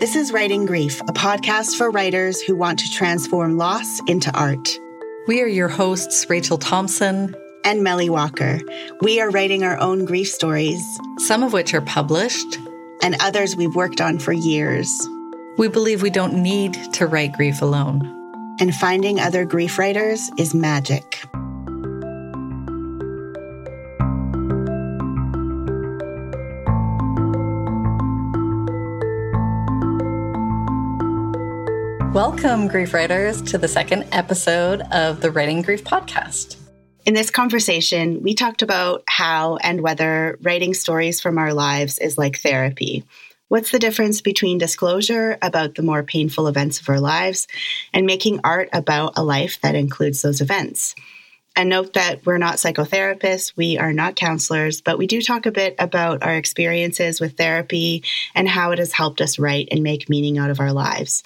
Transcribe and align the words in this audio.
This 0.00 0.14
is 0.14 0.32
Writing 0.32 0.64
Grief, 0.64 1.00
a 1.00 1.12
podcast 1.12 1.76
for 1.76 1.90
writers 1.90 2.40
who 2.40 2.54
want 2.54 2.78
to 2.78 2.88
transform 2.88 3.56
loss 3.56 3.98
into 4.06 4.30
art. 4.32 4.78
We 5.26 5.42
are 5.42 5.48
your 5.48 5.66
hosts, 5.66 6.30
Rachel 6.30 6.56
Thompson 6.56 7.34
and 7.64 7.82
Melly 7.82 8.08
Walker. 8.08 8.60
We 9.00 9.20
are 9.20 9.28
writing 9.28 9.64
our 9.64 9.76
own 9.78 10.04
grief 10.04 10.28
stories, 10.28 10.80
some 11.18 11.42
of 11.42 11.52
which 11.52 11.74
are 11.74 11.80
published, 11.80 12.60
and 13.02 13.16
others 13.18 13.56
we've 13.56 13.74
worked 13.74 14.00
on 14.00 14.20
for 14.20 14.32
years. 14.32 14.88
We 15.56 15.66
believe 15.66 16.00
we 16.00 16.10
don't 16.10 16.44
need 16.44 16.74
to 16.92 17.08
write 17.08 17.32
grief 17.32 17.60
alone. 17.60 18.00
And 18.60 18.72
finding 18.72 19.18
other 19.18 19.44
grief 19.44 19.80
writers 19.80 20.30
is 20.38 20.54
magic. 20.54 21.24
Welcome, 32.18 32.66
grief 32.66 32.94
writers, 32.94 33.40
to 33.42 33.58
the 33.58 33.68
second 33.68 34.06
episode 34.10 34.80
of 34.90 35.20
the 35.20 35.30
Writing 35.30 35.62
Grief 35.62 35.84
podcast. 35.84 36.56
In 37.06 37.14
this 37.14 37.30
conversation, 37.30 38.24
we 38.24 38.34
talked 38.34 38.60
about 38.60 39.04
how 39.06 39.58
and 39.58 39.82
whether 39.82 40.36
writing 40.42 40.74
stories 40.74 41.20
from 41.20 41.38
our 41.38 41.54
lives 41.54 41.96
is 42.00 42.18
like 42.18 42.40
therapy. 42.40 43.04
What's 43.46 43.70
the 43.70 43.78
difference 43.78 44.20
between 44.20 44.58
disclosure 44.58 45.38
about 45.40 45.76
the 45.76 45.84
more 45.84 46.02
painful 46.02 46.48
events 46.48 46.80
of 46.80 46.88
our 46.88 46.98
lives 46.98 47.46
and 47.92 48.04
making 48.04 48.40
art 48.42 48.68
about 48.72 49.12
a 49.16 49.22
life 49.22 49.60
that 49.60 49.76
includes 49.76 50.20
those 50.20 50.40
events? 50.40 50.96
And 51.54 51.68
note 51.68 51.92
that 51.92 52.26
we're 52.26 52.38
not 52.38 52.56
psychotherapists, 52.56 53.52
we 53.56 53.78
are 53.78 53.92
not 53.92 54.16
counselors, 54.16 54.80
but 54.80 54.98
we 54.98 55.06
do 55.06 55.22
talk 55.22 55.46
a 55.46 55.52
bit 55.52 55.76
about 55.78 56.24
our 56.24 56.34
experiences 56.34 57.20
with 57.20 57.36
therapy 57.36 58.02
and 58.34 58.48
how 58.48 58.72
it 58.72 58.80
has 58.80 58.92
helped 58.92 59.20
us 59.20 59.38
write 59.38 59.68
and 59.70 59.84
make 59.84 60.08
meaning 60.08 60.36
out 60.36 60.50
of 60.50 60.58
our 60.58 60.72
lives. 60.72 61.22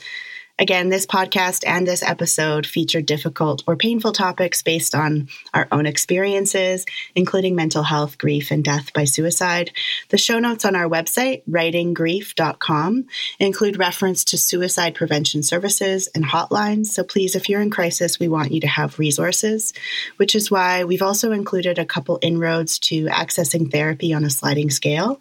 Again, 0.63 0.91
this 0.91 1.07
podcast 1.07 1.65
and 1.67 1.89
this 1.89 2.05
episode 2.05 2.69
feature 2.69 3.03
difficult 3.03 3.65
or 3.67 3.75
painful 3.75 4.13
topics 4.13 4.63
based 4.63 4.95
on 4.95 5.29
our 5.53 5.67
own 5.73 5.87
experiences, 5.87 6.87
including 7.17 7.57
mental 7.57 7.83
health, 7.83 8.17
grief, 8.17 8.53
and 8.53 8.63
death 8.63 8.93
by 8.93 9.03
suicide. 9.03 9.73
The 10.11 10.19
show 10.19 10.39
notes 10.39 10.65
on 10.65 10.77
our 10.77 10.89
website, 10.89 11.43
writinggrief.com, 11.51 13.07
include 13.41 13.77
reference 13.77 14.23
to 14.27 14.39
suicide 14.39 14.95
prevention 14.95 15.43
services 15.43 16.09
and 16.15 16.25
hotlines. 16.25 16.87
So 16.87 17.03
please, 17.03 17.35
if 17.35 17.49
you're 17.49 17.61
in 17.61 17.73
crisis, 17.73 18.21
we 18.21 18.29
want 18.29 18.53
you 18.53 18.61
to 18.61 18.69
have 18.69 19.01
resources, 19.01 19.75
which 20.19 20.37
is 20.37 20.49
why 20.49 20.85
we've 20.85 21.03
also 21.03 21.33
included 21.33 21.81
a 21.81 21.85
couple 21.85 22.21
inroads 22.23 22.79
to 22.79 23.07
accessing 23.07 23.73
therapy 23.73 24.15
on 24.15 24.23
a 24.23 24.31
sliding 24.31 24.71
scale. 24.71 25.21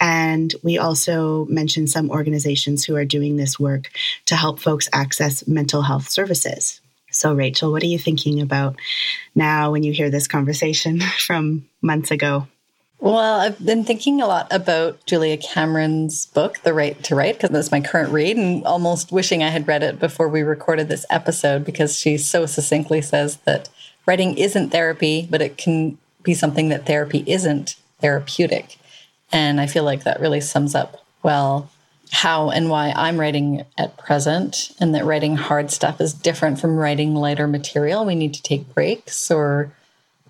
And 0.00 0.52
we 0.64 0.78
also 0.78 1.44
mentioned 1.44 1.90
some 1.90 2.10
organizations 2.10 2.84
who 2.84 2.96
are 2.96 3.04
doing 3.04 3.36
this 3.36 3.56
work 3.56 3.88
to 4.26 4.34
help 4.34 4.58
folks 4.58 4.79
folks 4.80 4.88
access 4.94 5.46
mental 5.46 5.82
health 5.82 6.08
services. 6.08 6.80
So, 7.10 7.34
Rachel, 7.34 7.70
what 7.70 7.82
are 7.82 7.86
you 7.86 7.98
thinking 7.98 8.40
about 8.40 8.76
now 9.34 9.72
when 9.72 9.82
you 9.82 9.92
hear 9.92 10.10
this 10.10 10.26
conversation 10.26 11.00
from 11.18 11.66
months 11.82 12.10
ago? 12.10 12.46
Well, 12.98 13.40
I've 13.40 13.64
been 13.64 13.84
thinking 13.84 14.20
a 14.20 14.26
lot 14.26 14.46
about 14.50 15.04
Julia 15.06 15.36
Cameron's 15.36 16.26
book, 16.26 16.58
The 16.62 16.72
Right 16.72 17.02
to 17.04 17.14
Write, 17.14 17.36
because 17.36 17.50
that's 17.50 17.70
my 17.70 17.80
current 17.80 18.12
read, 18.12 18.36
and 18.36 18.64
almost 18.64 19.10
wishing 19.10 19.42
I 19.42 19.48
had 19.48 19.68
read 19.68 19.82
it 19.82 19.98
before 19.98 20.28
we 20.28 20.42
recorded 20.42 20.88
this 20.88 21.06
episode 21.10 21.64
because 21.64 21.98
she 21.98 22.16
so 22.16 22.46
succinctly 22.46 23.02
says 23.02 23.36
that 23.44 23.68
writing 24.06 24.36
isn't 24.38 24.70
therapy, 24.70 25.26
but 25.30 25.42
it 25.42 25.56
can 25.58 25.98
be 26.22 26.34
something 26.34 26.68
that 26.68 26.86
therapy 26.86 27.24
isn't 27.26 27.76
therapeutic. 28.00 28.76
And 29.32 29.60
I 29.60 29.66
feel 29.66 29.84
like 29.84 30.04
that 30.04 30.20
really 30.20 30.40
sums 30.40 30.74
up 30.74 31.04
well 31.22 31.70
how 32.12 32.50
and 32.50 32.68
why 32.68 32.92
I'm 32.96 33.18
writing 33.18 33.64
at 33.78 33.96
present, 33.96 34.72
and 34.80 34.94
that 34.94 35.04
writing 35.04 35.36
hard 35.36 35.70
stuff 35.70 36.00
is 36.00 36.12
different 36.12 36.60
from 36.60 36.76
writing 36.76 37.14
lighter 37.14 37.46
material. 37.46 38.04
We 38.04 38.14
need 38.14 38.34
to 38.34 38.42
take 38.42 38.74
breaks 38.74 39.30
or 39.30 39.72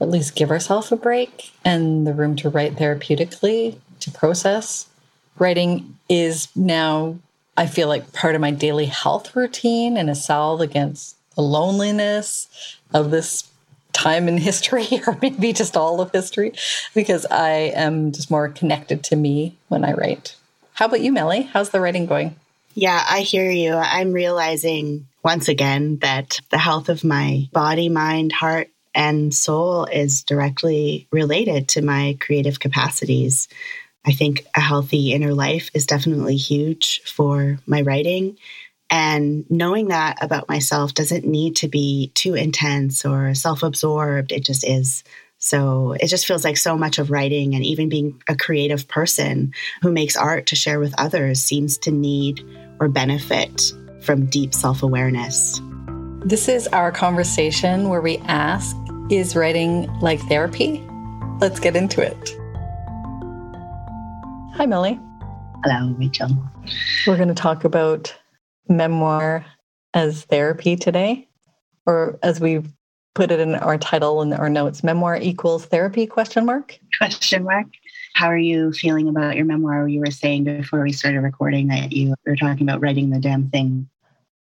at 0.01 0.09
least 0.09 0.35
give 0.35 0.51
ourselves 0.51 0.91
a 0.93 0.97
break 0.97 1.53
and 1.65 2.07
the 2.07 2.15
room 2.15 2.37
to 2.37 2.49
write 2.49 2.77
therapeutically, 2.77 3.79
to 4.01 4.11
process. 4.11 4.87
Writing 5.39 5.99
is 6.09 6.49
now, 6.57 7.19
I 7.57 7.67
feel 7.67 7.89
like, 7.89 8.13
part 8.13 8.35
of 8.35 8.41
my 8.41 8.51
daily 8.51 8.87
health 8.87 9.35
routine 9.37 9.97
and 9.97 10.11
a 10.11 10.15
salve 10.15 10.61
against 10.61 11.17
the 11.35 11.43
loneliness 11.43 12.79
of 12.93 13.11
this 13.11 13.51
time 13.93 14.29
in 14.29 14.39
history, 14.51 14.87
or 15.07 15.19
maybe 15.21 15.53
just 15.53 15.77
all 15.77 16.01
of 16.01 16.13
history, 16.13 16.53
because 16.95 17.27
I 17.27 17.73
am 17.75 18.13
just 18.13 18.31
more 18.31 18.49
connected 18.49 19.05
to 19.05 19.17
me 19.17 19.57
when 19.69 19.85
I 19.85 19.93
write. 19.93 20.37
How 20.81 20.87
about 20.87 21.03
you, 21.03 21.13
Melly? 21.13 21.43
How's 21.43 21.69
the 21.69 21.79
writing 21.79 22.07
going? 22.07 22.37
Yeah, 22.73 23.05
I 23.07 23.21
hear 23.21 23.51
you. 23.51 23.75
I'm 23.75 24.15
realizing 24.15 25.09
once 25.23 25.47
again 25.47 25.99
that 25.99 26.41
the 26.49 26.57
health 26.57 26.89
of 26.89 27.05
my 27.05 27.51
body, 27.53 27.91
mind, 27.91 28.33
heart, 28.33 28.71
and 28.95 29.35
soul 29.35 29.85
is 29.85 30.25
directly 30.25 31.07
related 31.13 31.69
to 31.69 31.83
my 31.83 32.17
creative 32.19 32.61
capacities. 32.61 33.47
I 34.07 34.13
think 34.13 34.47
a 34.57 34.61
healthy 34.61 35.13
inner 35.13 35.35
life 35.35 35.71
is 35.75 35.85
definitely 35.85 36.37
huge 36.37 37.03
for 37.03 37.59
my 37.67 37.83
writing. 37.83 38.39
And 38.89 39.45
knowing 39.51 39.89
that 39.89 40.25
about 40.25 40.49
myself 40.49 40.95
doesn't 40.95 41.27
need 41.27 41.57
to 41.57 41.69
be 41.69 42.11
too 42.15 42.33
intense 42.33 43.05
or 43.05 43.35
self 43.35 43.63
absorbed. 43.63 44.33
It 44.33 44.47
just 44.47 44.67
is. 44.67 45.05
So 45.43 45.93
it 45.99 46.09
just 46.09 46.27
feels 46.27 46.45
like 46.45 46.59
so 46.59 46.77
much 46.77 46.99
of 46.99 47.11
writing 47.11 47.55
and 47.55 47.65
even 47.65 47.89
being 47.89 48.23
a 48.29 48.37
creative 48.37 48.87
person 48.87 49.55
who 49.81 49.91
makes 49.91 50.15
art 50.15 50.47
to 50.49 50.57
share 50.57 50.79
with 50.79 50.95
others 50.99 51.43
seems 51.43 51.79
to 51.79 51.91
need 51.91 52.47
or 52.79 52.89
benefit 52.89 53.73
from 54.03 54.27
deep 54.27 54.53
self 54.53 54.83
awareness. 54.83 55.59
This 56.27 56.47
is 56.47 56.69
our 56.69 56.93
conversation 56.93 57.89
where 57.89 58.03
we 58.03 58.19
ask 58.19 58.77
Is 59.09 59.35
writing 59.35 59.91
like 60.01 60.21
therapy? 60.29 60.87
Let's 61.41 61.59
get 61.59 61.75
into 61.75 62.03
it. 62.03 62.37
Hi, 64.57 64.67
Melly. 64.67 65.01
Hello, 65.65 65.95
Rachel. 65.99 66.29
We're 67.07 67.17
going 67.17 67.29
to 67.29 67.35
talk 67.35 67.65
about 67.65 68.15
memoir 68.69 69.47
as 69.95 70.23
therapy 70.25 70.77
today, 70.77 71.29
or 71.87 72.19
as 72.23 72.41
we've 72.41 72.71
put 73.15 73.31
it 73.31 73.41
in 73.41 73.55
our 73.57 73.79
title 73.79 74.23
and 74.23 74.33
our 74.35 74.49
notes 74.49 74.85
memoir 74.85 75.17
equals 75.17 75.67
therapy? 75.67 76.07
question 76.07 76.45
mark. 76.45 76.79
Question 76.99 77.45
mark. 77.45 77.67
How 78.15 78.27
are 78.27 78.39
you 78.39 78.73
feeling 78.73 79.09
about 79.09 79.37
your 79.37 79.45
memoir? 79.45 79.89
You 79.89 80.01
were 80.01 80.11
saying 80.11 80.45
before 80.45 80.83
we 80.83 80.93
started 80.93 81.21
recording 81.21 81.69
that 81.69 81.93
you 81.93 82.15
were 82.27 82.37
talking 82.37 82.69
about 82.69 82.81
writing 82.81 83.11
the 83.11 83.19
damn 83.19 83.49
thing. 83.51 83.89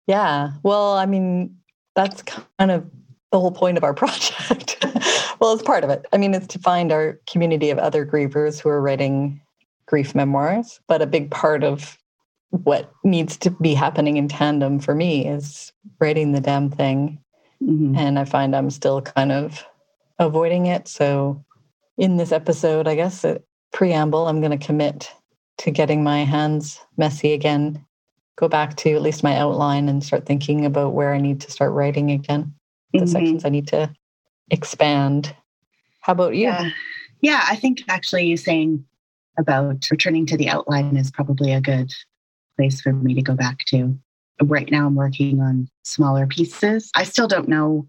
Yeah. 0.07 0.53
Well 0.63 0.93
i 0.93 1.07
mean 1.07 1.57
that's 1.95 2.23
kind 2.23 2.71
of 2.71 2.89
the 3.33 3.41
whole 3.41 3.53
point 3.53 3.77
of 3.77 3.85
our 3.85 3.95
project. 4.03 4.85
Well 5.41 5.53
it's 5.53 5.63
part 5.63 5.85
of 5.85 5.91
it. 5.91 6.07
I 6.13 6.19
mean 6.19 6.35
it's 6.35 6.47
to 6.49 6.59
find 6.59 6.93
our 6.93 7.21
community 7.27 7.71
of 7.71 7.79
other 7.79 8.07
grievers 8.07 8.61
who 8.61 8.69
are 8.69 8.81
writing 8.81 9.41
grief 9.87 10.15
memoirs 10.15 10.81
but 10.89 11.03
a 11.03 11.07
big 11.07 11.31
part 11.31 11.63
of 11.63 11.97
what 12.51 12.93
needs 13.05 13.37
to 13.37 13.51
be 13.51 13.75
happening 13.75 14.17
in 14.17 14.29
tandem 14.29 14.79
for 14.79 14.95
me 14.95 15.27
is 15.27 15.73
writing 16.01 16.33
the 16.33 16.41
damn 16.41 16.71
thing 16.71 17.19
Mm-hmm. 17.63 17.97
And 17.97 18.19
I 18.19 18.25
find 18.25 18.55
I'm 18.55 18.71
still 18.71 19.01
kind 19.01 19.33
of 19.33 19.65
avoiding 20.19 20.67
it. 20.67 20.89
So, 20.89 21.45
in 21.99 22.17
this 22.17 22.33
episode, 22.33 22.87
I 22.87 22.95
guess, 22.95 23.25
a 23.25 23.41
preamble, 23.73 24.27
I'm 24.27 24.41
going 24.41 24.57
to 24.57 24.67
commit 24.67 25.11
to 25.59 25.71
getting 25.71 26.05
my 26.05 26.25
hands 26.25 26.81
messy 26.97 27.33
again, 27.33 27.85
go 28.37 28.49
back 28.49 28.77
to 28.77 28.95
at 28.95 29.03
least 29.03 29.23
my 29.23 29.37
outline 29.37 29.89
and 29.89 30.05
start 30.05 30.27
thinking 30.27 30.67
about 30.67 30.93
where 30.93 31.15
I 31.15 31.21
need 31.21 31.41
to 31.41 31.51
start 31.51 31.73
writing 31.73 32.11
again, 32.11 32.55
the 32.93 33.01
mm-hmm. 33.01 33.09
sections 33.09 33.45
I 33.45 33.49
need 33.49 33.69
to 33.69 33.91
expand. 34.51 35.35
How 36.01 36.13
about 36.13 36.35
you? 36.35 36.43
Yeah. 36.43 36.71
yeah, 37.23 37.45
I 37.49 37.57
think 37.57 37.83
actually 37.89 38.27
you 38.27 38.37
saying 38.37 38.85
about 39.39 39.87
returning 39.91 40.27
to 40.27 40.37
the 40.37 40.49
outline 40.49 40.97
is 40.97 41.11
probably 41.11 41.53
a 41.53 41.61
good 41.61 41.93
place 42.57 42.81
for 42.81 42.93
me 42.93 43.15
to 43.15 43.23
go 43.23 43.35
back 43.35 43.59
to 43.67 43.99
right 44.43 44.71
now 44.71 44.87
I'm 44.87 44.95
working 44.95 45.41
on 45.41 45.69
smaller 45.87 46.27
pieces. 46.27 46.91
I 46.97 47.05
still 47.05 47.29
don't 47.29 47.49
know 47.49 47.87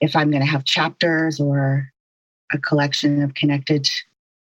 if 0.00 0.16
I'm 0.16 0.30
going 0.30 0.42
to 0.42 0.50
have 0.50 0.64
chapters 0.64 1.38
or 1.38 1.90
a 2.52 2.58
collection 2.58 3.22
of 3.22 3.34
connected 3.34 3.88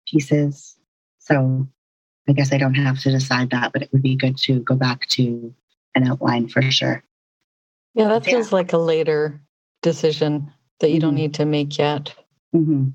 pieces. 0.08 0.78
So 1.20 1.68
I 2.28 2.34
guess 2.34 2.54
I 2.54 2.58
don't 2.58 2.76
have 2.76 3.00
to 3.00 3.12
decide 3.12 3.50
that, 3.52 3.74
but 3.74 3.82
it 3.82 3.90
would 3.92 4.02
be 4.02 4.16
good 4.16 4.38
to 4.40 4.62
go 4.62 4.76
back 4.76 5.08
to 5.10 5.54
an 5.96 6.08
outline 6.08 6.48
for 6.48 6.62
sure. 6.62 7.04
Yeah, 7.94 8.08
that 8.10 8.26
feels 8.26 8.52
yeah. 8.52 8.56
like 8.56 8.74
a 8.74 8.78
later 8.78 9.42
decision 9.82 10.52
that 10.80 10.90
you 10.90 10.96
mm-hmm. 10.96 11.08
don't 11.08 11.16
need 11.16 11.34
to 11.36 11.46
make 11.46 11.78
yet. 11.78 12.14
Mm-hmm. 12.56 12.90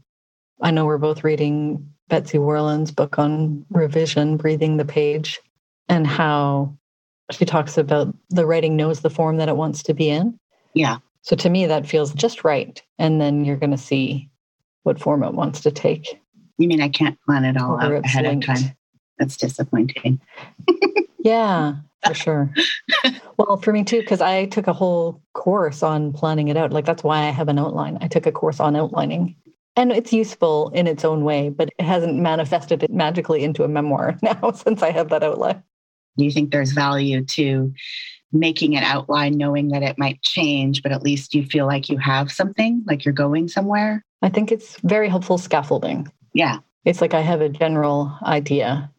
I 0.62 0.70
know 0.70 0.86
we're 0.86 0.98
both 0.98 1.24
reading 1.24 1.92
Betsy 2.08 2.38
Warland's 2.38 2.92
book 2.92 3.18
on 3.18 3.66
revision, 3.70 4.36
Breathing 4.36 4.76
the 4.76 4.84
Page, 4.84 5.40
and 5.88 6.06
how 6.06 6.76
she 7.32 7.44
talks 7.44 7.78
about 7.78 8.14
the 8.30 8.46
writing 8.46 8.76
knows 8.76 9.00
the 9.00 9.10
form 9.10 9.36
that 9.36 9.48
it 9.48 9.56
wants 9.56 9.82
to 9.84 9.94
be 9.94 10.08
in. 10.08 10.38
Yeah. 10.74 10.98
So 11.22 11.36
to 11.36 11.50
me, 11.50 11.66
that 11.66 11.86
feels 11.86 12.12
just 12.14 12.44
right. 12.44 12.82
And 12.98 13.20
then 13.20 13.44
you're 13.44 13.56
going 13.56 13.70
to 13.70 13.78
see 13.78 14.28
what 14.82 15.00
form 15.00 15.22
it 15.22 15.34
wants 15.34 15.60
to 15.60 15.70
take. 15.70 16.20
You 16.58 16.68
mean 16.68 16.82
I 16.82 16.88
can't 16.88 17.18
plan 17.26 17.44
it 17.44 17.56
all 17.56 17.80
out 17.80 18.04
ahead 18.04 18.24
linked. 18.24 18.48
of 18.48 18.56
time? 18.56 18.76
That's 19.18 19.36
disappointing. 19.36 20.20
Yeah, 21.24 21.76
for 22.04 22.14
sure. 22.14 22.52
well, 23.38 23.56
for 23.58 23.72
me 23.72 23.84
too, 23.84 24.00
because 24.00 24.20
I 24.20 24.46
took 24.46 24.66
a 24.66 24.72
whole 24.72 25.22
course 25.34 25.82
on 25.82 26.12
planning 26.12 26.48
it 26.48 26.56
out. 26.56 26.72
Like 26.72 26.84
that's 26.84 27.04
why 27.04 27.18
I 27.18 27.30
have 27.30 27.48
an 27.48 27.58
outline. 27.58 27.98
I 28.00 28.08
took 28.08 28.26
a 28.26 28.32
course 28.32 28.60
on 28.60 28.76
outlining. 28.76 29.36
And 29.74 29.90
it's 29.90 30.12
useful 30.12 30.68
in 30.70 30.86
its 30.86 31.04
own 31.04 31.24
way, 31.24 31.48
but 31.48 31.70
it 31.78 31.84
hasn't 31.84 32.16
manifested 32.16 32.82
it 32.82 32.90
magically 32.90 33.42
into 33.42 33.64
a 33.64 33.68
memoir 33.68 34.18
now 34.22 34.52
since 34.52 34.82
I 34.82 34.90
have 34.90 35.08
that 35.08 35.22
outline. 35.22 35.62
Do 36.16 36.24
you 36.24 36.30
think 36.30 36.50
there's 36.50 36.72
value 36.72 37.24
to 37.24 37.72
making 38.32 38.76
an 38.76 38.82
outline, 38.82 39.36
knowing 39.36 39.68
that 39.68 39.82
it 39.82 39.98
might 39.98 40.22
change, 40.22 40.82
but 40.82 40.92
at 40.92 41.02
least 41.02 41.34
you 41.34 41.44
feel 41.44 41.66
like 41.66 41.88
you 41.88 41.98
have 41.98 42.32
something, 42.32 42.82
like 42.86 43.04
you're 43.04 43.12
going 43.12 43.48
somewhere? 43.48 44.04
I 44.22 44.28
think 44.28 44.50
it's 44.50 44.78
very 44.80 45.08
helpful 45.08 45.38
scaffolding. 45.38 46.10
Yeah. 46.32 46.58
It's 46.84 47.00
like 47.00 47.14
I 47.14 47.20
have 47.20 47.40
a 47.40 47.48
general 47.48 48.16
idea 48.22 48.90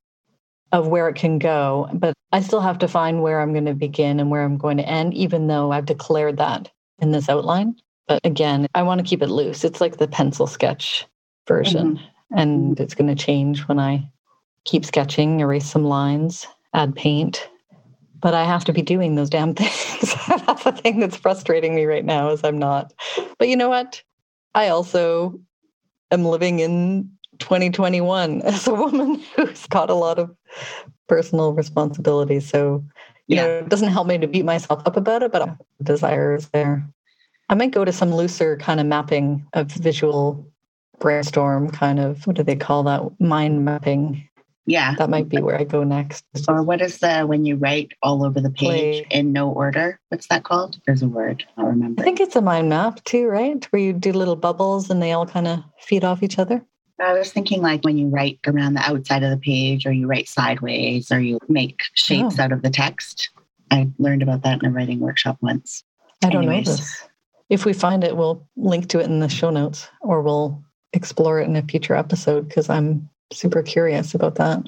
of 0.71 0.87
where 0.87 1.07
it 1.07 1.15
can 1.15 1.39
go, 1.39 1.89
but 1.93 2.13
I 2.31 2.41
still 2.41 2.61
have 2.61 2.79
to 2.79 2.87
find 2.87 3.21
where 3.21 3.41
I'm 3.41 3.53
going 3.53 3.65
to 3.65 3.73
begin 3.73 4.19
and 4.19 4.31
where 4.31 4.43
I'm 4.43 4.57
going 4.57 4.77
to 4.77 4.87
end, 4.87 5.13
even 5.13 5.47
though 5.47 5.71
I've 5.71 5.85
declared 5.85 6.37
that 6.37 6.71
in 6.99 7.11
this 7.11 7.29
outline. 7.29 7.75
But 8.07 8.21
again, 8.23 8.67
I 8.73 8.83
want 8.83 8.99
to 8.99 9.05
keep 9.05 9.21
it 9.21 9.29
loose. 9.29 9.63
It's 9.63 9.81
like 9.81 9.97
the 9.97 10.07
pencil 10.07 10.47
sketch 10.47 11.05
version, 11.47 11.97
mm-hmm. 11.97 12.37
and 12.37 12.79
it's 12.79 12.95
going 12.95 13.15
to 13.15 13.23
change 13.23 13.61
when 13.67 13.79
I 13.79 14.09
keep 14.65 14.83
sketching, 14.83 15.41
erase 15.41 15.69
some 15.69 15.85
lines, 15.85 16.47
add 16.73 16.95
paint. 16.95 17.49
But 18.19 18.33
I 18.33 18.45
have 18.45 18.63
to 18.65 18.73
be 18.73 18.81
doing 18.81 19.15
those 19.15 19.29
damn 19.29 19.53
things. 19.55 20.15
that's 20.27 20.63
the 20.63 20.71
thing 20.71 20.99
that's 20.99 21.17
frustrating 21.17 21.75
me 21.75 21.85
right 21.85 22.05
now 22.05 22.29
is 22.29 22.43
I'm 22.43 22.57
not. 22.57 22.93
But 23.37 23.49
you 23.49 23.55
know 23.55 23.69
what? 23.69 24.01
I 24.55 24.69
also 24.69 25.39
am 26.11 26.25
living 26.25 26.59
in 26.59 27.09
2021 27.39 28.41
as 28.43 28.67
a 28.67 28.73
woman 28.73 29.21
who's 29.35 29.65
got 29.67 29.89
a 29.89 29.95
lot 29.95 30.19
of 30.19 30.33
personal 31.07 31.53
responsibility. 31.53 32.39
So, 32.39 32.83
you 33.27 33.35
yeah. 33.35 33.43
know, 33.43 33.57
it 33.59 33.69
doesn't 33.69 33.89
help 33.89 34.07
me 34.07 34.17
to 34.17 34.27
beat 34.27 34.45
myself 34.45 34.81
up 34.85 34.95
about 34.95 35.23
it, 35.23 35.31
but 35.31 35.57
the 35.79 35.83
desire 35.83 36.35
is 36.35 36.49
there. 36.49 36.87
I 37.49 37.55
might 37.55 37.71
go 37.71 37.83
to 37.83 37.91
some 37.91 38.13
looser 38.13 38.57
kind 38.57 38.79
of 38.79 38.85
mapping 38.85 39.45
of 39.53 39.67
visual 39.67 40.47
brainstorm, 40.99 41.69
kind 41.69 41.99
of, 41.99 42.25
what 42.25 42.35
do 42.35 42.43
they 42.43 42.55
call 42.55 42.83
that? 42.83 43.19
Mind 43.19 43.65
mapping. 43.65 44.27
Yeah. 44.65 44.95
That 44.95 45.09
might 45.09 45.29
be 45.29 45.41
where 45.41 45.59
I 45.59 45.63
go 45.63 45.83
next. 45.83 46.25
Or 46.47 46.63
what 46.63 46.81
is 46.81 46.99
the 46.99 47.23
when 47.23 47.45
you 47.45 47.55
write 47.57 47.91
all 48.01 48.25
over 48.25 48.39
the 48.39 48.49
page 48.49 49.05
Play. 49.05 49.07
in 49.11 49.33
no 49.33 49.49
order? 49.49 49.99
What's 50.09 50.27
that 50.27 50.43
called? 50.43 50.79
There's 50.85 51.01
a 51.01 51.07
word. 51.07 51.45
I 51.57 51.63
remember. 51.63 52.01
I 52.01 52.05
think 52.05 52.19
it's 52.19 52.35
a 52.35 52.41
mind 52.41 52.69
map 52.69 53.03
too, 53.03 53.27
right? 53.27 53.63
Where 53.71 53.81
you 53.81 53.93
do 53.93 54.13
little 54.13 54.35
bubbles 54.35 54.89
and 54.89 55.01
they 55.01 55.11
all 55.11 55.25
kind 55.25 55.47
of 55.47 55.63
feed 55.79 56.03
off 56.03 56.23
each 56.23 56.39
other. 56.39 56.63
I 56.99 57.13
was 57.13 57.33
thinking 57.33 57.61
like 57.61 57.83
when 57.83 57.97
you 57.97 58.07
write 58.07 58.39
around 58.47 58.75
the 58.75 58.81
outside 58.81 59.23
of 59.23 59.31
the 59.31 59.37
page 59.37 59.85
or 59.85 59.91
you 59.91 60.07
write 60.07 60.29
sideways 60.29 61.11
or 61.11 61.19
you 61.19 61.39
make 61.49 61.81
shapes 61.95 62.39
oh. 62.39 62.43
out 62.43 62.51
of 62.51 62.61
the 62.61 62.69
text. 62.69 63.29
I 63.71 63.89
learned 63.97 64.21
about 64.21 64.43
that 64.43 64.61
in 64.61 64.69
a 64.69 64.71
writing 64.71 64.99
workshop 64.99 65.37
once. 65.41 65.83
I 66.23 66.29
don't 66.29 66.43
Anyways. 66.43 66.67
know 66.67 66.71
this. 66.73 67.03
If 67.49 67.65
we 67.65 67.73
find 67.73 68.03
it, 68.03 68.15
we'll 68.15 68.47
link 68.55 68.87
to 68.89 68.99
it 68.99 69.05
in 69.05 69.19
the 69.19 69.27
show 69.27 69.49
notes 69.49 69.89
or 70.01 70.21
we'll 70.21 70.63
explore 70.93 71.41
it 71.41 71.47
in 71.47 71.55
a 71.55 71.63
future 71.63 71.95
episode 71.95 72.47
because 72.47 72.69
I'm 72.69 73.09
super 73.33 73.61
curious 73.61 74.13
about 74.13 74.35
that. 74.35 74.63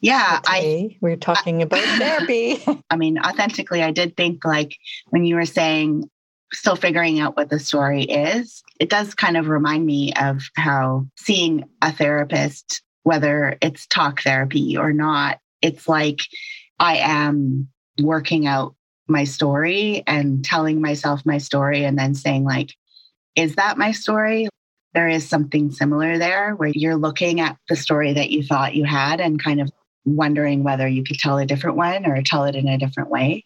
Yeah, 0.00 0.40
I 0.46 0.96
we're 1.00 1.16
talking 1.16 1.60
I, 1.60 1.62
about 1.64 1.84
therapy. 1.98 2.62
I 2.90 2.96
mean, 2.96 3.18
authentically, 3.18 3.82
I 3.82 3.90
did 3.90 4.16
think 4.16 4.44
like 4.44 4.76
when 5.10 5.24
you 5.24 5.36
were 5.36 5.46
saying 5.46 6.08
still 6.52 6.76
figuring 6.76 7.20
out 7.20 7.36
what 7.36 7.48
the 7.48 7.58
story 7.58 8.02
is, 8.02 8.62
it 8.78 8.90
does 8.90 9.14
kind 9.14 9.36
of 9.36 9.48
remind 9.48 9.86
me 9.86 10.12
of 10.14 10.42
how 10.56 11.06
seeing 11.16 11.64
a 11.80 11.92
therapist, 11.92 12.82
whether 13.04 13.56
it's 13.62 13.86
talk 13.86 14.22
therapy 14.22 14.76
or 14.76 14.92
not, 14.92 15.38
it's 15.62 15.88
like 15.88 16.20
I 16.78 16.98
am 16.98 17.68
working 18.00 18.46
out 18.46 18.74
my 19.08 19.24
story 19.24 20.02
and 20.06 20.44
telling 20.44 20.80
myself 20.80 21.24
my 21.24 21.38
story 21.38 21.84
and 21.84 21.98
then 21.98 22.14
saying, 22.14 22.44
like, 22.44 22.74
is 23.36 23.56
that 23.56 23.78
my 23.78 23.92
story? 23.92 24.48
There 24.94 25.08
is 25.08 25.28
something 25.28 25.70
similar 25.70 26.18
there 26.18 26.54
where 26.54 26.72
you're 26.74 26.96
looking 26.96 27.40
at 27.40 27.56
the 27.68 27.76
story 27.76 28.12
that 28.12 28.30
you 28.30 28.42
thought 28.42 28.74
you 28.74 28.84
had 28.84 29.20
and 29.20 29.42
kind 29.42 29.60
of 29.60 29.70
wondering 30.04 30.64
whether 30.64 30.86
you 30.86 31.02
could 31.04 31.18
tell 31.18 31.38
a 31.38 31.46
different 31.46 31.76
one 31.76 32.06
or 32.06 32.20
tell 32.22 32.44
it 32.44 32.56
in 32.56 32.68
a 32.68 32.78
different 32.78 33.08
way. 33.08 33.44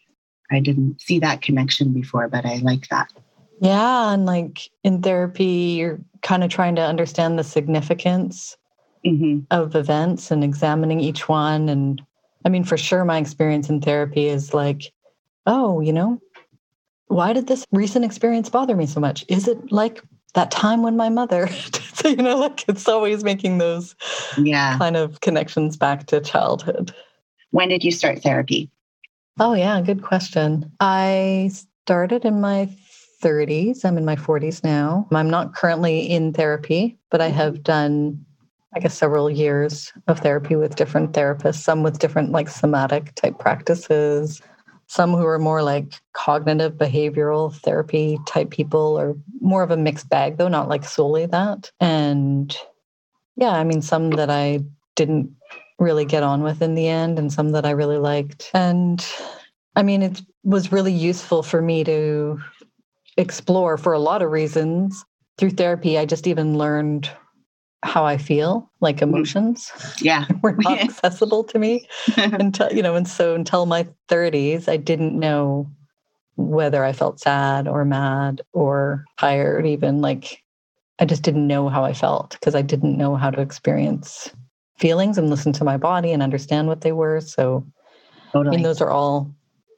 I 0.51 0.61
didn't 0.61 1.01
see 1.01 1.19
that 1.21 1.43
connection 1.43 1.93
before, 1.93 2.29
but 2.29 2.45
I 2.45 2.57
like 2.57 2.89
that. 2.89 3.13
Yeah. 3.61 4.13
And 4.13 4.27
like 4.27 4.71
in 4.85 5.03
therapy, 5.03 5.77
you're 5.79 6.01
kind 6.23 6.45
of 6.45 6.51
trying 6.51 6.77
to 6.77 6.83
understand 6.83 7.39
the 7.39 7.45
significance 7.45 8.57
mm-hmm. 9.05 9.41
of 9.51 9.75
events 9.75 10.31
and 10.31 10.45
examining 10.45 11.01
each 11.01 11.29
one. 11.29 11.69
And 11.69 12.03
I 12.45 12.49
mean, 12.49 12.65
for 12.65 12.77
sure, 12.77 13.05
my 13.05 13.19
experience 13.19 13.69
in 13.69 13.81
therapy 13.81 14.27
is 14.27 14.53
like, 14.53 14.93
oh, 15.47 15.81
you 15.81 15.93
know, 15.93 16.21
why 17.09 17.33
did 17.33 17.47
this 17.47 17.65
recent 17.73 18.05
experience 18.05 18.51
bother 18.51 18.77
me 18.77 18.87
so 18.87 19.01
much? 19.01 19.25
Is 19.29 19.49
it 19.49 19.73
like 19.73 20.03
that 20.37 20.51
time 20.51 20.83
when 20.83 20.97
my 20.97 21.09
mother, 21.09 21.49
so, 21.95 22.09
you 22.09 22.17
know, 22.17 22.37
like 22.37 22.65
it's 22.69 22.87
always 22.87 23.25
making 23.25 23.59
those 23.59 23.97
yeah. 24.39 24.79
kind 24.79 24.97
of 24.97 25.21
connections 25.21 25.77
back 25.77 26.07
to 26.07 26.21
childhood. 26.21 26.95
When 27.51 27.69
did 27.69 27.83
you 27.83 27.91
start 27.91 28.23
therapy? 28.23 28.71
Oh, 29.41 29.55
yeah, 29.55 29.81
good 29.81 30.03
question. 30.03 30.71
I 30.79 31.51
started 31.53 32.25
in 32.25 32.41
my 32.41 32.69
30s. 33.23 33.85
I'm 33.85 33.99
in 33.99 34.05
my 34.05 34.17
40s 34.17 34.63
now. 34.63 35.09
I'm 35.11 35.31
not 35.31 35.55
currently 35.55 36.01
in 36.01 36.33
therapy, 36.33 36.99
but 37.11 37.21
I 37.21 37.29
have 37.29 37.63
done, 37.63 38.25
I 38.75 38.81
guess, 38.81 38.95
several 38.97 39.31
years 39.31 39.93
of 40.07 40.21
therapy 40.21 40.55
with 40.55 40.77
different 40.77 41.13
therapists, 41.13 41.63
some 41.63 41.83
with 41.83 41.99
different 41.99 42.33
like 42.33 42.49
somatic 42.49 43.15
type 43.15 43.39
practices, 43.39 44.43
some 44.89 45.13
who 45.13 45.27
are 45.27 45.39
more 45.39 45.63
like 45.63 45.95
cognitive 46.13 46.75
behavioral 46.75 47.55
therapy 47.55 48.19
type 48.27 48.51
people, 48.51 48.99
or 48.99 49.17
more 49.41 49.63
of 49.63 49.71
a 49.71 49.77
mixed 49.77 50.09
bag, 50.09 50.37
though 50.37 50.49
not 50.49 50.69
like 50.69 50.85
solely 50.85 51.27
that. 51.27 51.71
And 51.81 52.57
yeah, 53.37 53.51
I 53.51 53.65
mean, 53.65 53.83
some 53.83 54.11
that 54.11 54.31
I 54.31 54.61
didn't 54.95 55.31
really 55.79 56.05
get 56.05 56.23
on 56.23 56.43
with 56.43 56.63
in 56.63 56.75
the 56.75 56.89
end 56.89 57.19
and 57.19 57.33
some 57.33 57.51
that 57.51 57.67
I 57.67 57.71
really 57.71 57.99
liked. 57.99 58.51
And 58.55 59.05
I 59.75 59.83
mean, 59.83 60.03
it 60.03 60.23
was 60.43 60.73
really 60.73 60.93
useful 60.93 61.43
for 61.43 61.61
me 61.61 61.85
to 61.85 62.41
explore 63.17 63.77
for 63.77 63.93
a 63.93 63.99
lot 63.99 64.23
of 64.23 64.31
reasons. 64.31 65.05
Through 65.37 65.51
therapy, 65.51 65.99
I 65.99 66.07
just 66.07 66.27
even 66.27 66.57
learned 66.57 67.11
how 67.87 68.05
I 68.05 68.19
feel, 68.19 68.71
like 68.81 68.97
mm-hmm. 68.97 69.15
emotions. 69.15 69.73
Yeah. 70.01 70.27
were 70.43 70.57
not 70.59 70.79
accessible 70.81 71.45
to 71.45 71.59
me 71.59 71.89
until, 72.17 72.73
you 72.73 72.83
know, 72.83 72.95
and 72.95 73.09
so 73.09 73.35
until 73.35 73.67
my 73.67 73.87
30s, 74.09 74.69
I 74.69 74.77
didn't 74.77 75.19
know 75.19 75.71
whether 76.37 76.85
I 76.85 76.93
felt 76.93 77.21
sad 77.21 77.67
or 77.67 77.85
mad 77.85 78.43
or 78.53 79.05
tired, 79.19 79.67
even 79.67 80.01
like 80.01 80.43
I 80.99 81.05
just 81.05 81.23
didn't 81.23 81.47
know 81.47 81.69
how 81.69 81.85
I 81.85 81.93
felt 81.93 82.33
because 82.33 82.55
I 82.55 82.63
didn't 82.63 82.97
know 82.97 83.17
how 83.17 83.31
to 83.31 83.41
experience 83.41 84.31
feelings 84.79 85.19
and 85.19 85.31
listen 85.31 85.53
to 85.55 85.65
my 85.65 85.77
body 85.77 86.13
and 86.13 86.23
understand 86.23 86.69
what 86.69 86.83
they 86.83 86.93
were. 86.93 87.21
So, 87.21 87.67
totally. 88.33 88.55
I 88.55 88.57
mean, 88.57 88.63
those 88.63 88.81
are 88.81 88.91
all 88.91 89.35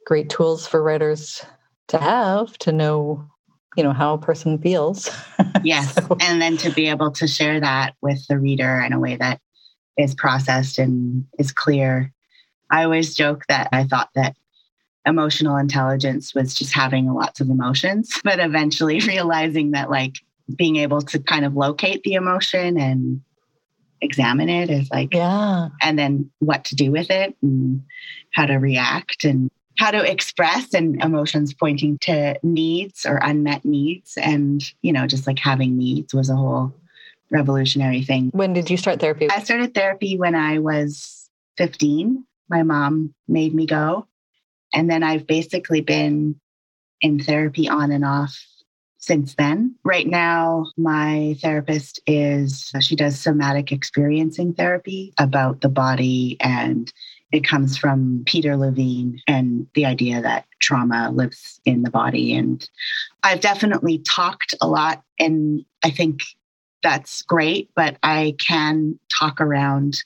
great 0.07 0.31
tools 0.31 0.67
for 0.67 0.83
writers 0.83 1.45
to 1.89 1.99
have 1.99 2.57
to 2.59 2.73
know, 2.73 3.29
you 3.79 3.85
know, 3.85 3.93
how 3.93 4.13
a 4.15 4.19
person 4.19 4.59
feels. 4.59 5.09
yes. 5.63 5.95
so. 5.95 6.17
And 6.21 6.43
then 6.43 6.57
to 6.59 6.71
be 6.71 6.89
able 6.89 7.13
to 7.13 7.29
share 7.29 7.61
that 7.61 7.95
with 8.03 8.27
the 8.27 8.37
reader 8.37 8.81
in 8.81 8.93
a 8.93 8.99
way 8.99 9.15
that 9.15 9.41
is 9.97 10.17
processed 10.17 10.81
and 10.81 11.25
is 11.39 11.53
clear. 11.53 12.13
I 12.73 12.83
always 12.83 13.15
joke 13.15 13.45
that 13.49 13.69
I 13.73 13.85
thought 13.85 14.11
that 14.17 14.35
emotional 15.07 15.57
intelligence 15.57 16.35
was 16.35 16.55
just 16.55 16.75
having 16.75 17.07
lots 17.15 17.41
of 17.41 17.51
emotions, 17.51 18.21
but 18.25 18.41
eventually 18.41 18.99
realizing 19.07 19.71
that, 19.71 19.91
like, 19.91 20.17
being 20.57 20.77
able 20.77 21.01
to 21.03 21.21
kind 21.21 21.45
of 21.45 21.55
locate 21.55 22.03
the 22.03 22.15
emotion 22.15 22.79
and 22.79 23.21
examine 24.01 24.49
it 24.49 24.71
is 24.71 24.89
like 24.93 25.13
yeah 25.13 25.69
and 25.83 25.99
then 25.99 26.31
what 26.39 26.65
to 26.65 26.77
do 26.77 26.93
with 26.93 27.11
it 27.11 27.37
and 27.43 27.83
how 28.33 28.47
to 28.47 28.55
react 28.55 29.25
and 29.25 29.51
how 29.79 29.91
to 29.93 30.11
express 30.11 30.75
and 30.75 31.03
emotions 31.03 31.55
pointing 31.55 31.99
to 31.99 32.39
needs 32.43 33.07
or 33.07 33.19
unmet 33.23 33.65
needs. 33.65 34.17
And 34.17 34.63
you 34.83 34.93
know 34.93 35.07
just 35.07 35.27
like 35.27 35.39
having 35.39 35.79
needs 35.79 36.13
was 36.13 36.29
a 36.29 36.37
whole 36.37 36.75
revolutionary 37.31 38.03
thing. 38.03 38.31
When 38.33 38.53
did 38.53 38.71
you 38.71 38.77
start 38.77 39.01
therapy? 39.01 39.29
I 39.31 39.43
started 39.43 39.75
therapy 39.75 40.19
when 40.19 40.35
i 40.35 40.59
was 40.59 41.31
15 41.57 42.25
my 42.51 42.63
mom 42.63 43.15
made 43.27 43.55
me 43.55 43.67
go. 43.67 44.07
And 44.75 44.91
then 44.91 45.03
i've 45.03 45.27
basically 45.27 45.81
been 45.81 46.41
in 47.01 47.21
therapy 47.21 47.69
on 47.69 47.93
and 47.93 48.05
off 48.05 48.37
since 48.99 49.35
then. 49.37 49.75
Right 49.85 50.07
now, 50.07 50.67
my 50.77 51.37
therapist 51.41 52.01
is, 52.07 52.73
she 52.81 52.97
does 52.97 53.19
somatic 53.19 53.73
experiencing 53.73 54.55
therapy 54.55 55.15
about 55.19 55.61
the 55.61 55.69
body, 55.69 56.37
and 56.41 56.93
it 57.31 57.45
comes 57.45 57.77
from 57.77 58.23
Peter 58.27 58.57
Levine 58.57 59.21
and 59.27 59.67
the 59.75 59.85
idea 59.85 60.23
that 60.23 60.47
trauma 60.61 61.11
lives 61.11 61.61
in 61.65 61.83
the 61.83 61.91
body. 61.91 62.35
And 62.35 62.69
I've 63.23 63.41
definitely 63.41 63.99
talked 63.99 64.55
a 64.61 64.69
lot, 64.69 65.03
and 65.19 65.65
I 65.85 65.91
think 65.91 66.23
that's 66.83 67.23
great, 67.23 67.71
but 67.75 67.97
I 68.03 68.35
can 68.39 68.99
talk 69.19 69.41
around 69.41 69.99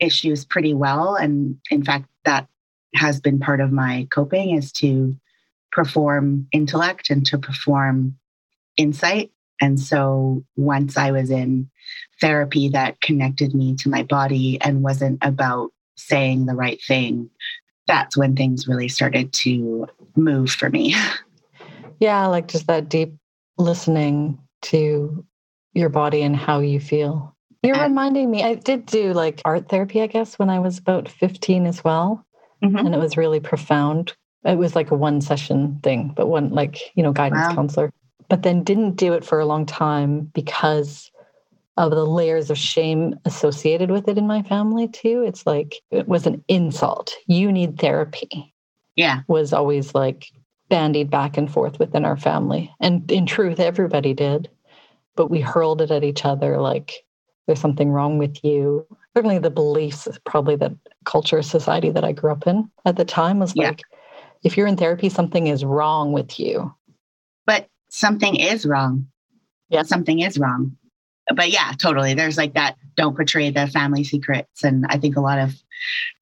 issues 0.00 0.44
pretty 0.44 0.74
well. 0.74 1.16
And 1.16 1.58
in 1.70 1.84
fact, 1.84 2.06
that 2.24 2.48
has 2.94 3.20
been 3.20 3.40
part 3.40 3.60
of 3.60 3.72
my 3.72 4.06
coping 4.10 4.56
is 4.56 4.72
to 4.72 5.14
perform 5.72 6.46
intellect 6.52 7.10
and 7.10 7.26
to 7.26 7.38
perform 7.38 8.16
insight. 8.76 9.32
And 9.60 9.78
so 9.78 10.44
once 10.56 10.96
I 10.96 11.10
was 11.10 11.30
in 11.30 11.68
therapy 12.20 12.68
that 12.70 13.00
connected 13.00 13.54
me 13.54 13.74
to 13.76 13.88
my 13.88 14.02
body 14.02 14.58
and 14.60 14.82
wasn't 14.82 15.18
about 15.22 15.72
saying 15.96 16.46
the 16.46 16.54
right 16.54 16.80
thing, 16.86 17.30
that's 17.86 18.16
when 18.16 18.34
things 18.36 18.66
really 18.66 18.88
started 18.88 19.32
to 19.32 19.86
move 20.16 20.50
for 20.50 20.70
me. 20.70 20.94
Yeah, 22.00 22.26
like 22.26 22.48
just 22.48 22.66
that 22.66 22.88
deep 22.88 23.14
listening 23.56 24.38
to 24.62 25.24
your 25.74 25.88
body 25.88 26.22
and 26.22 26.36
how 26.36 26.60
you 26.60 26.80
feel. 26.80 27.34
You're 27.62 27.80
reminding 27.80 28.30
me, 28.30 28.42
I 28.42 28.56
did 28.56 28.84
do 28.84 29.12
like 29.12 29.40
art 29.44 29.68
therapy, 29.68 30.02
I 30.02 30.06
guess, 30.06 30.38
when 30.38 30.50
I 30.50 30.58
was 30.58 30.76
about 30.76 31.08
15 31.08 31.66
as 31.66 31.82
well. 31.82 32.24
Mm-hmm. 32.62 32.76
And 32.76 32.94
it 32.94 32.98
was 32.98 33.16
really 33.16 33.40
profound. 33.40 34.12
It 34.44 34.58
was 34.58 34.76
like 34.76 34.90
a 34.90 34.94
one 34.96 35.20
session 35.20 35.80
thing, 35.82 36.12
but 36.14 36.26
one 36.26 36.50
like, 36.50 36.78
you 36.94 37.02
know, 37.02 37.12
guidance 37.12 37.48
wow. 37.48 37.54
counselor. 37.54 37.90
But 38.28 38.42
then 38.42 38.64
didn't 38.64 38.96
do 38.96 39.14
it 39.14 39.24
for 39.24 39.40
a 39.40 39.46
long 39.46 39.64
time 39.64 40.30
because 40.34 41.10
of 41.76 41.90
the 41.90 42.06
layers 42.06 42.50
of 42.50 42.58
shame 42.58 43.18
associated 43.24 43.90
with 43.90 44.08
it 44.08 44.18
in 44.18 44.26
my 44.26 44.42
family 44.42 44.88
too. 44.88 45.24
It's 45.26 45.46
like 45.46 45.82
it 45.90 46.06
was 46.06 46.26
an 46.26 46.44
insult. 46.48 47.14
You 47.26 47.50
need 47.50 47.78
therapy. 47.78 48.54
Yeah. 48.96 49.22
Was 49.26 49.52
always 49.52 49.94
like 49.94 50.26
bandied 50.68 51.10
back 51.10 51.36
and 51.36 51.50
forth 51.50 51.78
within 51.78 52.04
our 52.04 52.16
family. 52.16 52.72
And 52.80 53.10
in 53.10 53.26
truth, 53.26 53.58
everybody 53.58 54.14
did. 54.14 54.48
But 55.16 55.30
we 55.30 55.40
hurled 55.40 55.80
it 55.80 55.90
at 55.90 56.04
each 56.04 56.24
other 56.24 56.60
like 56.60 57.04
there's 57.46 57.60
something 57.60 57.90
wrong 57.90 58.18
with 58.18 58.42
you. 58.44 58.86
Certainly 59.14 59.38
the 59.40 59.50
beliefs 59.50 60.08
probably 60.24 60.56
that 60.56 60.72
culture 61.04 61.42
society 61.42 61.90
that 61.90 62.04
I 62.04 62.12
grew 62.12 62.32
up 62.32 62.46
in 62.46 62.70
at 62.84 62.96
the 62.96 63.04
time 63.04 63.40
was 63.40 63.54
like 63.54 63.82
if 64.42 64.56
you're 64.56 64.66
in 64.66 64.76
therapy, 64.76 65.08
something 65.08 65.46
is 65.46 65.64
wrong 65.64 66.12
with 66.12 66.38
you. 66.38 66.72
But 67.46 67.68
something 67.90 68.36
is 68.36 68.64
wrong. 68.64 69.08
Yeah. 69.68 69.82
Something 69.82 70.20
is 70.20 70.38
wrong 70.38 70.76
but 71.34 71.50
yeah, 71.50 71.72
totally. 71.80 72.14
There's 72.14 72.36
like 72.36 72.54
that 72.54 72.76
don't 72.96 73.16
betray 73.16 73.50
the 73.50 73.66
family 73.66 74.04
secrets. 74.04 74.62
And 74.62 74.86
I 74.88 74.98
think 74.98 75.16
a 75.16 75.20
lot 75.20 75.38
of 75.38 75.54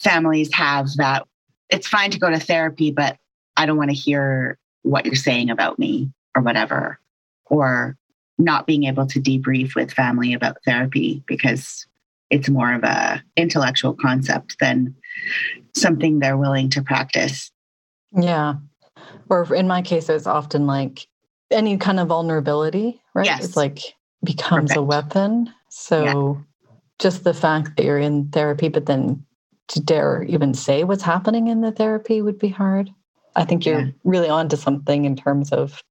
families 0.00 0.52
have 0.54 0.88
that. 0.96 1.26
It's 1.70 1.88
fine 1.88 2.10
to 2.10 2.18
go 2.18 2.30
to 2.30 2.38
therapy, 2.38 2.90
but 2.90 3.16
I 3.56 3.66
don't 3.66 3.76
want 3.76 3.90
to 3.90 3.96
hear 3.96 4.58
what 4.82 5.06
you're 5.06 5.14
saying 5.14 5.50
about 5.50 5.78
me 5.78 6.12
or 6.36 6.42
whatever. 6.42 6.98
Or 7.46 7.96
not 8.38 8.66
being 8.66 8.84
able 8.84 9.06
to 9.06 9.20
debrief 9.20 9.74
with 9.74 9.92
family 9.92 10.32
about 10.32 10.56
therapy 10.64 11.22
because 11.26 11.86
it's 12.30 12.48
more 12.48 12.72
of 12.72 12.82
a 12.82 13.22
intellectual 13.36 13.94
concept 13.94 14.56
than 14.58 14.94
something 15.74 16.18
they're 16.18 16.38
willing 16.38 16.70
to 16.70 16.82
practice. 16.82 17.50
Yeah. 18.18 18.54
Or 19.28 19.54
in 19.54 19.68
my 19.68 19.82
case, 19.82 20.08
it's 20.08 20.26
often 20.26 20.66
like 20.66 21.06
any 21.50 21.76
kind 21.76 22.00
of 22.00 22.08
vulnerability, 22.08 23.00
right? 23.14 23.26
Yes. 23.26 23.44
It's 23.44 23.56
like 23.56 23.94
becomes 24.24 24.70
Perfect. 24.70 24.78
a 24.78 24.82
weapon. 24.82 25.54
So 25.68 26.04
yeah. 26.04 26.42
just 26.98 27.24
the 27.24 27.34
fact 27.34 27.76
that 27.76 27.84
you're 27.84 27.98
in 27.98 28.28
therapy, 28.28 28.68
but 28.68 28.86
then 28.86 29.24
to 29.68 29.80
dare 29.80 30.22
even 30.24 30.54
say 30.54 30.84
what's 30.84 31.02
happening 31.02 31.48
in 31.48 31.60
the 31.60 31.72
therapy 31.72 32.22
would 32.22 32.38
be 32.38 32.48
hard. 32.48 32.90
I 33.34 33.44
think 33.44 33.64
you're 33.64 33.80
yeah. 33.80 33.90
really 34.04 34.28
onto 34.28 34.56
something 34.56 35.04
in 35.04 35.16
terms 35.16 35.52
of 35.52 35.82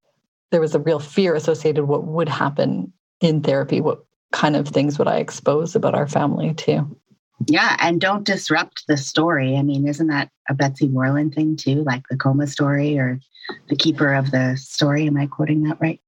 there 0.51 0.61
was 0.61 0.75
a 0.75 0.79
real 0.79 0.99
fear 0.99 1.33
associated 1.33 1.85
what 1.85 2.05
would 2.05 2.29
happen 2.29 2.93
in 3.21 3.41
therapy. 3.41 3.81
What 3.81 4.05
kind 4.31 4.55
of 4.55 4.67
things 4.67 4.99
would 4.99 5.07
I 5.07 5.17
expose 5.17 5.75
about 5.75 5.95
our 5.95 6.07
family 6.07 6.53
too? 6.53 6.95
Yeah, 7.47 7.75
and 7.79 7.99
don't 7.99 8.23
disrupt 8.23 8.83
the 8.87 8.97
story. 8.97 9.57
I 9.57 9.63
mean, 9.63 9.87
isn't 9.87 10.07
that 10.07 10.29
a 10.47 10.53
Betsy 10.53 10.87
Warland 10.87 11.33
thing 11.33 11.55
too, 11.55 11.83
like 11.83 12.03
the 12.09 12.17
coma 12.17 12.45
story 12.45 12.99
or 12.99 13.19
the 13.67 13.75
keeper 13.75 14.13
of 14.13 14.31
the 14.31 14.55
story? 14.57 15.07
Am 15.07 15.17
I 15.17 15.25
quoting 15.25 15.63
that 15.63 15.81
right? 15.81 15.99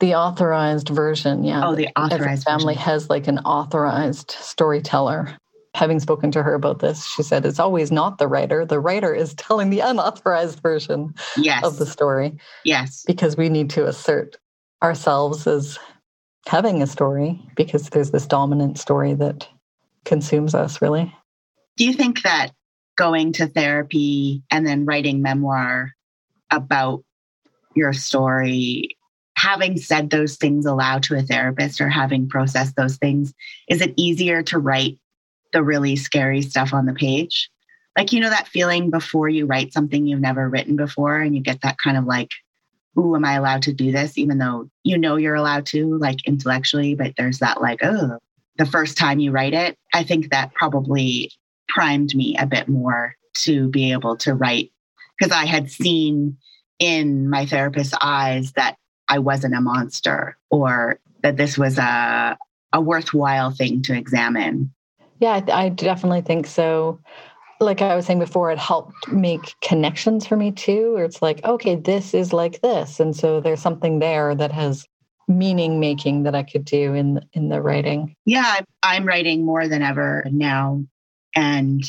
The 0.00 0.14
authorized 0.14 0.88
version, 0.88 1.44
yeah. 1.44 1.68
Oh, 1.68 1.74
the 1.74 1.88
authorized 1.96 2.22
Every 2.22 2.36
family 2.38 2.74
version. 2.74 2.90
has 2.90 3.10
like 3.10 3.28
an 3.28 3.38
authorized 3.40 4.30
storyteller. 4.30 5.36
Having 5.74 6.00
spoken 6.00 6.32
to 6.32 6.42
her 6.42 6.54
about 6.54 6.80
this, 6.80 7.06
she 7.06 7.22
said 7.22 7.46
it's 7.46 7.60
always 7.60 7.92
not 7.92 8.18
the 8.18 8.26
writer. 8.26 8.64
The 8.64 8.80
writer 8.80 9.14
is 9.14 9.34
telling 9.34 9.70
the 9.70 9.80
unauthorized 9.80 10.60
version 10.60 11.14
yes. 11.36 11.64
of 11.64 11.76
the 11.76 11.86
story. 11.86 12.36
Yes. 12.64 13.04
Because 13.06 13.36
we 13.36 13.48
need 13.48 13.70
to 13.70 13.86
assert 13.86 14.36
ourselves 14.82 15.46
as 15.46 15.78
having 16.46 16.82
a 16.82 16.86
story 16.86 17.40
because 17.54 17.90
there's 17.90 18.10
this 18.10 18.26
dominant 18.26 18.78
story 18.78 19.14
that 19.14 19.46
consumes 20.04 20.54
us, 20.54 20.82
really. 20.82 21.14
Do 21.76 21.84
you 21.84 21.92
think 21.92 22.22
that 22.22 22.50
going 22.96 23.32
to 23.34 23.46
therapy 23.46 24.42
and 24.50 24.66
then 24.66 24.86
writing 24.86 25.22
memoir 25.22 25.92
about 26.50 27.04
your 27.74 27.92
story 27.92 28.96
having 29.40 29.78
said 29.78 30.10
those 30.10 30.36
things 30.36 30.66
aloud 30.66 31.02
to 31.04 31.16
a 31.16 31.22
therapist 31.22 31.80
or 31.80 31.88
having 31.88 32.28
processed 32.28 32.76
those 32.76 32.96
things, 32.98 33.32
is 33.68 33.80
it 33.80 33.94
easier 33.96 34.42
to 34.42 34.58
write 34.58 34.98
the 35.54 35.62
really 35.62 35.96
scary 35.96 36.42
stuff 36.42 36.74
on 36.74 36.84
the 36.84 36.92
page? 36.92 37.48
Like, 37.96 38.12
you 38.12 38.20
know, 38.20 38.28
that 38.28 38.48
feeling 38.48 38.90
before 38.90 39.30
you 39.30 39.46
write 39.46 39.72
something 39.72 40.06
you've 40.06 40.20
never 40.20 40.48
written 40.48 40.76
before, 40.76 41.20
and 41.20 41.34
you 41.34 41.40
get 41.40 41.62
that 41.62 41.78
kind 41.82 41.96
of 41.96 42.04
like, 42.04 42.30
Ooh, 42.98 43.14
am 43.14 43.24
I 43.24 43.34
allowed 43.34 43.62
to 43.62 43.72
do 43.72 43.92
this? 43.92 44.18
Even 44.18 44.38
though 44.38 44.68
you 44.82 44.98
know 44.98 45.16
you're 45.16 45.36
allowed 45.36 45.64
to, 45.66 45.96
like 45.98 46.26
intellectually, 46.26 46.94
but 46.94 47.14
there's 47.16 47.38
that 47.38 47.62
like, 47.62 47.78
oh, 47.82 48.18
the 48.58 48.66
first 48.66 48.98
time 48.98 49.20
you 49.20 49.30
write 49.30 49.54
it. 49.54 49.78
I 49.94 50.02
think 50.02 50.30
that 50.30 50.52
probably 50.54 51.30
primed 51.68 52.14
me 52.14 52.36
a 52.36 52.46
bit 52.46 52.68
more 52.68 53.14
to 53.36 53.68
be 53.68 53.92
able 53.92 54.16
to 54.18 54.34
write 54.34 54.70
because 55.18 55.32
I 55.32 55.46
had 55.46 55.70
seen 55.70 56.36
in 56.80 57.30
my 57.30 57.46
therapist's 57.46 57.94
eyes 58.02 58.52
that 58.52 58.76
I 59.10 59.18
wasn't 59.18 59.56
a 59.56 59.60
monster 59.60 60.38
or 60.50 60.98
that 61.22 61.36
this 61.36 61.58
was 61.58 61.76
a, 61.76 62.38
a 62.72 62.80
worthwhile 62.80 63.50
thing 63.50 63.82
to 63.82 63.94
examine. 63.94 64.72
Yeah, 65.18 65.42
I, 65.48 65.64
I 65.64 65.68
definitely 65.68 66.22
think 66.22 66.46
so. 66.46 66.98
Like 67.60 67.82
I 67.82 67.94
was 67.94 68.06
saying 68.06 68.20
before, 68.20 68.50
it 68.50 68.58
helped 68.58 69.08
make 69.08 69.54
connections 69.60 70.26
for 70.26 70.36
me 70.36 70.52
too, 70.52 70.94
where 70.94 71.04
it's 71.04 71.20
like, 71.20 71.44
okay, 71.44 71.74
this 71.74 72.14
is 72.14 72.32
like 72.32 72.62
this. 72.62 73.00
And 73.00 73.14
so 73.14 73.40
there's 73.40 73.60
something 73.60 73.98
there 73.98 74.34
that 74.34 74.52
has 74.52 74.86
meaning 75.28 75.78
making 75.78 76.22
that 76.22 76.34
I 76.34 76.42
could 76.42 76.64
do 76.64 76.94
in 76.94 77.20
in 77.32 77.48
the 77.48 77.60
writing. 77.60 78.16
Yeah, 78.24 78.60
I'm 78.82 79.04
writing 79.04 79.44
more 79.44 79.68
than 79.68 79.82
ever 79.82 80.24
now. 80.30 80.84
And 81.34 81.84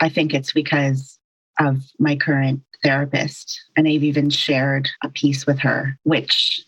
I 0.00 0.08
think 0.08 0.34
it's 0.34 0.52
because 0.52 1.18
of 1.58 1.82
my 1.98 2.16
current 2.16 2.62
therapist. 2.82 3.60
And 3.76 3.86
I've 3.86 4.04
even 4.04 4.30
shared 4.30 4.88
a 5.02 5.08
piece 5.08 5.46
with 5.46 5.58
her, 5.60 5.98
which 6.04 6.60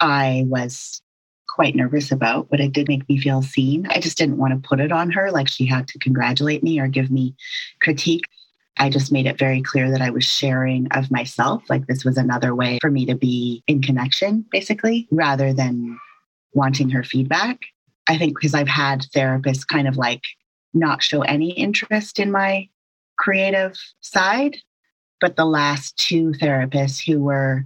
I 0.00 0.44
was 0.46 1.00
quite 1.48 1.76
nervous 1.76 2.10
about, 2.10 2.48
but 2.50 2.60
it 2.60 2.72
did 2.72 2.88
make 2.88 3.08
me 3.08 3.18
feel 3.18 3.42
seen. 3.42 3.86
I 3.90 4.00
just 4.00 4.16
didn't 4.16 4.38
want 4.38 4.54
to 4.54 4.68
put 4.68 4.80
it 4.80 4.90
on 4.90 5.10
her 5.10 5.30
like 5.30 5.48
she 5.48 5.66
had 5.66 5.86
to 5.88 5.98
congratulate 5.98 6.62
me 6.62 6.80
or 6.80 6.88
give 6.88 7.10
me 7.10 7.34
critique. 7.80 8.24
I 8.78 8.88
just 8.88 9.12
made 9.12 9.26
it 9.26 9.38
very 9.38 9.60
clear 9.60 9.90
that 9.90 10.00
I 10.00 10.10
was 10.10 10.24
sharing 10.24 10.88
of 10.92 11.10
myself. 11.10 11.62
Like 11.68 11.86
this 11.86 12.04
was 12.04 12.16
another 12.16 12.54
way 12.54 12.78
for 12.80 12.90
me 12.90 13.04
to 13.06 13.14
be 13.14 13.62
in 13.66 13.82
connection, 13.82 14.46
basically, 14.50 15.06
rather 15.10 15.52
than 15.52 15.98
wanting 16.54 16.88
her 16.90 17.04
feedback. 17.04 17.60
I 18.08 18.16
think 18.16 18.34
because 18.34 18.54
I've 18.54 18.68
had 18.68 19.06
therapists 19.14 19.66
kind 19.66 19.86
of 19.86 19.98
like 19.98 20.22
not 20.72 21.02
show 21.02 21.20
any 21.20 21.50
interest 21.50 22.18
in 22.18 22.32
my 22.32 22.68
creative 23.18 23.78
side 24.00 24.56
but 25.22 25.36
the 25.36 25.46
last 25.46 25.96
two 25.96 26.32
therapists 26.32 27.00
who 27.02 27.20
were 27.20 27.64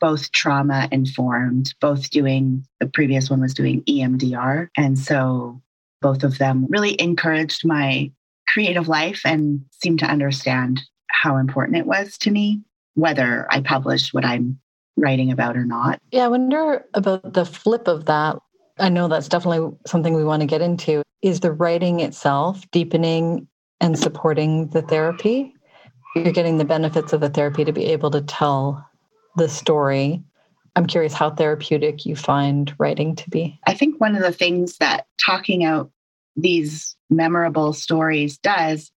both 0.00 0.30
trauma 0.32 0.88
informed, 0.92 1.72
both 1.80 2.10
doing 2.10 2.66
the 2.80 2.86
previous 2.86 3.30
one 3.30 3.40
was 3.40 3.54
doing 3.54 3.82
EMDR. 3.84 4.68
And 4.76 4.98
so 4.98 5.62
both 6.02 6.24
of 6.24 6.38
them 6.38 6.66
really 6.68 7.00
encouraged 7.00 7.64
my 7.64 8.10
creative 8.48 8.88
life 8.88 9.22
and 9.24 9.64
seemed 9.80 10.00
to 10.00 10.06
understand 10.06 10.82
how 11.10 11.36
important 11.36 11.78
it 11.78 11.86
was 11.86 12.18
to 12.18 12.30
me, 12.30 12.60
whether 12.94 13.46
I 13.50 13.60
published 13.60 14.12
what 14.12 14.24
I'm 14.24 14.58
writing 14.96 15.30
about 15.30 15.56
or 15.56 15.64
not. 15.64 16.00
Yeah, 16.10 16.24
I 16.24 16.28
wonder 16.28 16.84
about 16.94 17.32
the 17.32 17.44
flip 17.44 17.86
of 17.86 18.06
that. 18.06 18.36
I 18.78 18.88
know 18.88 19.06
that's 19.08 19.28
definitely 19.28 19.76
something 19.86 20.14
we 20.14 20.24
want 20.24 20.40
to 20.40 20.46
get 20.46 20.62
into. 20.62 21.02
Is 21.22 21.40
the 21.40 21.52
writing 21.52 22.00
itself 22.00 22.68
deepening 22.72 23.48
and 23.80 23.98
supporting 23.98 24.68
the 24.68 24.82
therapy? 24.82 25.54
You're 26.24 26.32
getting 26.32 26.58
the 26.58 26.64
benefits 26.64 27.12
of 27.12 27.20
the 27.20 27.30
therapy 27.30 27.64
to 27.64 27.72
be 27.72 27.86
able 27.86 28.10
to 28.10 28.20
tell 28.22 28.86
the 29.36 29.48
story. 29.48 30.22
I'm 30.76 30.86
curious 30.86 31.12
how 31.12 31.30
therapeutic 31.30 32.06
you 32.06 32.16
find 32.16 32.74
writing 32.78 33.16
to 33.16 33.30
be. 33.30 33.58
I 33.66 33.74
think 33.74 34.00
one 34.00 34.14
of 34.14 34.22
the 34.22 34.32
things 34.32 34.76
that 34.78 35.06
talking 35.24 35.64
out 35.64 35.90
these 36.36 36.96
memorable 37.10 37.72
stories 37.72 38.38
does 38.38 38.92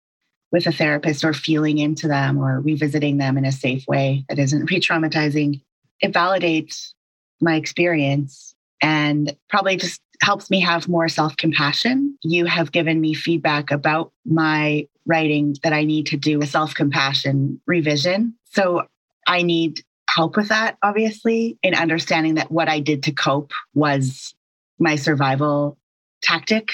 with 0.51 0.67
a 0.67 0.71
therapist 0.71 1.23
or 1.23 1.33
feeling 1.33 1.77
into 1.77 2.07
them 2.07 2.37
or 2.37 2.61
revisiting 2.61 3.17
them 3.17 3.37
in 3.37 3.45
a 3.45 3.51
safe 3.51 3.85
way 3.87 4.25
that 4.29 4.37
isn't 4.37 4.69
re 4.69 4.79
traumatizing, 4.79 5.61
it 6.01 6.11
validates 6.11 6.93
my 7.39 7.55
experience 7.55 8.53
and 8.81 9.35
probably 9.49 9.77
just 9.77 10.01
helps 10.21 10.49
me 10.49 10.59
have 10.59 10.87
more 10.87 11.07
self 11.07 11.35
compassion. 11.37 12.17
You 12.21 12.45
have 12.45 12.71
given 12.71 13.01
me 13.01 13.13
feedback 13.13 13.71
about 13.71 14.11
my 14.25 14.87
writing 15.05 15.55
that 15.63 15.73
I 15.73 15.83
need 15.83 16.07
to 16.07 16.17
do 16.17 16.41
a 16.41 16.45
self 16.45 16.73
compassion 16.73 17.59
revision. 17.65 18.35
So 18.51 18.83
I 19.27 19.41
need 19.41 19.83
help 20.09 20.35
with 20.35 20.49
that, 20.49 20.77
obviously, 20.83 21.57
in 21.63 21.73
understanding 21.73 22.35
that 22.35 22.51
what 22.51 22.69
I 22.69 22.79
did 22.79 23.03
to 23.03 23.11
cope 23.11 23.51
was 23.73 24.35
my 24.79 24.95
survival 24.95 25.77
tactic 26.21 26.69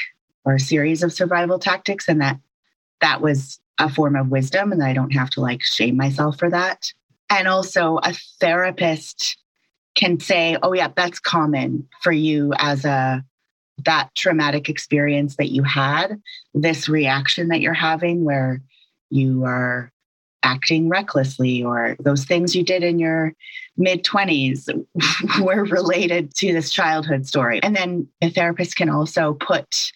or 0.46 0.56
a 0.56 0.60
series 0.60 1.04
of 1.04 1.14
survival 1.14 1.60
tactics, 1.60 2.08
and 2.08 2.22
that 2.22 2.40
that 3.02 3.22
was 3.22 3.60
a 3.80 3.90
form 3.90 4.16
of 4.16 4.30
wisdom, 4.30 4.72
and 4.72 4.84
I 4.84 4.94
don't 4.94 5.14
have 5.14 5.30
to 5.32 5.42
like 5.42 5.64
shame 5.64 5.98
myself 5.98 6.40
for 6.40 6.50
that. 6.50 6.92
And 7.30 7.48
also, 7.48 8.00
a 8.04 8.14
therapist 8.40 9.38
can 9.96 10.20
say, 10.20 10.58
"Oh, 10.64 10.74
yeah, 10.74 10.90
that's 10.96 11.20
common 11.20 11.88
for 12.02 12.12
you 12.12 12.54
as 12.58 12.86
a 12.86 13.24
that 13.86 14.10
traumatic 14.16 14.70
experience 14.70 15.36
that 15.38 15.52
you 15.52 15.64
had, 15.64 16.22
this 16.54 16.90
reaction 16.90 17.50
that 17.50 17.62
you're 17.62 17.74
having 17.74 18.24
where 18.24 18.62
you 19.10 19.44
are 19.46 19.92
acting 20.44 20.88
recklessly 20.88 21.64
or 21.64 21.96
those 22.00 22.26
things 22.26 22.56
you 22.56 22.64
did 22.64 22.84
in 22.84 23.00
your 23.00 23.34
mid 23.76 24.04
20s 24.04 24.70
were 25.42 25.66
related 25.66 26.34
to 26.36 26.54
this 26.54 26.72
childhood 26.72 27.28
story. 27.28 27.62
And 27.62 27.76
then 27.76 28.08
a 28.22 28.30
therapist 28.30 28.76
can 28.76 28.90
also 28.90 29.34
put 29.34 29.92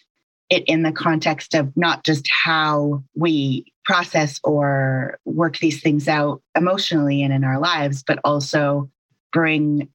it 0.50 0.64
in 0.66 0.82
the 0.82 0.92
context 0.92 1.54
of 1.54 1.74
not 1.76 2.04
just 2.04 2.28
how 2.28 3.02
we 3.14 3.72
process 3.84 4.38
or 4.44 5.18
work 5.24 5.58
these 5.58 5.80
things 5.80 6.06
out 6.06 6.42
emotionally 6.54 7.22
and 7.22 7.32
in 7.32 7.44
our 7.44 7.58
lives, 7.58 8.02
but 8.02 8.18
also 8.24 8.90
bring 9.32 9.88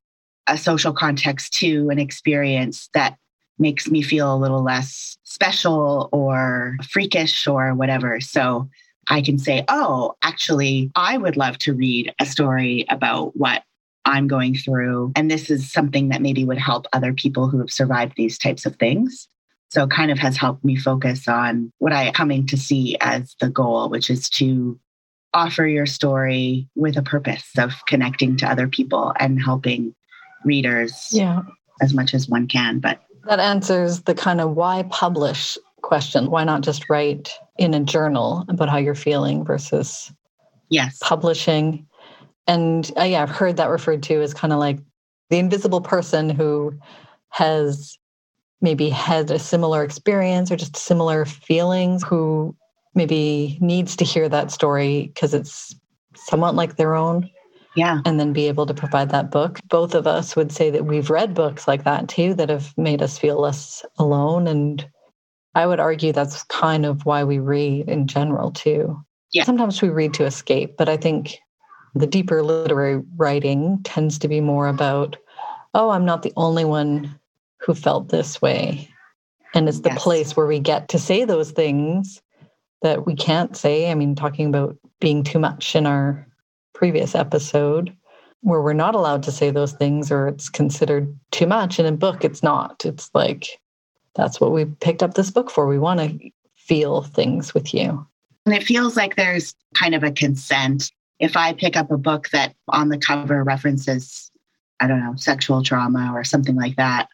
a 0.48 0.58
social 0.58 0.94
context 0.94 1.53
to 1.53 1.89
an 1.89 2.00
experience 2.00 2.89
that 2.94 3.17
makes 3.60 3.90
me 3.90 4.02
feel 4.02 4.34
a 4.34 4.38
little 4.38 4.64
less 4.64 5.18
special 5.24 6.10
or 6.12 6.78
freakish 6.90 7.48
or 7.48 7.74
whatever. 7.74 8.20
So 8.20 8.70
I 9.10 9.22
can 9.22 9.38
say, 9.38 9.64
oh, 9.68 10.16
actually, 10.24 10.92
I 10.96 11.18
would 11.18 11.38
love 11.38 11.58
to 11.60 11.74
read 11.74 12.14
a 12.20 12.26
story 12.26 12.86
about 12.90 13.36
what 13.36 13.64
I'm 14.06 14.28
going 14.28 14.56
through. 14.56 15.12
And 15.16 15.30
this 15.30 15.50
is 15.50 15.72
something 15.72 16.10
that 16.10 16.22
maybe 16.22 16.46
would 16.46 16.58
help 16.58 16.88
other 16.94 17.14
people 17.14 17.48
who 17.50 17.60
have 17.60 17.72
survived 17.72 18.14
these 18.16 18.38
types 18.38 18.66
of 18.66 18.76
things. 18.78 19.28
So 19.70 19.84
it 19.84 19.90
kind 19.90 20.12
of 20.12 20.20
has 20.20 20.38
helped 20.38 20.64
me 20.64 20.78
focus 20.78 21.28
on 21.28 21.72
what 21.80 21.92
I 21.92 22.12
coming 22.12 22.46
to 22.48 22.58
see 22.58 22.98
as 23.02 23.36
the 23.42 23.50
goal, 23.50 23.90
which 23.90 24.10
is 24.10 24.30
to 24.32 24.80
offer 25.34 25.68
your 25.68 25.86
story 25.86 26.70
with 26.76 26.98
a 26.98 27.04
purpose 27.04 27.50
of 27.58 27.74
connecting 27.86 28.38
to 28.38 28.50
other 28.50 28.68
people 28.68 29.14
and 29.20 29.42
helping 29.42 29.94
readers 30.46 31.10
yeah. 31.12 31.42
as 31.82 31.94
much 31.94 32.14
as 32.14 32.30
one 32.30 32.48
can. 32.48 32.80
But 32.80 33.02
that 33.27 33.39
answers 33.39 34.01
the 34.01 34.15
kind 34.15 34.41
of 34.41 34.55
why 34.55 34.84
publish 34.89 35.57
question. 35.81 36.29
Why 36.29 36.43
not 36.43 36.62
just 36.62 36.89
write 36.89 37.31
in 37.57 37.74
a 37.74 37.79
journal 37.79 38.46
about 38.50 38.69
how 38.69 38.77
you're 38.77 38.96
feeling 38.96 39.46
versus 39.46 40.12
yes 40.69 40.98
publishing? 41.01 41.86
And 42.48 42.89
uh, 42.98 43.03
yeah, 43.03 43.24
I've 43.24 43.29
heard 43.29 43.57
that 43.57 43.69
referred 43.69 44.03
to 44.03 44.22
as 44.22 44.34
kind 44.34 44.53
of 44.53 44.60
like 44.60 44.79
the 45.29 45.38
invisible 45.38 45.81
person 45.81 46.29
who 46.29 46.74
has 47.29 47.98
maybe 48.62 48.89
had 48.89 49.29
a 49.29 49.39
similar 49.39 49.84
experience 49.84 50.51
or 50.51 50.55
just 50.55 50.75
similar 50.75 51.25
feelings 51.25 52.03
who 52.03 52.55
maybe 52.96 53.57
needs 53.62 53.96
to 53.98 54.05
hear 54.05 54.27
that 54.27 54.51
story 54.51 55.12
because 55.13 55.34
it's 55.34 55.75
somewhat 56.15 56.55
like 56.55 56.77
their 56.77 56.96
own 56.96 57.29
yeah. 57.77 58.01
And 58.05 58.19
then 58.19 58.34
be 58.34 58.48
able 58.48 58.65
to 58.65 58.74
provide 58.74 59.12
that 59.12 59.29
book. 59.29 59.60
Both 59.69 59.93
of 59.93 60.07
us 60.07 60.36
would 60.36 60.51
say 60.51 60.72
that 60.72 60.86
we've 60.86 61.12
read 61.12 61.36
books 61.36 61.67
like 61.67 61.84
that 61.84 62.10
too 62.10 62.34
that 62.34 62.50
have 62.50 62.75
made 62.75 63.03
us 63.03 63.19
feel 63.19 63.39
less 63.39 63.86
alone. 64.00 64.48
And 64.48 64.89
I 65.53 65.67
would 65.67 65.79
argue 65.79 66.12
that's 66.12 66.41
kind 66.46 66.88
of 66.88 67.05
why 67.05 67.24
we 67.24 67.38
read 67.38 67.88
in 67.88 68.07
general 68.07 68.50
too. 68.50 69.00
Yeah. 69.31 69.43
Sometimes 69.43 69.79
we 69.79 69.89
read 69.89 70.16
to 70.16 70.25
escape, 70.25 70.75
but 70.75 70.90
I 70.90 70.98
think 70.98 71.37
the 71.94 72.07
deeper 72.07 72.42
literary 72.42 73.03
writing 73.16 73.79
tends 73.83 74.18
to 74.20 74.27
be 74.27 74.42
more 74.42 74.68
about, 74.68 75.16
oh, 75.75 75.92
I'm 75.92 76.05
not 76.05 76.24
the 76.24 76.33
only 76.35 76.66
one 76.66 77.20
who 77.59 77.75
felt 77.75 78.09
this 78.09 78.42
way. 78.42 78.90
And 79.53 79.70
it's 79.70 79.81
the 79.81 79.90
yes. 79.90 80.01
place 80.01 80.35
where 80.35 80.48
we 80.48 80.59
get 80.59 80.90
to 80.90 80.98
say 80.98 81.25
those 81.25 81.51
things 81.51 82.24
that 82.81 83.05
we 83.05 83.13
can't 83.16 83.55
say. 83.55 83.92
I 83.92 83.94
mean, 83.94 84.16
talking 84.16 84.48
about 84.48 84.75
being 85.00 85.24
too 85.24 85.37
much 85.37 85.75
in 85.75 85.85
our 85.85 86.26
previous 86.77 87.16
episode 87.16 87.96
where 88.42 88.61
we're 88.61 88.72
not 88.72 88.94
allowed 88.94 89.24
to 89.24 89.31
say 89.31 89.50
those 89.50 89.74
things 89.74 90.11
or 90.11 90.27
it's 90.27 90.48
considered 90.48 91.18
too 91.31 91.48
much. 91.48 91.79
And 91.79 91.87
in 91.87 91.98
book, 91.98 92.24
it's 92.24 92.44
not. 92.44 92.85
It's 92.85 93.09
like, 93.16 93.59
that's 94.16 94.40
what 94.40 94.51
we 94.51 94.66
picked 94.66 95.01
up 95.01 95.16
this 95.16 95.31
book 95.31 95.50
for. 95.50 95.66
We 95.66 95.79
want 95.79 96.00
to 96.01 96.29
feel 96.55 97.01
things 97.01 97.55
with 97.55 97.74
you. 97.74 98.05
And 98.46 98.53
it 98.53 98.63
feels 98.63 98.96
like 98.96 99.16
there's 99.16 99.55
kind 99.74 99.96
of 99.96 100.03
a 100.03 100.11
consent. 100.11 100.92
If 101.20 101.35
I 101.35 101.53
pick 101.53 101.75
up 101.75 101.90
a 101.90 101.98
book 101.98 102.29
that 102.29 102.53
on 102.68 102.90
the 102.90 103.00
cover 103.00 103.44
references, 103.44 104.31
I 104.79 104.87
don't 104.87 105.00
know, 105.00 105.16
sexual 105.16 105.63
trauma 105.63 106.11
or 106.13 106.24
something 106.24 106.55
like 106.55 106.75
that, 106.75 107.09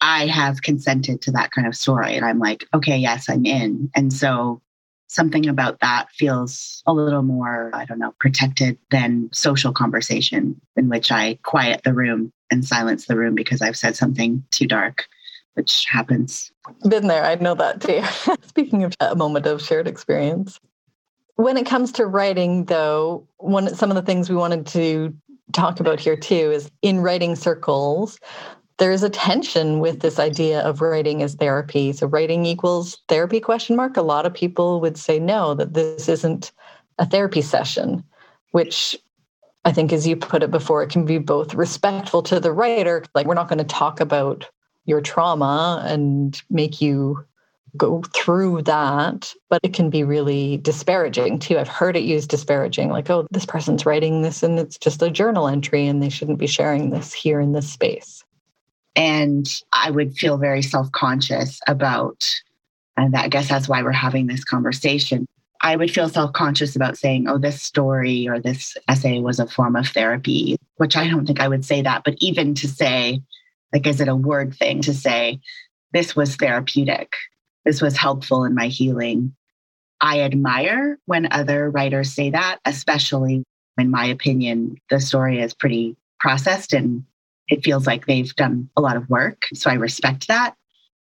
I 0.00 0.26
have 0.26 0.62
consented 0.62 1.22
to 1.22 1.32
that 1.32 1.50
kind 1.50 1.66
of 1.66 1.74
story. 1.74 2.16
And 2.16 2.24
I'm 2.24 2.38
like, 2.38 2.66
okay, 2.72 2.96
yes, 2.96 3.28
I'm 3.28 3.44
in. 3.46 3.90
And 3.96 4.12
so 4.12 4.62
something 5.12 5.46
about 5.46 5.80
that 5.80 6.10
feels 6.10 6.82
a 6.86 6.92
little 6.92 7.22
more, 7.22 7.70
I 7.74 7.84
don't 7.84 7.98
know, 7.98 8.14
protected 8.18 8.78
than 8.90 9.28
social 9.32 9.72
conversation 9.72 10.60
in 10.76 10.88
which 10.88 11.12
I 11.12 11.38
quiet 11.42 11.82
the 11.84 11.92
room 11.92 12.32
and 12.50 12.64
silence 12.64 13.06
the 13.06 13.16
room 13.16 13.34
because 13.34 13.60
I've 13.60 13.76
said 13.76 13.94
something 13.94 14.42
too 14.50 14.66
dark, 14.66 15.06
which 15.54 15.84
happens. 15.90 16.50
Been 16.88 17.08
there. 17.08 17.24
I 17.24 17.34
know 17.34 17.54
that 17.54 17.80
too. 17.80 18.02
Speaking 18.46 18.84
of 18.84 18.94
a 19.00 19.14
moment 19.14 19.46
of 19.46 19.62
shared 19.62 19.86
experience. 19.86 20.58
When 21.36 21.56
it 21.56 21.66
comes 21.66 21.92
to 21.92 22.06
writing, 22.06 22.64
though, 22.66 23.26
one 23.38 23.74
some 23.74 23.90
of 23.90 23.96
the 23.96 24.02
things 24.02 24.30
we 24.30 24.36
wanted 24.36 24.66
to 24.68 25.14
talk 25.52 25.80
about 25.80 26.00
here 26.00 26.16
too 26.16 26.50
is 26.50 26.70
in 26.80 27.00
writing 27.00 27.36
circles 27.36 28.18
there's 28.82 29.04
a 29.04 29.10
tension 29.10 29.78
with 29.78 30.00
this 30.00 30.18
idea 30.18 30.60
of 30.62 30.80
writing 30.80 31.22
as 31.22 31.36
therapy. 31.36 31.92
So 31.92 32.08
writing 32.08 32.44
equals 32.44 32.98
therapy 33.06 33.38
question 33.38 33.76
mark. 33.76 33.96
A 33.96 34.02
lot 34.02 34.26
of 34.26 34.34
people 34.34 34.80
would 34.80 34.98
say 34.98 35.20
no, 35.20 35.54
that 35.54 35.74
this 35.74 36.08
isn't 36.08 36.50
a 36.98 37.06
therapy 37.06 37.42
session, 37.42 38.02
which 38.50 38.98
I 39.64 39.70
think 39.70 39.92
as 39.92 40.04
you 40.04 40.16
put 40.16 40.42
it 40.42 40.50
before, 40.50 40.82
it 40.82 40.90
can 40.90 41.04
be 41.04 41.18
both 41.18 41.54
respectful 41.54 42.24
to 42.24 42.40
the 42.40 42.50
writer, 42.50 43.04
like 43.14 43.24
we're 43.24 43.34
not 43.34 43.46
going 43.46 43.60
to 43.60 43.64
talk 43.64 44.00
about 44.00 44.50
your 44.84 45.00
trauma 45.00 45.84
and 45.86 46.42
make 46.50 46.80
you 46.80 47.24
go 47.76 48.02
through 48.12 48.62
that, 48.62 49.32
but 49.48 49.60
it 49.62 49.74
can 49.74 49.90
be 49.90 50.02
really 50.02 50.56
disparaging 50.56 51.38
too. 51.38 51.56
I've 51.56 51.68
heard 51.68 51.96
it 51.96 52.02
used 52.02 52.30
disparaging, 52.30 52.90
like, 52.90 53.08
oh, 53.10 53.28
this 53.30 53.46
person's 53.46 53.86
writing 53.86 54.22
this 54.22 54.42
and 54.42 54.58
it's 54.58 54.76
just 54.76 55.02
a 55.02 55.08
journal 55.08 55.46
entry 55.46 55.86
and 55.86 56.02
they 56.02 56.08
shouldn't 56.08 56.40
be 56.40 56.48
sharing 56.48 56.90
this 56.90 57.12
here 57.12 57.38
in 57.38 57.52
this 57.52 57.70
space. 57.70 58.24
And 58.94 59.46
I 59.72 59.90
would 59.90 60.16
feel 60.16 60.36
very 60.36 60.62
self 60.62 60.90
conscious 60.92 61.60
about, 61.66 62.28
and 62.96 63.16
I 63.16 63.28
guess 63.28 63.48
that's 63.48 63.68
why 63.68 63.82
we're 63.82 63.92
having 63.92 64.26
this 64.26 64.44
conversation. 64.44 65.26
I 65.62 65.76
would 65.76 65.90
feel 65.90 66.08
self 66.08 66.32
conscious 66.32 66.76
about 66.76 66.98
saying, 66.98 67.28
oh, 67.28 67.38
this 67.38 67.62
story 67.62 68.28
or 68.28 68.40
this 68.40 68.76
essay 68.88 69.20
was 69.20 69.38
a 69.38 69.46
form 69.46 69.76
of 69.76 69.88
therapy, 69.88 70.56
which 70.76 70.96
I 70.96 71.08
don't 71.08 71.26
think 71.26 71.40
I 71.40 71.48
would 71.48 71.64
say 71.64 71.82
that. 71.82 72.02
But 72.04 72.16
even 72.18 72.54
to 72.56 72.68
say, 72.68 73.22
like, 73.72 73.86
is 73.86 74.00
it 74.00 74.08
a 74.08 74.14
word 74.14 74.54
thing 74.54 74.82
to 74.82 74.92
say, 74.92 75.40
this 75.92 76.16
was 76.16 76.36
therapeutic, 76.36 77.14
this 77.64 77.80
was 77.80 77.96
helpful 77.96 78.44
in 78.44 78.54
my 78.54 78.66
healing? 78.66 79.34
I 80.00 80.22
admire 80.22 80.98
when 81.06 81.32
other 81.32 81.70
writers 81.70 82.12
say 82.12 82.30
that, 82.30 82.58
especially 82.64 83.44
in 83.78 83.90
my 83.90 84.06
opinion, 84.06 84.76
the 84.90 85.00
story 85.00 85.40
is 85.40 85.54
pretty 85.54 85.96
processed 86.18 86.72
and 86.72 87.04
it 87.48 87.64
feels 87.64 87.86
like 87.86 88.06
they've 88.06 88.34
done 88.36 88.68
a 88.76 88.80
lot 88.80 88.96
of 88.96 89.08
work. 89.08 89.46
So 89.54 89.70
I 89.70 89.74
respect 89.74 90.28
that. 90.28 90.56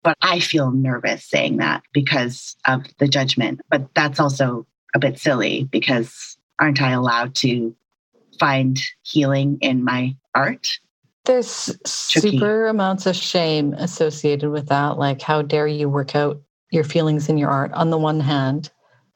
But 0.03 0.17
I 0.21 0.39
feel 0.39 0.71
nervous 0.71 1.23
saying 1.25 1.57
that 1.57 1.83
because 1.93 2.55
of 2.65 2.85
the 2.97 3.07
judgment. 3.07 3.61
But 3.69 3.87
that's 3.93 4.19
also 4.19 4.65
a 4.95 4.99
bit 4.99 5.19
silly 5.19 5.65
because 5.65 6.37
aren't 6.59 6.81
I 6.81 6.91
allowed 6.91 7.35
to 7.35 7.75
find 8.39 8.79
healing 9.03 9.59
in 9.61 9.83
my 9.83 10.15
art? 10.33 10.79
There's 11.25 11.67
Tricky. 12.09 12.31
super 12.31 12.67
amounts 12.67 13.05
of 13.05 13.15
shame 13.15 13.73
associated 13.73 14.49
with 14.49 14.69
that. 14.69 14.97
Like, 14.97 15.21
how 15.21 15.43
dare 15.43 15.67
you 15.67 15.87
work 15.87 16.15
out 16.15 16.41
your 16.71 16.83
feelings 16.83 17.29
in 17.29 17.37
your 17.37 17.49
art 17.49 17.71
on 17.73 17.91
the 17.91 17.97
one 17.97 18.19
hand? 18.19 18.71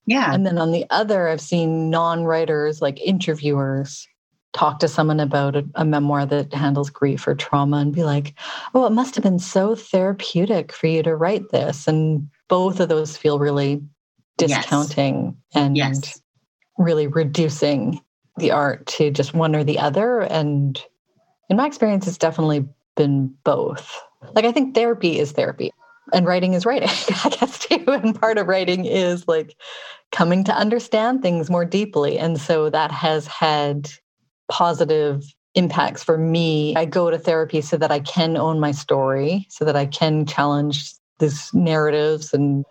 Yeah. 0.06 0.32
And 0.32 0.46
then 0.46 0.60
on 0.60 0.72
the 0.72 0.86
other, 0.92 1.28
I've 1.28 1.42
seen 1.42 1.90
non 1.90 2.26
writers, 2.26 2.82
like 2.82 3.02
interviewers, 3.02 4.08
talk 4.56 4.80
to 4.80 4.88
someone 4.88 5.20
about 5.20 5.58
a, 5.58 5.66
a, 5.76 5.84
memoir 5.84 6.26
that 6.26 6.54
handles 6.54 6.90
grief 6.90 7.28
or 7.28 7.36
trauma 7.36 7.78
and 7.78 7.94
be 7.94 8.06
like, 8.06 8.34
oh, 8.74 8.86
it 8.86 8.92
must 8.92 9.14
have 9.14 9.24
been 9.24 9.38
so 9.38 9.76
therapeutic 9.76 10.72
for 10.72 10.88
you 10.88 11.04
to 11.04 11.16
write 11.16 11.52
this. 11.52 11.90
And 11.90 12.30
both 12.48 12.80
of 12.80 12.88
those 12.88 13.18
feel 13.18 13.38
really 13.38 13.84
discounting 14.38 15.36
yes. 15.54 15.62
and 15.62 15.78
yes. 15.78 16.22
really 16.78 17.06
reducing 17.06 18.00
the 18.38 18.52
art 18.52 18.86
to 18.86 19.12
just 19.12 19.34
one 19.34 19.56
or 19.58 19.64
the 19.66 19.78
other. 19.78 20.22
And 20.22 20.82
in 21.50 21.58
my 21.58 21.68
experience, 21.68 22.08
it's 22.08 22.18
definitely 22.18 22.66
been 22.96 23.34
both. 23.44 24.02
Like, 24.36 24.46
I 24.46 24.54
think 24.54 24.74
therapy 24.74 25.20
is 25.20 25.34
therapy. 25.34 25.72
and 26.14 26.26
writing 26.26 26.54
is 26.54 26.66
writing, 26.66 26.90
I 27.26 27.30
guess 27.30 27.60
too. 27.60 27.84
And 27.88 28.20
part 28.20 28.38
of 28.38 28.48
writing 28.48 28.86
is 28.86 29.28
like 29.28 29.58
coming 30.14 30.46
to 30.46 30.56
understand 30.56 31.22
things 31.22 31.50
more 31.50 31.66
deeply. 31.66 32.18
And 32.18 32.40
so 32.40 32.70
that 32.70 32.92
has 32.92 33.28
had 33.28 33.90
positive 34.50 35.24
impacts 35.56 36.04
for 36.04 36.18
me. 36.18 36.76
I 36.76 36.86
go 36.86 37.10
to 37.10 37.18
therapy 37.18 37.62
so 37.62 37.78
that 37.78 37.92
I 37.92 38.00
can 38.00 38.38
own 38.38 38.60
my 38.60 38.72
story, 38.72 39.48
so 39.50 39.66
that 39.66 39.76
I 39.76 39.86
can 39.86 40.26
challenge 40.26 40.94
these 41.20 41.54
narratives 41.54 42.34
and 42.34 42.66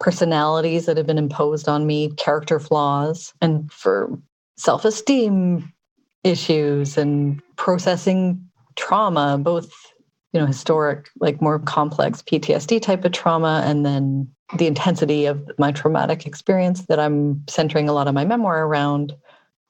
personalities 0.00 0.86
that 0.86 0.96
have 0.96 1.06
been 1.06 1.18
imposed 1.18 1.68
on 1.68 1.86
me, 1.86 2.10
character 2.12 2.58
flaws, 2.58 3.32
and 3.40 3.72
for 3.72 4.18
self 4.56 4.84
esteem 4.84 5.72
issues 6.24 6.98
and 6.98 7.40
processing 7.56 8.44
trauma, 8.76 9.38
both 9.38 9.72
you 10.34 10.40
know 10.40 10.46
historic 10.46 11.08
like 11.20 11.40
more 11.40 11.58
complex 11.60 12.20
ptsd 12.20 12.82
type 12.82 13.04
of 13.04 13.12
trauma 13.12 13.62
and 13.64 13.86
then 13.86 14.28
the 14.58 14.66
intensity 14.66 15.24
of 15.24 15.48
my 15.58 15.70
traumatic 15.70 16.26
experience 16.26 16.82
that 16.86 16.98
i'm 16.98 17.42
centering 17.48 17.88
a 17.88 17.92
lot 17.92 18.08
of 18.08 18.14
my 18.14 18.24
memoir 18.24 18.66
around 18.66 19.14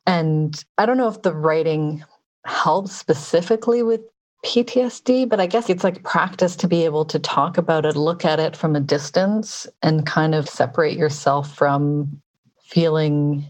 and 0.07 0.65
i 0.79 0.87
don't 0.87 0.97
know 0.97 1.09
if 1.09 1.23
the 1.23 1.35
writing 1.35 2.05
helps 2.45 2.93
specifically 2.93 3.83
with 3.83 4.01
ptsd 4.45 5.29
but 5.29 5.41
i 5.41 5.47
guess 5.47 5.71
it's 5.71 5.85
like 5.85 6.03
practice 6.03 6.55
to 6.57 6.69
be 6.69 6.85
able 6.85 7.05
to 7.05 7.19
talk 7.19 7.57
about 7.57 7.87
it 7.87 7.97
look 7.97 8.25
at 8.25 8.39
it 8.39 8.57
from 8.57 8.77
a 8.77 8.81
distance 8.81 9.67
and 9.83 10.07
kind 10.07 10.35
of 10.35 10.49
separate 10.49 10.99
yourself 10.99 11.55
from 11.57 12.21
feeling 12.63 13.47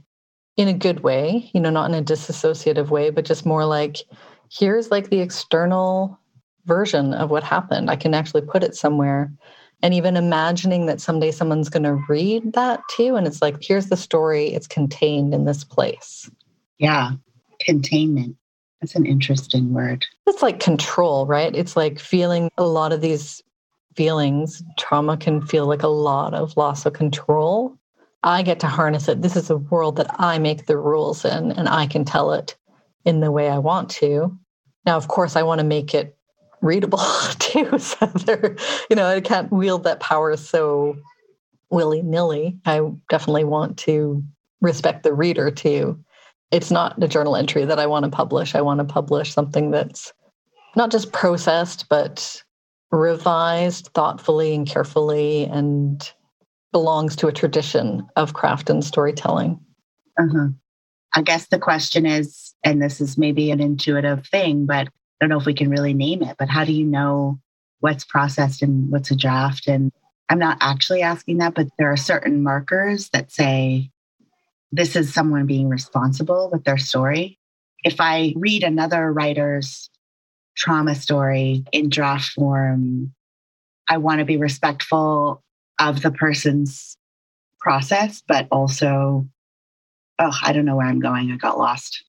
in 0.56 0.68
a 0.68 0.72
good 0.72 1.00
way 1.00 1.50
you 1.52 1.60
know 1.60 1.70
not 1.70 1.90
in 1.90 1.96
a 1.96 2.02
disassociative 2.02 2.90
way 2.90 3.10
but 3.10 3.24
just 3.24 3.44
more 3.44 3.64
like 3.64 3.98
here's 4.50 4.90
like 4.90 5.10
the 5.10 5.20
external 5.20 6.18
version 6.66 7.14
of 7.14 7.30
what 7.30 7.44
happened. 7.44 7.90
I 7.90 7.96
can 7.96 8.14
actually 8.14 8.42
put 8.42 8.62
it 8.62 8.74
somewhere. 8.74 9.32
And 9.82 9.92
even 9.92 10.16
imagining 10.16 10.86
that 10.86 11.00
someday 11.00 11.30
someone's 11.30 11.68
going 11.68 11.82
to 11.82 12.02
read 12.08 12.54
that 12.54 12.80
too. 12.90 13.16
And 13.16 13.26
it's 13.26 13.42
like, 13.42 13.62
here's 13.62 13.88
the 13.88 13.96
story, 13.96 14.54
it's 14.54 14.66
contained 14.66 15.34
in 15.34 15.44
this 15.44 15.62
place. 15.62 16.30
Yeah, 16.78 17.12
containment. 17.60 18.36
That's 18.80 18.94
an 18.94 19.06
interesting 19.06 19.72
word. 19.72 20.04
It's 20.26 20.42
like 20.42 20.60
control, 20.60 21.26
right? 21.26 21.54
It's 21.54 21.76
like 21.76 21.98
feeling 21.98 22.50
a 22.58 22.64
lot 22.64 22.92
of 22.92 23.00
these 23.00 23.42
feelings. 23.96 24.62
Trauma 24.78 25.16
can 25.16 25.40
feel 25.40 25.66
like 25.66 25.82
a 25.82 25.88
lot 25.88 26.34
of 26.34 26.56
loss 26.56 26.84
of 26.84 26.92
control. 26.92 27.76
I 28.22 28.42
get 28.42 28.60
to 28.60 28.66
harness 28.66 29.08
it. 29.08 29.22
This 29.22 29.36
is 29.36 29.50
a 29.50 29.56
world 29.56 29.96
that 29.96 30.08
I 30.18 30.38
make 30.38 30.66
the 30.66 30.76
rules 30.78 31.24
in, 31.24 31.52
and 31.52 31.68
I 31.68 31.86
can 31.86 32.04
tell 32.04 32.32
it 32.32 32.56
in 33.04 33.20
the 33.20 33.30
way 33.30 33.48
I 33.48 33.58
want 33.58 33.90
to. 33.90 34.36
Now, 34.86 34.96
of 34.96 35.08
course, 35.08 35.36
I 35.36 35.42
want 35.42 35.60
to 35.60 35.66
make 35.66 35.94
it 35.94 36.16
readable 36.60 36.98
too. 37.38 37.78
So 37.78 38.06
there, 38.06 38.56
you 38.90 38.96
know, 38.96 39.06
I 39.06 39.20
can't 39.20 39.52
wield 39.52 39.84
that 39.84 40.00
power 40.00 40.36
so 40.36 40.96
willy 41.70 42.02
nilly. 42.02 42.58
I 42.64 42.80
definitely 43.08 43.44
want 43.44 43.78
to 43.78 44.22
respect 44.60 45.02
the 45.02 45.12
reader 45.12 45.50
too. 45.50 46.02
It's 46.50 46.70
not 46.70 47.02
a 47.02 47.08
journal 47.08 47.36
entry 47.36 47.64
that 47.64 47.78
I 47.78 47.86
want 47.86 48.04
to 48.04 48.10
publish. 48.10 48.54
I 48.54 48.60
want 48.60 48.78
to 48.78 48.84
publish 48.84 49.32
something 49.32 49.70
that's 49.70 50.12
not 50.76 50.90
just 50.90 51.12
processed, 51.12 51.88
but 51.88 52.42
revised 52.90 53.90
thoughtfully 53.94 54.54
and 54.54 54.66
carefully 54.66 55.44
and 55.44 56.12
belongs 56.72 57.16
to 57.16 57.26
a 57.26 57.32
tradition 57.32 58.06
of 58.16 58.34
craft 58.34 58.70
and 58.70 58.84
storytelling. 58.84 59.60
Uh-huh. 60.18 60.48
I 61.14 61.22
guess 61.22 61.46
the 61.46 61.58
question 61.58 62.06
is, 62.06 62.54
and 62.64 62.82
this 62.82 63.00
is 63.00 63.16
maybe 63.16 63.50
an 63.50 63.60
intuitive 63.60 64.26
thing, 64.26 64.66
but 64.66 64.88
I 64.88 64.90
don't 65.20 65.28
know 65.28 65.38
if 65.38 65.46
we 65.46 65.54
can 65.54 65.70
really 65.70 65.94
name 65.94 66.22
it, 66.22 66.36
but 66.38 66.48
how 66.48 66.64
do 66.64 66.72
you 66.72 66.84
know 66.84 67.38
what's 67.80 68.04
processed 68.04 68.62
and 68.62 68.90
what's 68.90 69.10
a 69.10 69.16
draft? 69.16 69.68
And 69.68 69.92
I'm 70.28 70.38
not 70.38 70.58
actually 70.60 71.02
asking 71.02 71.38
that, 71.38 71.54
but 71.54 71.68
there 71.78 71.92
are 71.92 71.96
certain 71.96 72.42
markers 72.42 73.10
that 73.10 73.30
say 73.30 73.90
this 74.74 74.96
is 74.96 75.14
someone 75.14 75.46
being 75.46 75.68
responsible 75.68 76.50
with 76.52 76.64
their 76.64 76.78
story. 76.78 77.38
If 77.84 78.00
I 78.00 78.34
read 78.36 78.64
another 78.64 79.12
writer's 79.12 79.88
trauma 80.56 80.94
story 80.94 81.64
in 81.70 81.88
draft 81.88 82.32
form, 82.32 83.12
I 83.88 83.98
want 83.98 84.18
to 84.18 84.24
be 84.24 84.36
respectful 84.36 85.42
of 85.78 86.02
the 86.02 86.10
person's 86.10 86.96
process, 87.60 88.22
but 88.26 88.48
also, 88.50 89.28
oh, 90.18 90.38
I 90.42 90.52
don't 90.52 90.64
know 90.64 90.76
where 90.76 90.86
I'm 90.86 91.00
going. 91.00 91.30
I 91.30 91.36
got 91.36 91.58
lost. 91.58 92.02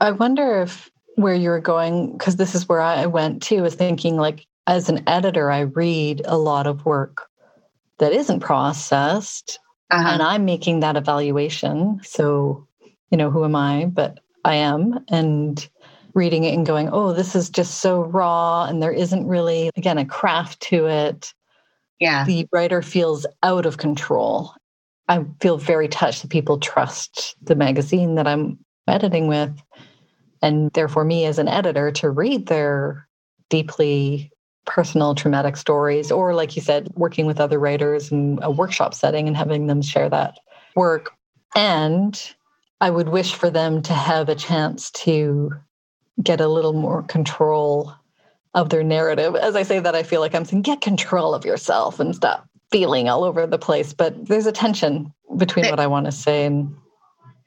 I 0.00 0.10
wonder 0.10 0.62
if 0.62 0.90
where 1.16 1.34
you're 1.34 1.60
going 1.60 2.12
because 2.12 2.36
this 2.36 2.54
is 2.54 2.68
where 2.68 2.80
I 2.80 3.06
went 3.06 3.42
too 3.42 3.64
is 3.64 3.74
thinking 3.74 4.16
like 4.16 4.46
as 4.66 4.88
an 4.88 5.02
editor 5.06 5.50
I 5.50 5.60
read 5.60 6.22
a 6.24 6.38
lot 6.38 6.66
of 6.66 6.86
work 6.86 7.28
that 7.98 8.12
isn't 8.12 8.40
processed 8.40 9.58
uh-huh. 9.90 10.08
and 10.08 10.22
I'm 10.22 10.44
making 10.44 10.80
that 10.80 10.96
evaluation. 10.96 12.00
So 12.02 12.66
you 13.10 13.18
know 13.18 13.30
who 13.30 13.44
am 13.44 13.54
I? 13.54 13.86
But 13.86 14.20
I 14.44 14.56
am. 14.56 15.04
And 15.08 15.68
reading 16.14 16.44
it 16.44 16.52
and 16.52 16.66
going 16.66 16.90
oh 16.92 17.14
this 17.14 17.34
is 17.34 17.48
just 17.48 17.80
so 17.80 18.02
raw 18.02 18.64
and 18.64 18.82
there 18.82 18.92
isn't 18.92 19.26
really 19.26 19.70
again 19.76 19.98
a 19.98 20.04
craft 20.04 20.60
to 20.60 20.86
it. 20.86 21.32
Yeah. 22.00 22.24
The 22.24 22.46
writer 22.52 22.82
feels 22.82 23.26
out 23.42 23.64
of 23.64 23.78
control. 23.78 24.54
I 25.08 25.24
feel 25.40 25.56
very 25.56 25.88
touched 25.88 26.22
that 26.22 26.30
people 26.30 26.58
trust 26.58 27.36
the 27.42 27.54
magazine 27.54 28.16
that 28.16 28.26
I'm 28.26 28.58
editing 28.88 29.28
with. 29.28 29.62
And 30.42 30.70
therefore 30.72 31.04
me 31.04 31.24
as 31.26 31.38
an 31.38 31.48
editor 31.48 31.92
to 31.92 32.10
read 32.10 32.46
their 32.46 33.06
deeply 33.48 34.32
personal 34.64 35.14
traumatic 35.14 35.56
stories 35.56 36.12
or 36.12 36.34
like 36.34 36.54
you 36.54 36.62
said 36.62 36.88
working 36.94 37.26
with 37.26 37.40
other 37.40 37.58
writers 37.58 38.12
in 38.12 38.38
a 38.42 38.50
workshop 38.50 38.94
setting 38.94 39.26
and 39.26 39.36
having 39.36 39.66
them 39.66 39.82
share 39.82 40.08
that 40.08 40.38
work. 40.76 41.10
And 41.54 42.20
i 42.80 42.90
would 42.90 43.08
wish 43.08 43.34
for 43.34 43.50
them 43.50 43.82
to 43.82 43.92
have 43.92 44.28
a 44.28 44.34
chance 44.34 44.90
to 44.90 45.52
get 46.22 46.40
a 46.40 46.48
little 46.48 46.72
more 46.72 47.02
control 47.02 47.92
of 48.54 48.68
their 48.68 48.84
narrative. 48.84 49.34
As 49.34 49.56
i 49.56 49.62
say 49.62 49.80
that 49.80 49.94
i 49.94 50.02
feel 50.02 50.20
like 50.20 50.34
i'm 50.34 50.44
saying 50.44 50.62
get 50.62 50.80
control 50.80 51.34
of 51.34 51.44
yourself 51.44 52.00
and 52.00 52.14
stop 52.14 52.48
feeling 52.70 53.08
all 53.08 53.24
over 53.24 53.46
the 53.46 53.58
place. 53.58 53.92
But 53.92 54.26
there's 54.26 54.46
a 54.46 54.52
tension 54.52 55.12
between 55.36 55.66
what 55.66 55.80
i 55.80 55.86
want 55.86 56.06
to 56.06 56.12
say 56.12 56.44
and 56.44 56.74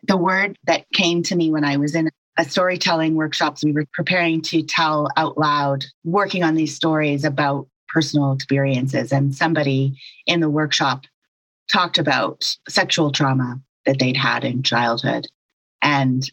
the 0.07 0.17
word 0.17 0.57
that 0.67 0.85
came 0.93 1.23
to 1.23 1.35
me 1.35 1.51
when 1.51 1.63
i 1.63 1.77
was 1.77 1.95
in 1.95 2.09
a 2.37 2.45
storytelling 2.45 3.15
workshops. 3.15 3.63
We 3.63 3.71
were 3.71 3.85
preparing 3.93 4.41
to 4.43 4.61
tell 4.61 5.09
out 5.17 5.37
loud, 5.37 5.85
working 6.03 6.43
on 6.43 6.55
these 6.55 6.75
stories 6.75 7.23
about 7.23 7.67
personal 7.87 8.33
experiences. 8.33 9.11
And 9.11 9.33
somebody 9.33 9.97
in 10.25 10.41
the 10.41 10.49
workshop 10.49 11.05
talked 11.71 11.97
about 11.97 12.57
sexual 12.67 13.11
trauma 13.11 13.61
that 13.85 13.99
they'd 13.99 14.17
had 14.17 14.43
in 14.43 14.63
childhood. 14.63 15.27
And 15.81 16.29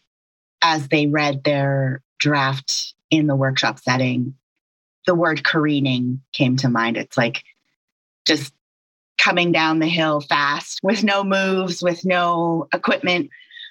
as 0.61 0.89
they 0.89 1.07
read 1.07 1.43
their 1.43 2.01
draft 2.19 2.93
in 3.09 3.27
the 3.27 3.35
workshop 3.35 3.79
setting, 3.79 4.35
the 5.05 5.15
word 5.15 5.43
careening 5.43 6.21
came 6.33 6.57
to 6.57 6.69
mind. 6.69 6.97
It's 6.97 7.17
like 7.17 7.43
just 8.25 8.53
coming 9.17 9.51
down 9.51 9.79
the 9.79 9.87
hill 9.87 10.21
fast 10.21 10.79
with 10.83 11.03
no 11.03 11.23
moves, 11.23 11.81
with 11.81 12.05
no 12.05 12.67
equipment. 12.73 13.29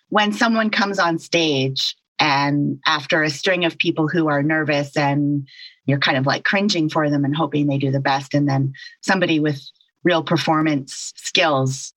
When 0.09 0.33
someone 0.33 0.71
comes 0.71 0.99
on 0.99 1.19
stage 1.19 1.97
and 2.23 2.79
after 2.87 3.25
a 3.25 3.31
string 3.31 3.65
of 3.65 3.77
people 3.77 4.07
who 4.07 4.29
are 4.29 4.45
nervous 4.45 4.97
and 4.97 5.49
you're 5.87 5.99
kind 5.99 6.17
of 6.17 6.25
like 6.25 6.45
cringing 6.45 6.89
for 6.89 7.11
them 7.11 7.25
and 7.25 7.35
hoping 7.35 7.67
they 7.67 7.79
do 7.79 7.91
the 7.91 7.99
best. 7.99 8.33
And 8.33 8.49
then 8.49 8.75
somebody 9.01 9.41
with 9.41 9.61
real 10.05 10.23
performance 10.23 11.13
skills 11.17 11.93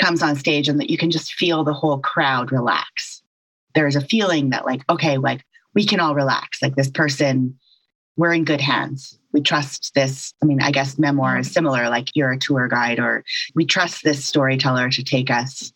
comes 0.00 0.20
on 0.20 0.34
stage 0.34 0.68
and 0.68 0.80
that 0.80 0.90
you 0.90 0.98
can 0.98 1.12
just 1.12 1.32
feel 1.32 1.62
the 1.62 1.72
whole 1.72 2.00
crowd 2.00 2.50
relax. 2.50 3.22
There's 3.76 3.94
a 3.94 4.00
feeling 4.00 4.50
that, 4.50 4.66
like, 4.66 4.82
okay, 4.90 5.16
like 5.16 5.44
we 5.74 5.86
can 5.86 6.00
all 6.00 6.16
relax. 6.16 6.60
Like 6.60 6.74
this 6.74 6.90
person, 6.90 7.56
we're 8.16 8.34
in 8.34 8.44
good 8.44 8.60
hands. 8.60 9.16
We 9.32 9.42
trust 9.42 9.94
this. 9.94 10.34
I 10.42 10.46
mean, 10.46 10.60
I 10.60 10.72
guess 10.72 10.98
memoir 10.98 11.38
is 11.38 11.52
similar, 11.52 11.88
like 11.88 12.08
you're 12.14 12.32
a 12.32 12.38
tour 12.38 12.66
guide, 12.66 12.98
or 12.98 13.24
we 13.54 13.64
trust 13.64 14.02
this 14.02 14.24
storyteller 14.24 14.90
to 14.90 15.04
take 15.04 15.30
us 15.30 15.72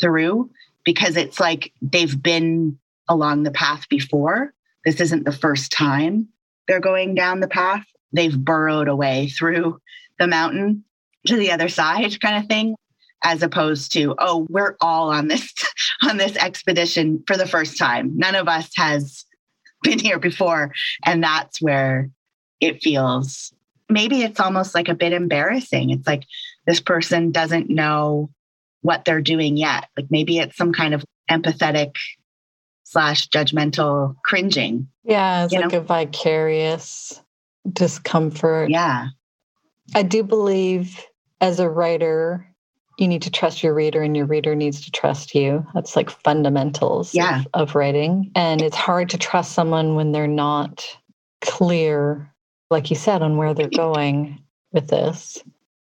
through 0.00 0.48
because 0.84 1.16
it's 1.16 1.40
like 1.40 1.72
they've 1.82 2.22
been 2.22 2.78
along 3.12 3.42
the 3.42 3.50
path 3.50 3.88
before. 3.88 4.52
This 4.84 5.00
isn't 5.00 5.24
the 5.24 5.32
first 5.32 5.70
time 5.70 6.28
they're 6.66 6.80
going 6.80 7.14
down 7.14 7.40
the 7.40 7.48
path. 7.48 7.84
They've 8.12 8.36
burrowed 8.36 8.88
away 8.88 9.28
through 9.28 9.80
the 10.18 10.26
mountain 10.26 10.84
to 11.26 11.36
the 11.36 11.52
other 11.52 11.68
side 11.68 12.20
kind 12.20 12.42
of 12.42 12.48
thing 12.48 12.74
as 13.24 13.42
opposed 13.42 13.92
to 13.92 14.14
oh 14.18 14.46
we're 14.50 14.76
all 14.80 15.10
on 15.10 15.28
this 15.28 15.52
on 16.02 16.16
this 16.16 16.36
expedition 16.36 17.22
for 17.26 17.36
the 17.36 17.46
first 17.46 17.78
time 17.78 18.16
none 18.16 18.34
of 18.34 18.48
us 18.48 18.70
has 18.76 19.24
been 19.82 19.98
here 19.98 20.18
before 20.18 20.72
and 21.04 21.22
that's 21.22 21.62
where 21.62 22.10
it 22.60 22.82
feels 22.82 23.52
maybe 23.88 24.22
it's 24.22 24.40
almost 24.40 24.74
like 24.74 24.88
a 24.88 24.94
bit 24.94 25.12
embarrassing 25.12 25.90
it's 25.90 26.06
like 26.06 26.24
this 26.66 26.80
person 26.80 27.30
doesn't 27.30 27.70
know 27.70 28.30
what 28.80 29.04
they're 29.04 29.20
doing 29.20 29.56
yet 29.56 29.88
like 29.96 30.06
maybe 30.10 30.38
it's 30.38 30.56
some 30.56 30.72
kind 30.72 30.92
of 30.92 31.04
empathetic 31.30 31.94
slash 32.92 33.28
judgmental 33.28 34.14
cringing. 34.24 34.86
Yeah, 35.04 35.44
it's 35.44 35.54
like 35.54 35.72
know? 35.72 35.78
a 35.78 35.80
vicarious 35.80 37.20
discomfort. 37.72 38.70
Yeah. 38.70 39.08
I 39.94 40.02
do 40.02 40.22
believe 40.22 41.04
as 41.40 41.58
a 41.58 41.70
writer, 41.70 42.46
you 42.98 43.08
need 43.08 43.22
to 43.22 43.30
trust 43.30 43.62
your 43.62 43.72
reader 43.72 44.02
and 44.02 44.14
your 44.14 44.26
reader 44.26 44.54
needs 44.54 44.82
to 44.82 44.90
trust 44.90 45.34
you. 45.34 45.66
That's 45.72 45.96
like 45.96 46.10
fundamentals 46.10 47.14
yeah. 47.14 47.40
of, 47.40 47.68
of 47.70 47.74
writing. 47.74 48.30
And 48.34 48.60
it's 48.60 48.76
hard 48.76 49.08
to 49.10 49.18
trust 49.18 49.52
someone 49.52 49.94
when 49.94 50.12
they're 50.12 50.28
not 50.28 50.86
clear, 51.40 52.30
like 52.70 52.90
you 52.90 52.96
said, 52.96 53.22
on 53.22 53.38
where 53.38 53.54
they're 53.54 53.70
going 53.70 54.38
with 54.72 54.88
this. 54.88 55.38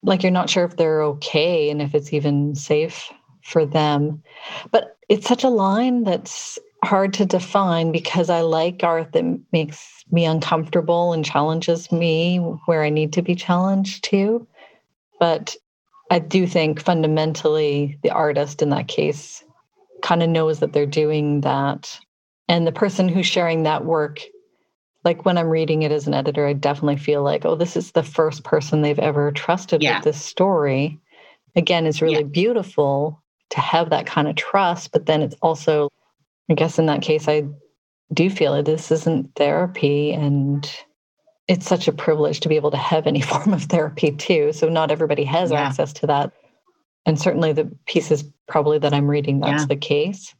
Like 0.01 0.23
you're 0.23 0.31
not 0.31 0.49
sure 0.49 0.65
if 0.65 0.77
they're 0.77 1.03
okay 1.03 1.69
and 1.69 1.79
if 1.79 1.93
it's 1.93 2.12
even 2.12 2.55
safe 2.55 3.12
for 3.43 3.65
them. 3.65 4.23
But 4.71 4.97
it's 5.10 5.27
such 5.27 5.43
a 5.43 5.49
line 5.49 6.03
that's 6.03 6.57
hard 6.83 7.13
to 7.13 7.25
define 7.25 7.91
because 7.91 8.29
I 8.29 8.41
like 8.41 8.83
art 8.83 9.13
that 9.13 9.39
makes 9.51 10.03
me 10.11 10.25
uncomfortable 10.25 11.13
and 11.13 11.25
challenges 11.25 11.91
me 11.91 12.37
where 12.65 12.83
I 12.83 12.89
need 12.89 13.13
to 13.13 13.21
be 13.21 13.35
challenged 13.35 14.03
too. 14.03 14.47
But 15.19 15.55
I 16.11 16.19
do 16.19 16.47
think 16.47 16.79
fundamentally 16.81 17.99
the 18.03 18.11
artist 18.11 18.61
in 18.61 18.69
that 18.69 18.87
case 18.87 19.43
kind 20.01 20.21
of 20.21 20.29
knows 20.29 20.59
that 20.59 20.73
they're 20.73 20.85
doing 20.85 21.41
that. 21.41 21.99
And 22.47 22.65
the 22.65 22.71
person 22.71 23.09
who's 23.09 23.25
sharing 23.25 23.63
that 23.63 23.83
work, 23.83 24.21
like 25.03 25.25
when 25.25 25.37
I'm 25.37 25.49
reading 25.49 25.81
it 25.81 25.91
as 25.91 26.07
an 26.07 26.13
editor, 26.13 26.47
I 26.47 26.53
definitely 26.53 26.97
feel 26.97 27.23
like, 27.23 27.43
oh, 27.43 27.55
this 27.55 27.75
is 27.75 27.91
the 27.91 28.03
first 28.03 28.43
person 28.43 28.81
they've 28.81 28.99
ever 28.99 29.31
trusted 29.31 29.81
yeah. 29.81 29.97
with 29.97 30.05
this 30.05 30.21
story. 30.23 30.99
Again, 31.55 31.85
it's 31.85 32.01
really 32.01 32.17
yeah. 32.17 32.23
beautiful 32.23 33.21
to 33.49 33.59
have 33.59 33.89
that 33.89 34.05
kind 34.05 34.27
of 34.27 34.35
trust, 34.35 34.91
but 34.91 35.07
then 35.07 35.21
it's 35.21 35.35
also, 35.41 35.89
I 36.49 36.53
guess 36.53 36.79
in 36.79 36.86
that 36.86 37.01
case, 37.01 37.27
I 37.27 37.43
do 38.13 38.29
feel 38.29 38.53
like 38.53 38.65
this 38.65 38.91
isn't 38.91 39.36
therapy 39.36 40.13
and 40.13 40.69
it's 41.47 41.67
such 41.67 41.88
a 41.88 41.93
privilege 41.93 42.39
to 42.41 42.49
be 42.49 42.55
able 42.55 42.71
to 42.71 42.77
have 42.77 43.07
any 43.07 43.21
form 43.31 43.53
of 43.53 43.63
therapy 43.63 44.12
too. 44.12 44.53
So 44.53 44.69
not 44.69 44.91
everybody 44.91 45.23
has 45.25 45.51
yeah. 45.51 45.62
access 45.62 45.93
to 45.93 46.07
that. 46.07 46.31
And 47.05 47.19
certainly 47.19 47.53
the 47.53 47.71
pieces 47.86 48.25
probably 48.47 48.79
that 48.79 48.93
I'm 48.93 49.07
reading, 49.07 49.39
that's 49.39 49.63
yeah. 49.63 49.67
the 49.67 49.75
case. 49.75 50.36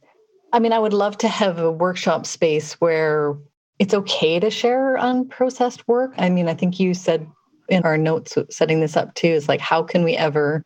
I 0.52 0.58
mean, 0.58 0.72
I 0.72 0.78
would 0.78 0.92
love 0.92 1.18
to 1.18 1.28
have 1.28 1.58
a 1.58 1.70
workshop 1.70 2.26
space 2.26 2.74
where 2.74 3.36
it's 3.78 3.94
okay 3.94 4.40
to 4.40 4.50
share 4.50 4.96
unprocessed 4.98 5.82
work. 5.86 6.12
I 6.18 6.30
mean, 6.30 6.48
I 6.48 6.54
think 6.54 6.80
you 6.80 6.94
said 6.94 7.26
in 7.68 7.82
our 7.84 7.98
notes 7.98 8.36
setting 8.50 8.80
this 8.80 8.96
up 8.96 9.14
too 9.14 9.28
is 9.28 9.48
like, 9.48 9.60
how 9.60 9.82
can 9.82 10.04
we 10.04 10.16
ever 10.16 10.64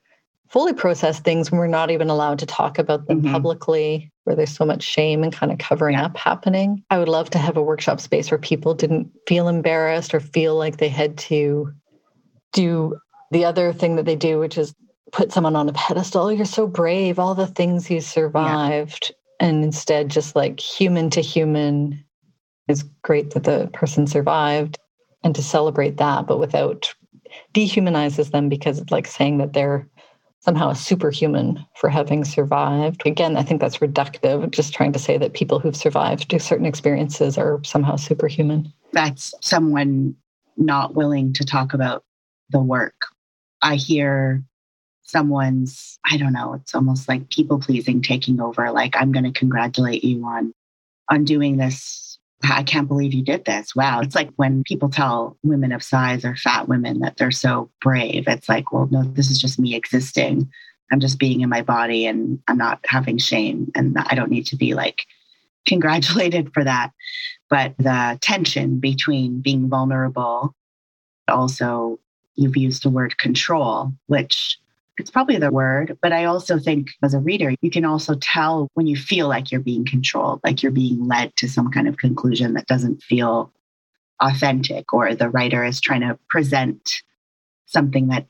fully 0.53 0.75
process 0.75 1.19
things 1.19 1.51
when 1.51 1.59
we're 1.59 1.67
not 1.67 1.91
even 1.91 2.11
allowed 2.11 2.39
to 2.39 2.47
talk 2.47 2.79
about 2.79 3.07
them 3.07 3.23
mm-hmm. 3.23 3.33
publicly, 3.33 4.13
where 4.25 4.37
there's 4.37 4.55
so 4.55 4.67
much 4.67 4.83
shame 4.83 5.23
and 5.25 5.33
kind 5.33 5.51
of 5.51 5.59
covering 5.59 5.95
yeah. 5.95 6.05
up 6.05 6.17
happening. 6.17 6.85
I 6.91 6.99
would 6.99 7.09
love 7.09 7.31
to 7.31 7.39
have 7.39 7.57
a 7.57 7.63
workshop 7.63 8.01
space 8.01 8.31
where 8.31 8.39
people 8.39 8.75
didn't 8.75 9.11
feel 9.27 9.49
embarrassed 9.49 10.15
or 10.15 10.21
feel 10.21 10.57
like 10.57 10.77
they 10.77 10.91
had 10.91 11.17
to 11.19 11.73
do 12.53 12.99
the 13.31 13.47
other 13.47 13.73
thing 13.73 13.97
that 13.97 14.05
they 14.05 14.15
do, 14.15 14.39
which 14.39 14.59
is 14.59 14.75
put 15.11 15.33
someone 15.33 15.57
on 15.57 15.71
a 15.71 15.73
pedestal. 15.73 16.31
You're 16.31 16.45
so 16.45 16.67
brave, 16.67 17.19
all 17.19 17.35
the 17.35 17.47
things 17.47 17.91
you 17.91 18.03
survived. 18.03 19.11
Yeah. 19.41 19.49
And 19.49 19.65
instead, 19.65 20.11
just 20.11 20.37
like 20.37 20.61
human 20.61 21.09
to 21.11 21.23
human 21.23 22.05
is 22.69 22.85
great 23.03 23.31
that 23.31 23.45
the 23.45 23.71
person 23.73 24.07
survived 24.07 24.79
and 25.25 25.35
to 25.35 25.43
celebrate 25.43 25.97
that, 25.97 26.27
but 26.27 26.39
without 26.39 26.95
dehumanizes 27.55 28.31
them 28.31 28.49
because 28.49 28.79
it's 28.79 28.93
like 28.93 29.07
saying 29.07 29.39
that 29.39 29.55
they're 29.55 29.89
somehow 30.43 30.71
a 30.71 30.75
superhuman 30.75 31.65
for 31.77 31.89
having 31.89 32.25
survived. 32.25 33.03
Again, 33.07 33.37
I 33.37 33.43
think 33.43 33.61
that's 33.61 33.79
reductive, 33.79 34.51
just 34.51 34.75
trying 34.75 34.93
to 34.93 34.99
say 34.99 35.17
that 35.17 35.35
people 35.35 35.61
who've 35.61 35.77
survived 35.77 36.35
certain 36.41 36.67
experiences 36.67 37.39
are 37.39 37.61
somehow 37.65 37.95
superhuman. 37.95 38.73
That's 38.93 39.35
someone 39.41 40.17
not 40.57 40.95
willing 40.95 41.33
to 41.35 41.45
talk 41.45 41.75
about 41.75 42.05
the 42.51 42.61
work. 42.61 43.07
I 43.63 43.77
hear 43.77 44.43
someone's, 45.03 45.99
I 46.05 46.17
don't 46.17 46.33
know, 46.33 46.55
it's 46.55 46.75
almost 46.75 47.09
like 47.09 47.31
people 47.31 47.61
pleasing 47.61 48.03
taking 48.03 48.41
over. 48.41 48.71
Like, 48.73 48.97
I'm 48.97 49.13
going 49.13 49.25
to 49.25 49.39
congratulate 49.39 50.03
you 50.03 50.25
on 50.25 50.53
on 51.09 51.25
doing 51.25 51.57
this 51.57 52.12
I 52.45 52.63
can't 52.63 52.89
believe 52.89 53.15
you 53.15 53.23
did 53.23 53.45
this. 53.45 53.75
Wow. 53.75 54.01
It's 54.01 54.15
like 54.15 54.31
when 54.37 54.65
people 54.65 54.89
tell 54.89 55.37
women 55.43 55.73
of 55.73 55.83
size 55.83 56.25
or 56.25 56.37
fat 56.37 56.69
women 56.69 57.01
that 57.01 57.17
they're 57.17 57.31
so 57.31 57.71
brave. 57.81 58.25
It's 58.27 58.49
like, 58.49 58.73
well, 58.73 58.89
no, 58.91 59.03
this 59.03 59.31
is 59.31 59.39
just 59.41 59.59
me 59.59 59.75
existing. 59.75 60.51
I'm 60.91 61.01
just 61.01 61.19
being 61.19 61.41
in 61.41 61.49
my 61.49 61.63
body 61.63 62.07
and 62.07 62.41
I'm 62.49 62.59
not 62.59 62.81
having 62.85 63.19
shame. 63.19 63.71
And 63.75 63.97
I 63.99 64.15
don't 64.15 64.31
need 64.31 64.47
to 64.47 64.57
be 64.57 64.75
like 64.75 65.03
congratulated 65.67 66.53
for 66.53 66.65
that. 66.65 66.91
But 67.49 67.75
the 67.79 68.19
tension 68.21 68.79
between 68.79 69.41
being 69.41 69.69
vulnerable, 69.69 70.55
also, 71.29 71.99
you've 72.35 72.57
used 72.57 72.83
the 72.83 72.91
word 72.91 73.19
control, 73.19 73.93
which 74.07 74.59
it's 74.99 75.11
probably 75.11 75.39
the 75.39 75.51
word, 75.51 75.99
but 76.03 76.13
I 76.13 76.27
also 76.27 76.59
think 76.59 76.91
as 77.03 77.15
a 77.15 77.19
reader, 77.19 77.55
you 77.63 77.71
can 77.71 77.85
also 77.85 78.15
tell 78.15 78.69
when 78.75 78.87
you 78.87 78.97
feel 78.97 79.29
like 79.29 79.51
you're 79.51 79.61
being 79.61 79.87
controlled, 79.87 80.41
like 80.45 80.63
you're 80.63 80.73
being 80.73 81.07
led 81.07 81.35
to 81.37 81.49
some 81.49 81.71
kind 81.71 81.89
of 81.89 81.97
conclusion 81.97 82.55
that 82.55 82.67
doesn't 82.67 83.03
feel 83.03 83.53
authentic, 84.21 84.93
or 84.93 85.15
the 85.15 85.31
writer 85.31 85.65
is 85.65 85.81
trying 85.81 86.03
to 86.03 86.19
present 86.29 87.03
something 87.67 88.09
that 88.09 88.27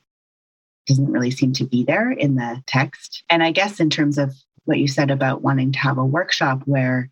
doesn't 0.87 1.11
really 1.11 1.31
seem 1.31 1.53
to 1.53 1.65
be 1.65 1.83
there 1.83 2.11
in 2.11 2.35
the 2.35 2.63
text. 2.65 3.23
And 3.29 3.43
I 3.43 3.51
guess 3.51 3.79
in 3.79 3.89
terms 3.89 4.17
of 4.17 4.33
what 4.65 4.79
you 4.79 4.87
said 4.87 5.11
about 5.11 5.41
wanting 5.41 5.73
to 5.73 5.79
have 5.79 5.97
a 5.97 6.05
workshop 6.05 6.61
where 6.65 7.09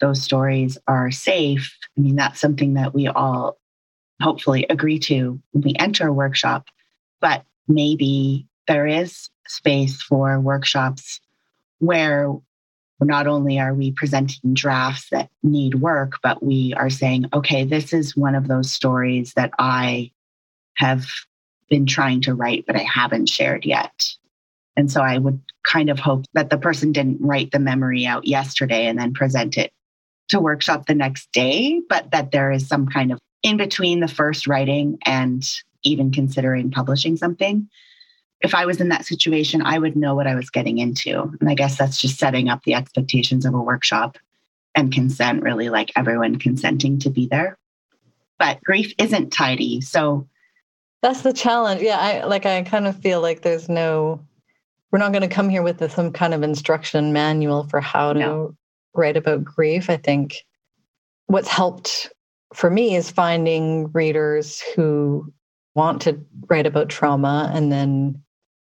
those 0.00 0.22
stories 0.22 0.78
are 0.88 1.10
safe, 1.10 1.76
I 1.96 2.00
mean, 2.00 2.16
that's 2.16 2.40
something 2.40 2.74
that 2.74 2.94
we 2.94 3.06
all 3.06 3.56
hopefully 4.20 4.66
agree 4.68 4.98
to 4.98 5.40
when 5.52 5.62
we 5.62 5.74
enter 5.78 6.08
a 6.08 6.12
workshop. 6.12 6.66
But 7.20 7.44
maybe 7.68 8.46
there 8.70 8.86
is 8.86 9.30
space 9.48 10.00
for 10.00 10.38
workshops 10.38 11.20
where 11.80 12.32
not 13.00 13.26
only 13.26 13.58
are 13.58 13.74
we 13.74 13.90
presenting 13.90 14.54
drafts 14.54 15.10
that 15.10 15.28
need 15.42 15.74
work, 15.74 16.18
but 16.22 16.40
we 16.40 16.72
are 16.74 16.88
saying, 16.88 17.24
okay, 17.32 17.64
this 17.64 17.92
is 17.92 18.16
one 18.16 18.36
of 18.36 18.46
those 18.46 18.70
stories 18.70 19.32
that 19.34 19.50
I 19.58 20.12
have 20.74 21.04
been 21.68 21.84
trying 21.84 22.20
to 22.22 22.34
write, 22.34 22.64
but 22.64 22.76
I 22.76 22.84
haven't 22.84 23.28
shared 23.28 23.64
yet. 23.64 24.04
And 24.76 24.88
so 24.88 25.00
I 25.00 25.18
would 25.18 25.40
kind 25.64 25.90
of 25.90 25.98
hope 25.98 26.26
that 26.34 26.50
the 26.50 26.58
person 26.58 26.92
didn't 26.92 27.20
write 27.20 27.50
the 27.50 27.58
memory 27.58 28.06
out 28.06 28.24
yesterday 28.24 28.86
and 28.86 28.96
then 28.96 29.14
present 29.14 29.58
it 29.58 29.72
to 30.28 30.38
workshop 30.38 30.86
the 30.86 30.94
next 30.94 31.32
day, 31.32 31.82
but 31.88 32.12
that 32.12 32.30
there 32.30 32.52
is 32.52 32.68
some 32.68 32.86
kind 32.86 33.10
of 33.10 33.18
in 33.42 33.56
between 33.56 33.98
the 33.98 34.06
first 34.06 34.46
writing 34.46 34.96
and 35.04 35.42
even 35.82 36.12
considering 36.12 36.70
publishing 36.70 37.16
something 37.16 37.68
if 38.42 38.54
I 38.54 38.64
was 38.64 38.80
in 38.80 38.88
that 38.88 39.04
situation, 39.04 39.62
I 39.62 39.78
would 39.78 39.96
know 39.96 40.14
what 40.14 40.26
I 40.26 40.34
was 40.34 40.50
getting 40.50 40.78
into. 40.78 41.30
And 41.40 41.50
I 41.50 41.54
guess 41.54 41.76
that's 41.76 42.00
just 42.00 42.18
setting 42.18 42.48
up 42.48 42.62
the 42.64 42.74
expectations 42.74 43.44
of 43.44 43.54
a 43.54 43.60
workshop 43.60 44.16
and 44.74 44.92
consent, 44.92 45.42
really 45.42 45.68
like 45.68 45.92
everyone 45.96 46.38
consenting 46.38 46.98
to 47.00 47.10
be 47.10 47.26
there. 47.26 47.58
But 48.38 48.62
grief 48.64 48.94
isn't 48.98 49.30
tidy. 49.30 49.82
So 49.82 50.26
that's 51.02 51.20
the 51.22 51.32
challenge. 51.32 51.82
Yeah. 51.82 51.98
I 51.98 52.24
like, 52.24 52.46
I 52.46 52.62
kind 52.62 52.86
of 52.86 52.96
feel 52.96 53.20
like 53.20 53.42
there's 53.42 53.68
no, 53.68 54.24
we're 54.90 54.98
not 54.98 55.12
going 55.12 55.28
to 55.28 55.34
come 55.34 55.48
here 55.48 55.62
with 55.62 55.92
some 55.92 56.12
kind 56.12 56.32
of 56.32 56.42
instruction 56.42 57.12
manual 57.12 57.64
for 57.64 57.80
how 57.80 58.14
to 58.14 58.18
no. 58.18 58.56
write 58.94 59.16
about 59.16 59.44
grief. 59.44 59.90
I 59.90 59.98
think 59.98 60.44
what's 61.26 61.48
helped 61.48 62.10
for 62.54 62.70
me 62.70 62.96
is 62.96 63.10
finding 63.10 63.92
readers 63.92 64.62
who 64.74 65.30
want 65.74 66.02
to 66.02 66.18
write 66.48 66.66
about 66.66 66.88
trauma 66.88 67.50
and 67.54 67.70
then 67.70 68.22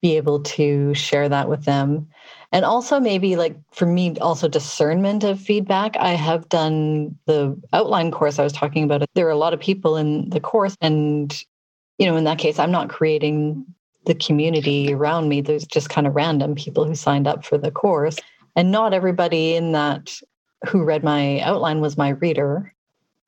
be 0.04 0.18
able 0.18 0.42
to 0.42 0.94
share 0.94 1.28
that 1.30 1.50
with 1.50 1.64
them. 1.64 2.08
And 2.52 2.66
also 2.66 3.00
maybe 3.00 3.36
like 3.36 3.56
for 3.72 3.88
me 3.88 4.16
also 4.20 4.48
discernment 4.48 5.24
of 5.24 5.40
feedback. 5.40 5.96
I 5.98 6.10
have 6.10 6.48
done 6.50 7.18
the 7.26 7.60
outline 7.72 8.12
course 8.12 8.38
i 8.38 8.44
was 8.44 8.54
talking 8.54 8.84
about. 8.84 9.04
There 9.16 9.26
are 9.26 9.32
a 9.32 9.38
lot 9.38 9.56
of 9.56 9.60
people 9.60 9.98
in 9.98 10.30
the 10.30 10.40
course 10.40 10.76
and 10.82 11.34
you 11.98 12.06
know 12.06 12.16
in 12.16 12.26
that 12.26 12.38
case 12.38 12.60
i'm 12.60 12.72
not 12.72 12.90
creating 12.90 13.66
the 14.06 14.14
community 14.14 14.94
around 14.94 15.30
me. 15.30 15.40
There's 15.42 15.66
just 15.66 15.90
kind 15.90 16.06
of 16.06 16.16
random 16.16 16.54
people 16.54 16.84
who 16.84 16.94
signed 16.94 17.26
up 17.26 17.46
for 17.46 17.58
the 17.58 17.72
course. 17.72 18.18
And 18.56 18.70
not 18.70 18.94
everybody 18.94 19.56
in 19.56 19.72
that 19.72 20.20
who 20.68 20.84
read 20.84 21.04
my 21.04 21.40
outline 21.40 21.80
was 21.80 21.98
my 21.98 22.10
reader 22.10 22.74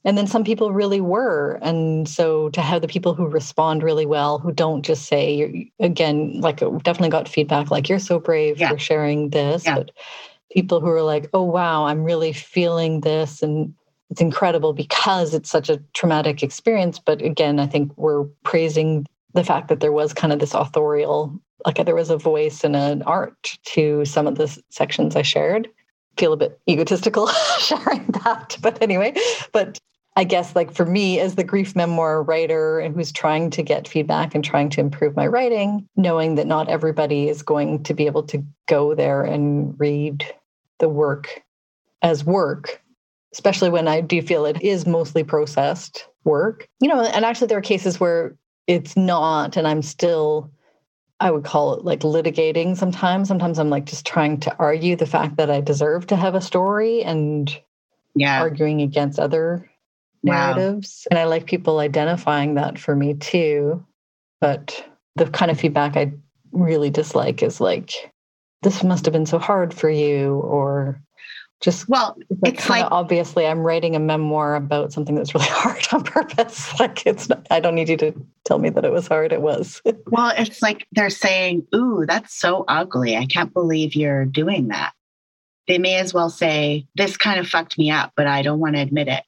and 0.06 0.18
then 0.18 0.28
some 0.28 0.44
people 0.44 0.72
really 0.72 1.02
were 1.02 1.60
and 1.62 2.08
so 2.08 2.50
to 2.50 2.62
have 2.62 2.82
the 2.82 2.88
people 2.88 3.14
who 3.16 3.26
respond 3.26 3.84
really 3.84 4.06
well 4.06 4.40
who 4.40 4.54
don't 4.54 4.84
just 4.84 5.08
say 5.08 5.70
again 5.80 6.40
like 6.40 6.62
uh, 6.62 6.70
definitely 6.84 7.10
got 7.10 7.28
feedback 7.28 7.72
like 7.72 7.90
you're 7.90 8.00
so 8.00 8.20
brave 8.20 8.60
yeah. 8.60 8.70
for 8.70 8.78
sharing 8.78 9.32
this 9.32 9.66
yeah. 9.66 9.76
but 9.76 9.92
people 10.52 10.80
who 10.80 10.88
are 10.88 11.02
like 11.02 11.28
oh 11.34 11.44
wow 11.44 11.86
i'm 11.86 12.04
really 12.04 12.32
feeling 12.32 13.02
this 13.02 13.42
and 13.42 13.74
it's 14.12 14.22
incredible 14.22 14.72
because 14.72 15.34
it's 15.34 15.50
such 15.50 15.70
a 15.70 15.82
traumatic 15.94 16.44
experience 16.44 17.00
but 17.00 17.22
again 17.22 17.60
i 17.60 17.68
think 17.68 17.92
we're 17.98 18.24
praising 18.44 19.06
the 19.34 19.44
fact 19.44 19.68
that 19.68 19.82
there 19.82 19.92
was 19.92 20.14
kind 20.14 20.32
of 20.32 20.40
this 20.40 20.54
authorial 20.54 21.38
like 21.66 21.84
there 21.84 21.96
was 21.96 22.12
a 22.12 22.18
voice 22.18 22.64
and 22.64 22.76
an 22.76 23.02
art 23.04 23.58
to 23.64 24.06
some 24.06 24.28
of 24.28 24.36
the 24.36 24.62
sections 24.70 25.16
i 25.16 25.22
shared 25.22 25.68
feel 26.18 26.32
a 26.32 26.38
bit 26.38 26.58
egotistical 26.70 27.28
sharing 27.60 28.06
that 28.24 28.56
but 28.62 28.82
anyway 28.82 29.14
but 29.52 29.80
I 30.18 30.24
guess, 30.24 30.56
like 30.56 30.74
for 30.74 30.86
me, 30.86 31.20
as 31.20 31.36
the 31.36 31.44
grief 31.44 31.76
memoir 31.76 32.24
writer 32.24 32.80
and 32.80 32.96
who's 32.96 33.12
trying 33.12 33.50
to 33.52 33.62
get 33.62 33.88
feedback 33.88 34.34
and 34.34 34.44
trying 34.44 34.70
to 34.70 34.82
improve 34.82 35.16
my 35.16 35.28
writing, 35.28 35.90
knowing 35.98 36.36
that 36.36 36.48
not 36.48 36.70
everybody 36.70 37.28
is 37.28 37.42
going 37.42 37.84
to 37.84 37.94
be 37.94 38.06
able 38.06 38.24
to 38.24 38.44
go 38.68 38.96
there 38.96 39.24
and 39.24 39.78
read 39.78 40.26
the 40.80 40.88
work 40.88 41.44
as 42.02 42.24
work, 42.24 42.82
especially 43.34 43.70
when 43.70 43.90
I 43.90 44.00
do 44.00 44.22
feel 44.22 44.46
it 44.46 44.62
is 44.62 44.86
mostly 44.86 45.24
processed 45.24 46.08
work. 46.24 46.70
You 46.80 46.88
know, 46.88 47.02
and 47.02 47.26
actually, 47.26 47.48
there 47.48 47.58
are 47.58 47.62
cases 47.62 48.00
where 48.00 48.38
it's 48.68 48.96
not, 48.96 49.58
and 49.58 49.68
I'm 49.68 49.82
still 49.82 50.50
I 51.20 51.32
would 51.32 51.44
call 51.44 51.74
it 51.74 51.86
like 51.86 52.02
litigating 52.02 52.76
sometimes. 52.76 53.28
Sometimes 53.28 53.58
I'm 53.58 53.70
like 53.70 53.86
just 53.86 54.06
trying 54.06 54.40
to 54.42 54.56
argue 54.58 54.96
the 54.96 55.06
fact 55.06 55.38
that 55.38 55.50
I 55.50 55.62
deserve 55.62 56.08
to 56.08 56.16
have 56.16 56.36
a 56.36 56.42
story 56.42 57.04
and 57.04 57.58
yeah. 58.16 58.42
arguing 58.42 58.82
against 58.82 59.20
other 59.20 59.70
narratives. 60.26 61.08
And 61.10 61.20
I 61.20 61.26
like 61.26 61.46
people 61.46 61.80
identifying 61.80 62.56
that 62.56 62.78
for 62.80 62.96
me 62.96 63.14
too. 63.16 63.86
But 64.42 64.86
the 65.16 65.28
kind 65.28 65.52
of 65.52 65.60
feedback 65.60 65.96
I 65.96 66.12
really 66.52 66.90
dislike 66.90 67.42
is 67.42 67.62
like, 67.62 68.14
this 68.62 68.84
must 68.84 69.06
have 69.06 69.14
been 69.14 69.26
so 69.26 69.40
hard 69.40 69.74
for 69.74 69.90
you, 69.90 70.36
or 70.40 71.00
just 71.62 71.88
well 71.88 72.18
like 72.42 72.56
it's 72.56 72.70
like 72.70 72.86
obviously 72.92 73.48
i'm 73.48 73.62
writing 73.62 73.96
a 73.96 74.00
memoir 74.00 74.56
about 74.56 74.92
something 74.92 75.16
that's 75.16 75.34
really 75.34 75.48
hard 75.50 75.88
on 75.92 76.04
purpose 76.04 76.68
like 76.80 77.06
it's 77.06 77.30
not, 77.30 77.46
i 77.50 77.60
don't 77.60 77.76
need 77.76 77.90
you 77.90 77.98
to 77.98 78.14
tell 78.44 78.60
me 78.60 78.70
that 78.70 78.86
it 78.86 78.92
was 78.92 79.08
hard 79.08 79.32
it 79.32 79.42
was 79.42 79.82
well 80.08 80.34
it's 80.38 80.62
like 80.62 80.88
they're 80.92 81.10
saying 81.10 81.66
ooh 81.74 82.06
that's 82.08 82.38
so 82.38 82.66
ugly 82.68 83.16
i 83.16 83.26
can't 83.26 83.54
believe 83.54 83.96
you're 83.96 84.26
doing 84.26 84.68
that 84.68 84.94
they 85.68 85.78
may 85.78 85.96
as 85.96 86.14
well 86.14 86.30
say 86.30 86.86
this 86.96 87.18
kind 87.18 87.40
of 87.40 87.48
fucked 87.48 87.78
me 87.78 87.90
up 87.90 88.12
but 88.16 88.28
i 88.28 88.42
don't 88.42 88.60
want 88.60 88.76
to 88.76 88.82
admit 88.82 89.08
it 89.08 89.24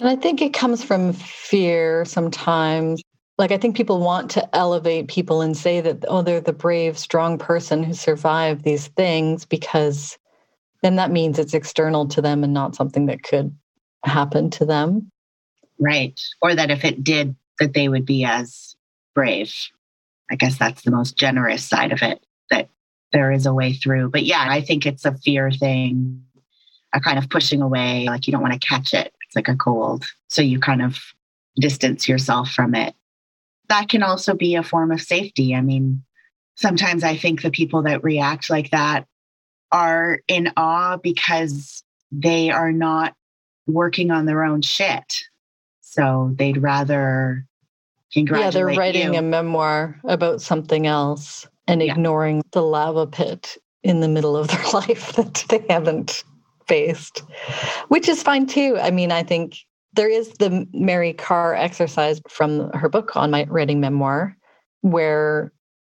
and 0.00 0.08
i 0.08 0.16
think 0.16 0.40
it 0.40 0.52
comes 0.52 0.82
from 0.82 1.12
fear 1.12 2.04
sometimes 2.04 3.02
like 3.38 3.52
i 3.52 3.58
think 3.58 3.76
people 3.76 4.00
want 4.00 4.30
to 4.30 4.56
elevate 4.56 5.08
people 5.08 5.40
and 5.40 5.56
say 5.56 5.80
that 5.80 6.04
oh 6.08 6.22
they're 6.22 6.40
the 6.40 6.52
brave 6.52 6.98
strong 6.98 7.38
person 7.38 7.82
who 7.82 7.92
survived 7.92 8.64
these 8.64 8.88
things 8.88 9.44
because 9.44 10.18
then 10.82 10.96
that 10.96 11.10
means 11.10 11.38
it's 11.38 11.54
external 11.54 12.06
to 12.06 12.22
them 12.22 12.44
and 12.44 12.52
not 12.52 12.76
something 12.76 13.06
that 13.06 13.22
could 13.22 13.52
happen 14.04 14.50
to 14.50 14.64
them. 14.64 15.10
Right. 15.78 16.20
Or 16.40 16.54
that 16.54 16.70
if 16.70 16.84
it 16.84 17.02
did, 17.02 17.34
that 17.60 17.74
they 17.74 17.88
would 17.88 18.06
be 18.06 18.24
as 18.24 18.76
brave. 19.14 19.52
I 20.30 20.36
guess 20.36 20.58
that's 20.58 20.82
the 20.82 20.90
most 20.90 21.16
generous 21.16 21.64
side 21.64 21.92
of 21.92 22.02
it, 22.02 22.24
that 22.50 22.68
there 23.12 23.32
is 23.32 23.46
a 23.46 23.54
way 23.54 23.72
through. 23.72 24.10
But 24.10 24.24
yeah, 24.24 24.46
I 24.48 24.60
think 24.60 24.86
it's 24.86 25.04
a 25.04 25.16
fear 25.16 25.50
thing, 25.50 26.24
a 26.92 27.00
kind 27.00 27.18
of 27.18 27.28
pushing 27.30 27.62
away, 27.62 28.06
like 28.06 28.26
you 28.26 28.32
don't 28.32 28.42
want 28.42 28.54
to 28.54 28.68
catch 28.68 28.94
it. 28.94 29.12
Like 29.36 29.48
a 29.48 29.54
cold. 29.54 30.06
So 30.28 30.42
you 30.42 30.58
kind 30.58 30.82
of 30.82 30.98
distance 31.60 32.08
yourself 32.08 32.50
from 32.50 32.74
it. 32.74 32.94
That 33.68 33.88
can 33.88 34.02
also 34.02 34.34
be 34.34 34.54
a 34.54 34.62
form 34.62 34.90
of 34.90 35.00
safety. 35.00 35.54
I 35.54 35.60
mean, 35.60 36.02
sometimes 36.56 37.04
I 37.04 37.16
think 37.16 37.42
the 37.42 37.50
people 37.50 37.82
that 37.82 38.02
react 38.02 38.50
like 38.50 38.70
that 38.70 39.06
are 39.72 40.20
in 40.26 40.52
awe 40.56 40.96
because 40.96 41.84
they 42.10 42.50
are 42.50 42.72
not 42.72 43.14
working 43.66 44.10
on 44.10 44.26
their 44.26 44.44
own 44.44 44.62
shit. 44.62 45.22
So 45.80 46.34
they'd 46.36 46.62
rather 46.62 47.46
congratulate 48.12 48.54
Yeah, 48.54 48.58
they're 48.58 48.78
writing 48.78 49.14
you. 49.14 49.18
a 49.18 49.22
memoir 49.22 50.00
about 50.04 50.40
something 50.40 50.86
else 50.86 51.46
and 51.66 51.82
yeah. 51.82 51.92
ignoring 51.92 52.42
the 52.52 52.62
lava 52.62 53.06
pit 53.06 53.56
in 53.82 54.00
the 54.00 54.08
middle 54.08 54.36
of 54.36 54.48
their 54.48 54.64
life 54.72 55.12
that 55.14 55.44
they 55.48 55.64
haven't 55.68 56.24
faced, 56.68 57.22
which 57.88 58.08
is 58.08 58.22
fine 58.22 58.46
too. 58.46 58.76
I 58.80 58.90
mean, 58.90 59.12
I 59.12 59.22
think 59.22 59.56
there 59.92 60.08
is 60.08 60.30
the 60.38 60.66
Mary 60.72 61.12
Karr 61.12 61.54
exercise 61.54 62.20
from 62.28 62.70
her 62.72 62.88
book 62.88 63.16
on 63.16 63.30
my 63.30 63.44
writing 63.48 63.80
memoir, 63.80 64.36
where 64.82 65.52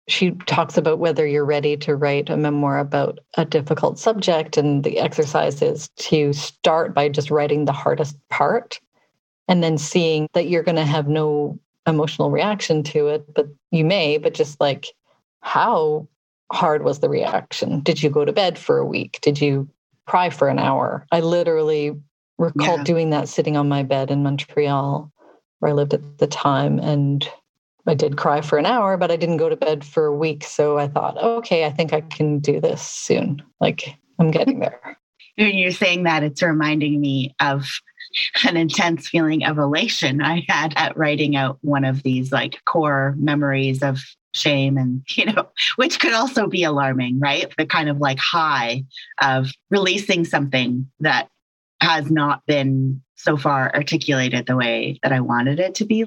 she 0.09 0.33
talks 0.47 0.77
about 0.77 0.99
whether 0.99 1.27
you're 1.27 1.45
ready 1.45 1.77
to 1.77 1.95
write 1.95 2.29
a 2.29 2.37
memoir 2.37 2.79
about 2.79 3.21
a 3.37 3.45
difficult 3.45 3.99
subject. 3.99 4.57
And 4.57 4.83
the 4.83 4.99
exercise 4.99 5.63
is 5.63 5.89
to 5.97 6.33
start 6.33 6.95
by 6.95 7.09
just 7.09 7.31
writing 7.31 7.65
the 7.65 7.73
hardest 7.73 8.17
part 8.29 8.81
and 9.47 9.63
then 9.63 9.79
seeing 9.79 10.29
that 10.33 10.49
you're 10.49 10.65
going 10.65 10.77
to 10.77 10.85
have 10.85 11.09
no 11.09 11.59
emotional 11.87 12.31
reaction 12.31 12.83
to 12.83 13.09
it, 13.09 13.33
but 13.35 13.47
you 13.71 13.85
may, 13.85 14.19
but 14.19 14.35
just 14.35 14.61
like, 14.61 14.87
how 15.41 16.09
hard 16.53 16.85
was 16.85 17.01
the 17.01 17.09
reaction? 17.09 17.81
Did 17.81 18.03
you 18.03 18.11
go 18.11 18.25
to 18.25 18.33
bed 18.33 18.59
for 18.59 18.79
a 18.79 18.87
week? 18.87 19.19
Did 19.23 19.41
you 19.41 19.69
cry 20.07 20.31
for 20.31 20.49
an 20.49 20.59
hour? 20.59 21.07
I 21.13 21.21
literally 21.21 21.99
recall 22.39 22.79
yeah. 22.79 22.85
doing 22.85 23.11
that 23.11 23.29
sitting 23.29 23.57
on 23.57 23.69
my 23.69 23.83
bed 23.83 24.11
in 24.11 24.23
Montreal 24.23 25.11
where 25.59 25.71
I 25.71 25.75
lived 25.75 25.95
at 25.95 26.19
the 26.19 26.27
time 26.27 26.79
and 26.79 27.29
I 27.87 27.95
did 27.95 28.17
cry 28.17 28.41
for 28.41 28.59
an 28.59 28.67
hour, 28.67 28.97
but 28.97 29.11
I 29.11 29.17
didn't 29.17 29.37
go 29.39 29.49
to 29.49 29.57
bed 29.57 29.85
for 29.85 30.07
a 30.07 30.15
week. 30.15 30.45
So 30.45 30.79
I 30.79 30.89
thought, 30.89 31.17
okay, 31.19 31.65
I 31.65 31.71
think 31.71 31.93
I 31.93 32.01
can 32.01 32.39
do 32.39 32.61
this 32.61 32.83
soon. 32.83 33.43
Like 33.61 33.97
I'm 34.19 34.31
getting 34.31 34.61
there. 34.61 34.81
When 35.39 35.57
you're 35.57 35.71
saying 35.71 36.03
that, 36.03 36.23
it's 36.23 36.43
reminding 36.43 37.01
me 37.01 37.35
of 37.41 37.67
an 38.47 38.59
intense 38.59 39.09
feeling 39.09 39.45
of 39.45 39.57
elation 39.57 40.21
I 40.21 40.45
had 40.47 40.75
at 40.77 40.95
writing 40.95 41.37
out 41.37 41.57
one 41.63 41.87
of 41.87 42.03
these 42.03 42.31
like 42.31 42.63
core 42.67 43.15
memories 43.17 43.83
of 43.83 43.99
shame 44.33 44.77
and, 44.77 45.03
you 45.17 45.27
know, 45.27 45.49
which 45.77 46.01
could 46.01 46.13
also 46.13 46.47
be 46.47 46.65
alarming, 46.65 47.21
right? 47.21 47.53
The 47.57 47.67
kind 47.67 47.89
of 47.89 47.99
like 47.99 48.19
high 48.19 48.85
of 49.21 49.51
releasing 49.71 50.25
something 50.25 50.91
that 51.01 51.29
has 51.81 52.11
not 52.11 52.45
been 52.47 53.03
so 53.17 53.37
far 53.37 53.73
articulated 53.75 54.47
the 54.47 54.57
way 54.57 54.99
that 55.03 55.13
I 55.13 55.21
wanted 55.21 55.61
it 55.61 55.75
to 55.77 55.85
be 55.85 56.07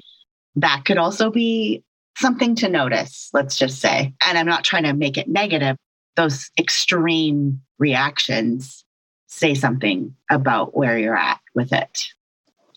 that 0.56 0.84
could 0.84 0.98
also 0.98 1.30
be 1.30 1.84
something 2.16 2.54
to 2.56 2.68
notice, 2.68 3.30
let's 3.32 3.56
just 3.56 3.80
say. 3.80 4.14
And 4.26 4.38
I'm 4.38 4.46
not 4.46 4.64
trying 4.64 4.84
to 4.84 4.94
make 4.94 5.18
it 5.18 5.28
negative. 5.28 5.76
Those 6.16 6.50
extreme 6.58 7.60
reactions 7.78 8.84
say 9.26 9.54
something 9.54 10.14
about 10.30 10.74
where 10.74 10.98
you're 10.98 11.16
at 11.16 11.40
with 11.54 11.72
it. 11.72 12.08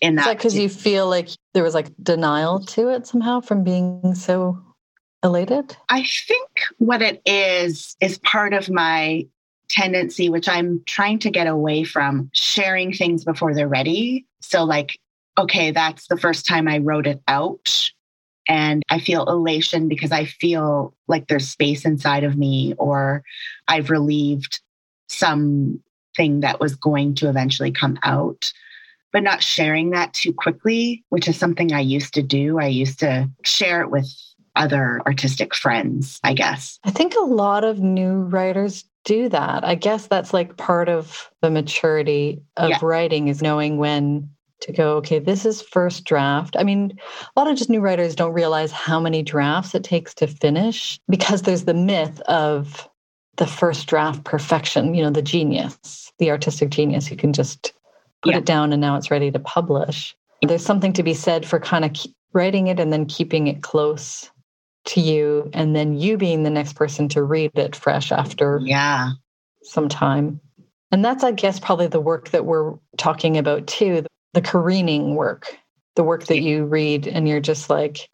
In 0.02 0.14
that, 0.14 0.36
because 0.36 0.56
you 0.56 0.68
feel 0.68 1.08
like 1.08 1.28
there 1.52 1.62
was 1.62 1.74
like 1.74 1.88
denial 2.02 2.64
to 2.66 2.88
it 2.88 3.06
somehow 3.06 3.40
from 3.40 3.64
being 3.64 4.14
so 4.14 4.58
elated? 5.22 5.76
I 5.88 6.02
think 6.02 6.48
what 6.78 7.02
it 7.02 7.20
is 7.26 7.96
is 8.00 8.18
part 8.18 8.54
of 8.54 8.70
my 8.70 9.26
tendency, 9.68 10.28
which 10.28 10.48
I'm 10.48 10.82
trying 10.86 11.18
to 11.20 11.30
get 11.30 11.46
away 11.46 11.84
from, 11.84 12.30
sharing 12.32 12.92
things 12.92 13.24
before 13.24 13.54
they're 13.54 13.68
ready. 13.68 14.26
So, 14.40 14.64
like 14.64 14.98
okay, 15.38 15.70
that's 15.70 16.06
the 16.08 16.16
first 16.16 16.46
time 16.46 16.68
I 16.68 16.78
wrote 16.78 17.06
it 17.06 17.22
out. 17.26 17.90
And 18.48 18.82
I 18.90 18.98
feel 18.98 19.24
elation 19.24 19.88
because 19.88 20.12
I 20.12 20.24
feel 20.24 20.94
like 21.08 21.28
there's 21.28 21.48
space 21.48 21.84
inside 21.84 22.24
of 22.24 22.36
me, 22.36 22.74
or 22.78 23.22
I've 23.68 23.90
relieved 23.90 24.60
something 25.08 25.80
that 26.40 26.60
was 26.60 26.74
going 26.74 27.14
to 27.16 27.28
eventually 27.28 27.70
come 27.70 27.98
out, 28.02 28.52
but 29.12 29.22
not 29.22 29.42
sharing 29.42 29.90
that 29.90 30.12
too 30.14 30.32
quickly, 30.32 31.04
which 31.10 31.28
is 31.28 31.36
something 31.36 31.72
I 31.72 31.80
used 31.80 32.14
to 32.14 32.22
do. 32.22 32.58
I 32.58 32.66
used 32.66 32.98
to 33.00 33.30
share 33.44 33.82
it 33.82 33.90
with 33.90 34.10
other 34.60 35.00
artistic 35.06 35.54
friends, 35.54 36.20
I 36.22 36.34
guess. 36.34 36.78
I 36.84 36.90
think 36.90 37.14
a 37.16 37.24
lot 37.24 37.64
of 37.64 37.80
new 37.80 38.20
writers 38.20 38.84
do 39.04 39.30
that. 39.30 39.64
I 39.64 39.74
guess 39.74 40.06
that's 40.06 40.34
like 40.34 40.58
part 40.58 40.88
of 40.88 41.30
the 41.40 41.50
maturity 41.50 42.42
of 42.58 42.70
yeah. 42.70 42.78
writing 42.82 43.28
is 43.28 43.40
knowing 43.42 43.78
when 43.78 44.28
to 44.60 44.72
go, 44.72 44.96
okay, 44.96 45.18
this 45.18 45.46
is 45.46 45.62
first 45.62 46.04
draft. 46.04 46.54
I 46.58 46.64
mean, 46.64 46.98
a 47.34 47.40
lot 47.40 47.50
of 47.50 47.56
just 47.56 47.70
new 47.70 47.80
writers 47.80 48.14
don't 48.14 48.34
realize 48.34 48.70
how 48.70 49.00
many 49.00 49.22
drafts 49.22 49.74
it 49.74 49.82
takes 49.82 50.12
to 50.14 50.26
finish 50.26 51.00
because 51.08 51.42
there's 51.42 51.64
the 51.64 51.72
myth 51.72 52.20
of 52.22 52.86
the 53.36 53.46
first 53.46 53.86
draft 53.86 54.24
perfection, 54.24 54.92
you 54.94 55.02
know, 55.02 55.10
the 55.10 55.22
genius, 55.22 56.12
the 56.18 56.30
artistic 56.30 56.68
genius 56.68 57.06
who 57.06 57.16
can 57.16 57.32
just 57.32 57.72
put 58.22 58.32
yeah. 58.32 58.38
it 58.38 58.44
down 58.44 58.74
and 58.74 58.82
now 58.82 58.96
it's 58.96 59.10
ready 59.10 59.30
to 59.30 59.38
publish. 59.38 60.14
There's 60.42 60.64
something 60.64 60.92
to 60.92 61.02
be 61.02 61.14
said 61.14 61.46
for 61.46 61.58
kind 61.58 61.86
of 61.86 61.92
writing 62.34 62.66
it 62.66 62.78
and 62.78 62.92
then 62.92 63.06
keeping 63.06 63.46
it 63.46 63.62
close 63.62 64.30
to 64.90 65.00
you 65.00 65.50
and 65.52 65.74
then 65.74 65.98
you 65.98 66.16
being 66.16 66.42
the 66.42 66.50
next 66.50 66.74
person 66.74 67.08
to 67.08 67.22
read 67.22 67.50
it 67.54 67.74
fresh 67.76 68.12
after 68.12 68.60
yeah 68.64 69.10
some 69.62 69.88
time. 69.88 70.40
And 70.92 71.04
that's, 71.04 71.22
I 71.22 71.32
guess, 71.32 71.60
probably 71.60 71.86
the 71.86 72.00
work 72.00 72.30
that 72.30 72.46
we're 72.46 72.74
talking 72.96 73.38
about 73.38 73.66
too 73.66 74.04
the 74.32 74.40
careening 74.40 75.16
work, 75.16 75.56
the 75.96 76.04
work 76.04 76.26
that 76.26 76.40
you 76.40 76.64
read, 76.64 77.08
and 77.08 77.28
you're 77.28 77.40
just 77.40 77.68
like, 77.68 78.08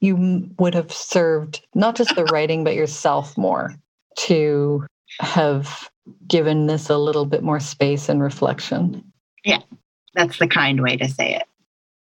you 0.00 0.48
would 0.58 0.74
have 0.74 0.92
served 0.92 1.64
not 1.74 1.94
just 1.94 2.14
the 2.16 2.24
writing, 2.32 2.64
but 2.64 2.74
yourself 2.74 3.36
more 3.38 3.74
to 4.18 4.84
have 5.20 5.88
given 6.26 6.66
this 6.66 6.90
a 6.90 6.98
little 6.98 7.24
bit 7.24 7.42
more 7.42 7.60
space 7.60 8.08
and 8.08 8.20
reflection. 8.20 9.04
Yeah, 9.44 9.60
that's 10.14 10.38
the 10.38 10.48
kind 10.48 10.82
way 10.82 10.96
to 10.96 11.08
say 11.08 11.36
it. 11.36 11.44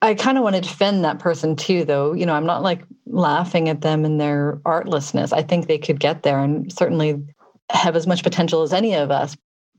I 0.02 0.16
kind 0.16 0.38
of 0.38 0.44
want 0.44 0.56
to 0.56 0.62
defend 0.62 1.04
that 1.06 1.20
person 1.20 1.56
too, 1.56 1.86
though. 1.86 2.14
You 2.14 2.26
know, 2.26 2.34
I'm 2.34 2.46
not 2.46 2.64
like 2.64 2.84
laughing 3.06 3.70
at 3.70 3.82
them 3.82 4.04
and 4.04 4.20
their 4.20 4.60
artlessness. 4.66 5.32
I 5.32 5.44
think 5.44 5.68
they 5.68 5.78
could 5.78 6.00
get 6.00 6.24
there 6.24 6.40
and 6.40 6.72
certainly 6.74 7.22
have 7.70 7.96
as 7.96 8.08
much 8.08 8.24
potential 8.24 8.64
as 8.64 8.74
any 8.74 8.96
of 8.96 9.12
us. 9.12 9.38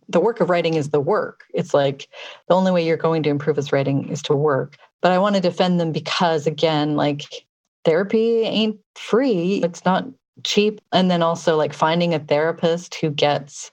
the 0.08 0.20
work 0.20 0.40
of 0.40 0.50
writing 0.50 0.74
is 0.74 0.90
the 0.90 1.00
work. 1.00 1.44
It's 1.54 1.74
like 1.74 2.08
the 2.48 2.54
only 2.54 2.70
way 2.70 2.86
you're 2.86 2.96
going 2.96 3.22
to 3.24 3.30
improve 3.30 3.58
as 3.58 3.72
writing 3.72 4.08
is 4.08 4.22
to 4.22 4.34
work. 4.34 4.76
But 5.00 5.12
I 5.12 5.18
want 5.18 5.34
to 5.34 5.40
defend 5.40 5.80
them 5.80 5.92
because, 5.92 6.46
again, 6.46 6.96
like 6.96 7.46
therapy 7.84 8.42
ain't 8.42 8.78
free, 8.94 9.62
it's 9.64 9.84
not 9.84 10.06
cheap. 10.44 10.80
And 10.92 11.10
then 11.10 11.22
also, 11.22 11.56
like 11.56 11.72
finding 11.72 12.14
a 12.14 12.18
therapist 12.18 12.94
who 12.96 13.10
gets 13.10 13.70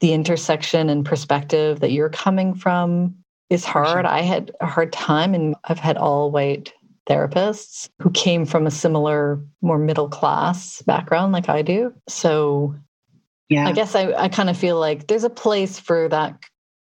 the 0.00 0.12
intersection 0.12 0.88
and 0.88 1.04
perspective 1.04 1.80
that 1.80 1.92
you're 1.92 2.10
coming 2.10 2.54
from 2.54 3.14
is 3.50 3.64
hard. 3.64 4.04
Sure. 4.04 4.06
I 4.06 4.20
had 4.20 4.52
a 4.60 4.66
hard 4.66 4.92
time, 4.92 5.34
and 5.34 5.54
I've 5.64 5.78
had 5.78 5.96
all 5.96 6.30
white 6.30 6.72
therapists 7.08 7.88
who 8.00 8.10
came 8.10 8.44
from 8.44 8.66
a 8.66 8.70
similar, 8.70 9.42
more 9.62 9.78
middle 9.78 10.08
class 10.08 10.82
background 10.82 11.32
like 11.32 11.48
I 11.48 11.62
do. 11.62 11.94
So 12.06 12.74
yeah. 13.48 13.66
I 13.66 13.72
guess 13.72 13.94
I, 13.94 14.12
I 14.12 14.28
kind 14.28 14.50
of 14.50 14.58
feel 14.58 14.78
like 14.78 15.06
there's 15.06 15.24
a 15.24 15.30
place 15.30 15.78
for 15.78 16.08
that 16.10 16.38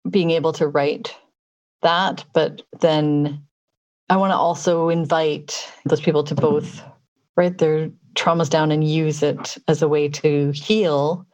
being 0.09 0.32
able 0.32 0.53
to 0.53 0.68
write 0.68 1.14
that, 1.82 2.24
but 2.34 2.61
then 2.80 3.43
I 4.09 4.16
want 4.16 4.32
to 4.32 4.38
also 4.38 4.89
invite 4.89 5.70
those 5.86 6.01
people 6.01 6.24
to 6.24 6.36
both 6.36 6.82
write 7.36 7.57
their 7.57 7.89
traumas 8.16 8.49
down 8.49 8.72
and 8.72 8.88
use 8.88 9.24
it 9.24 9.57
as 9.68 9.82
a 9.82 9.88
way 9.88 10.07
to 10.07 10.51
heal, 10.51 11.26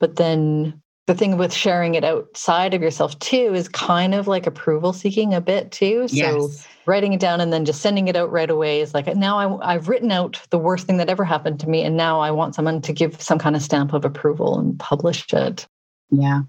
but 0.00 0.16
then 0.16 0.81
the 1.06 1.14
thing 1.14 1.36
with 1.36 1.52
sharing 1.52 1.94
it 1.96 2.04
outside 2.04 2.74
of 2.74 2.82
yourself 2.82 3.18
too 3.18 3.52
is 3.54 3.68
kind 3.68 4.14
of 4.14 4.28
like 4.28 4.46
approval 4.46 4.92
seeking 4.92 5.34
a 5.34 5.40
bit 5.40 5.72
too. 5.72 6.06
So 6.06 6.16
yes. 6.16 6.68
writing 6.86 7.12
it 7.12 7.20
down 7.20 7.40
and 7.40 7.52
then 7.52 7.64
just 7.64 7.82
sending 7.82 8.06
it 8.06 8.14
out 8.14 8.30
right 8.30 8.50
away 8.50 8.80
is 8.80 8.94
like 8.94 9.14
now 9.16 9.58
I, 9.58 9.74
I've 9.74 9.88
written 9.88 10.12
out 10.12 10.40
the 10.50 10.58
worst 10.58 10.86
thing 10.86 10.98
that 10.98 11.08
ever 11.08 11.24
happened 11.24 11.58
to 11.60 11.68
me, 11.68 11.82
and 11.82 11.96
now 11.96 12.20
I 12.20 12.30
want 12.30 12.54
someone 12.54 12.80
to 12.82 12.92
give 12.92 13.20
some 13.20 13.38
kind 13.38 13.56
of 13.56 13.62
stamp 13.62 13.92
of 13.92 14.04
approval 14.04 14.58
and 14.58 14.78
publish 14.78 15.32
it. 15.32 15.66
Yeah, 16.10 16.42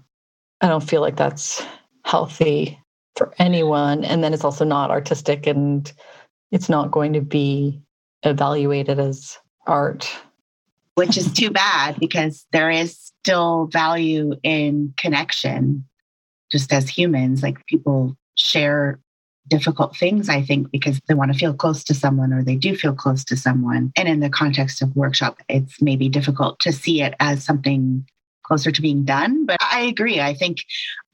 I 0.60 0.68
don't 0.68 0.88
feel 0.88 1.00
like 1.00 1.16
that's 1.16 1.64
healthy 2.04 2.78
for 3.16 3.34
anyone, 3.38 4.04
and 4.04 4.22
then 4.22 4.32
it's 4.32 4.44
also 4.44 4.64
not 4.64 4.90
artistic, 4.90 5.48
and 5.48 5.92
it's 6.52 6.68
not 6.68 6.92
going 6.92 7.12
to 7.14 7.20
be 7.20 7.80
evaluated 8.22 9.00
as 9.00 9.36
art 9.66 10.08
which 10.94 11.16
is 11.16 11.32
too 11.32 11.50
bad 11.50 11.98
because 11.98 12.46
there 12.52 12.70
is 12.70 13.03
still 13.24 13.66
value 13.72 14.34
in 14.42 14.92
connection 14.98 15.82
just 16.52 16.70
as 16.74 16.90
humans. 16.90 17.42
Like 17.42 17.64
people 17.66 18.14
share 18.34 19.00
difficult 19.48 19.96
things, 19.96 20.28
I 20.28 20.42
think, 20.42 20.70
because 20.70 21.00
they 21.08 21.14
want 21.14 21.32
to 21.32 21.38
feel 21.38 21.54
close 21.54 21.82
to 21.84 21.94
someone 21.94 22.34
or 22.34 22.42
they 22.42 22.56
do 22.56 22.76
feel 22.76 22.94
close 22.94 23.24
to 23.24 23.36
someone. 23.36 23.92
And 23.96 24.08
in 24.08 24.20
the 24.20 24.28
context 24.28 24.82
of 24.82 24.94
workshop, 24.94 25.38
it's 25.48 25.80
maybe 25.80 26.10
difficult 26.10 26.60
to 26.60 26.72
see 26.72 27.00
it 27.00 27.14
as 27.18 27.42
something 27.42 28.06
closer 28.42 28.70
to 28.70 28.82
being 28.82 29.06
done. 29.06 29.46
But 29.46 29.56
I 29.62 29.80
agree. 29.80 30.20
I 30.20 30.34
think 30.34 30.58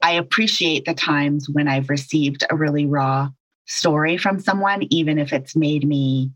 I 0.03 0.11
appreciate 0.11 0.83
the 0.83 0.93
times 0.93 1.47
when 1.49 1.69
I've 1.69 1.89
received 1.89 2.43
a 2.49 2.57
really 2.57 2.85
raw 2.85 3.29
story 3.67 4.17
from 4.17 4.37
someone, 4.41 4.83
even 4.89 5.17
if 5.17 5.31
it's 5.31 5.55
made 5.55 5.87
me 5.87 6.31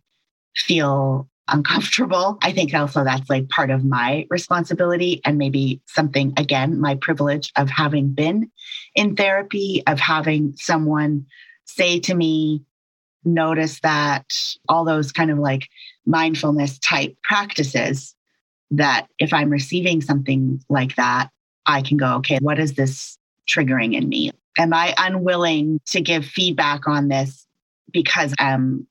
feel 0.56 1.28
uncomfortable. 1.48 2.38
I 2.42 2.52
think 2.52 2.74
also 2.74 3.04
that's 3.04 3.30
like 3.30 3.50
part 3.50 3.70
of 3.70 3.84
my 3.84 4.26
responsibility 4.30 5.22
and 5.24 5.38
maybe 5.38 5.82
something, 5.86 6.34
again, 6.38 6.80
my 6.80 6.96
privilege 6.96 7.52
of 7.56 7.70
having 7.70 8.14
been 8.14 8.52
in 8.96 9.16
therapy, 9.16 9.84
of 9.88 10.00
having 10.00 10.56
someone 10.58 11.26
say 11.66 12.00
to 12.02 12.16
me, 12.16 12.64
notice 13.24 13.80
that 13.82 14.56
all 14.70 14.86
those 14.86 15.12
kind 15.12 15.32
of 15.32 15.40
like 15.40 15.68
mindfulness 16.06 16.78
type 16.80 17.18
practices 17.24 18.16
that 18.72 19.08
if 19.20 19.34
I'm 19.34 19.50
receiving 19.50 20.02
something 20.02 20.62
like 20.70 20.96
that, 20.96 21.30
I 21.66 21.82
can 21.82 21.98
go, 21.98 22.16
okay, 22.18 22.38
what 22.42 22.60
is 22.60 22.74
this 22.74 23.18
triggering 23.50 23.96
in 23.96 24.08
me? 24.08 24.32
Am 24.58 24.74
I 24.74 24.94
unwilling 24.98 25.80
to 25.88 26.02
give 26.02 26.26
feedback 26.26 26.88
on 26.88 27.08
this 27.08 27.48
because 27.92 28.34
I'm 28.40 28.88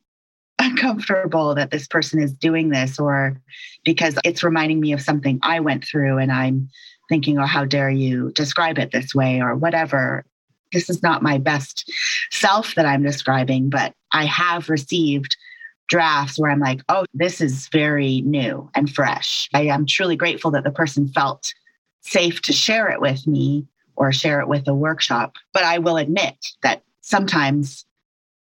uncomfortable 0.59 1.55
that 1.55 1.71
this 1.71 1.87
person 1.87 2.23
is 2.23 2.33
doing 2.33 2.71
this 2.71 2.99
or 2.99 3.41
because 3.85 4.19
it's 4.25 4.45
reminding 4.45 4.81
me 4.81 4.93
of 4.93 5.01
something 5.01 5.39
I 5.43 5.61
went 5.61 5.85
through 5.85 6.19
and 6.19 6.33
I'm 6.33 6.69
thinking, 7.09 7.39
oh, 7.39 7.47
how 7.47 7.65
dare 7.65 7.91
you 7.91 8.33
describe 8.33 8.79
it 8.79 8.93
this 8.93 9.15
way 9.15 9.41
or 9.41 9.55
whatever. 9.55 10.25
This 10.73 10.89
is 10.89 11.03
not 11.03 11.23
my 11.23 11.39
best 11.39 11.91
self 12.31 12.75
that 12.75 12.87
I'm 12.87 13.03
describing, 13.03 13.69
but 13.69 13.95
I 14.13 14.25
have 14.25 14.69
received 14.69 15.37
drafts 15.89 16.39
where 16.39 16.51
I'm 16.51 16.61
like, 16.61 16.81
oh, 16.89 17.05
this 17.13 17.41
is 17.41 17.69
very 17.69 18.23
new 18.23 18.71
and 18.75 18.93
fresh. 18.93 19.49
I 19.53 19.63
am 19.63 19.87
truly 19.87 20.17
grateful 20.17 20.51
that 20.53 20.65
the 20.65 20.71
person 20.71 21.09
felt 21.09 21.53
safe 22.01 22.41
to 22.43 22.53
share 22.53 22.89
it 22.91 23.01
with 23.01 23.27
me 23.27 23.67
or 23.97 24.13
share 24.13 24.41
it 24.41 24.49
with 24.49 24.67
a 24.67 24.75
workshop. 24.75 25.37
But 25.53 25.65
I 25.65 25.79
will 25.79 25.97
admit 25.97 26.35
that 26.63 26.83
sometimes 27.01 27.85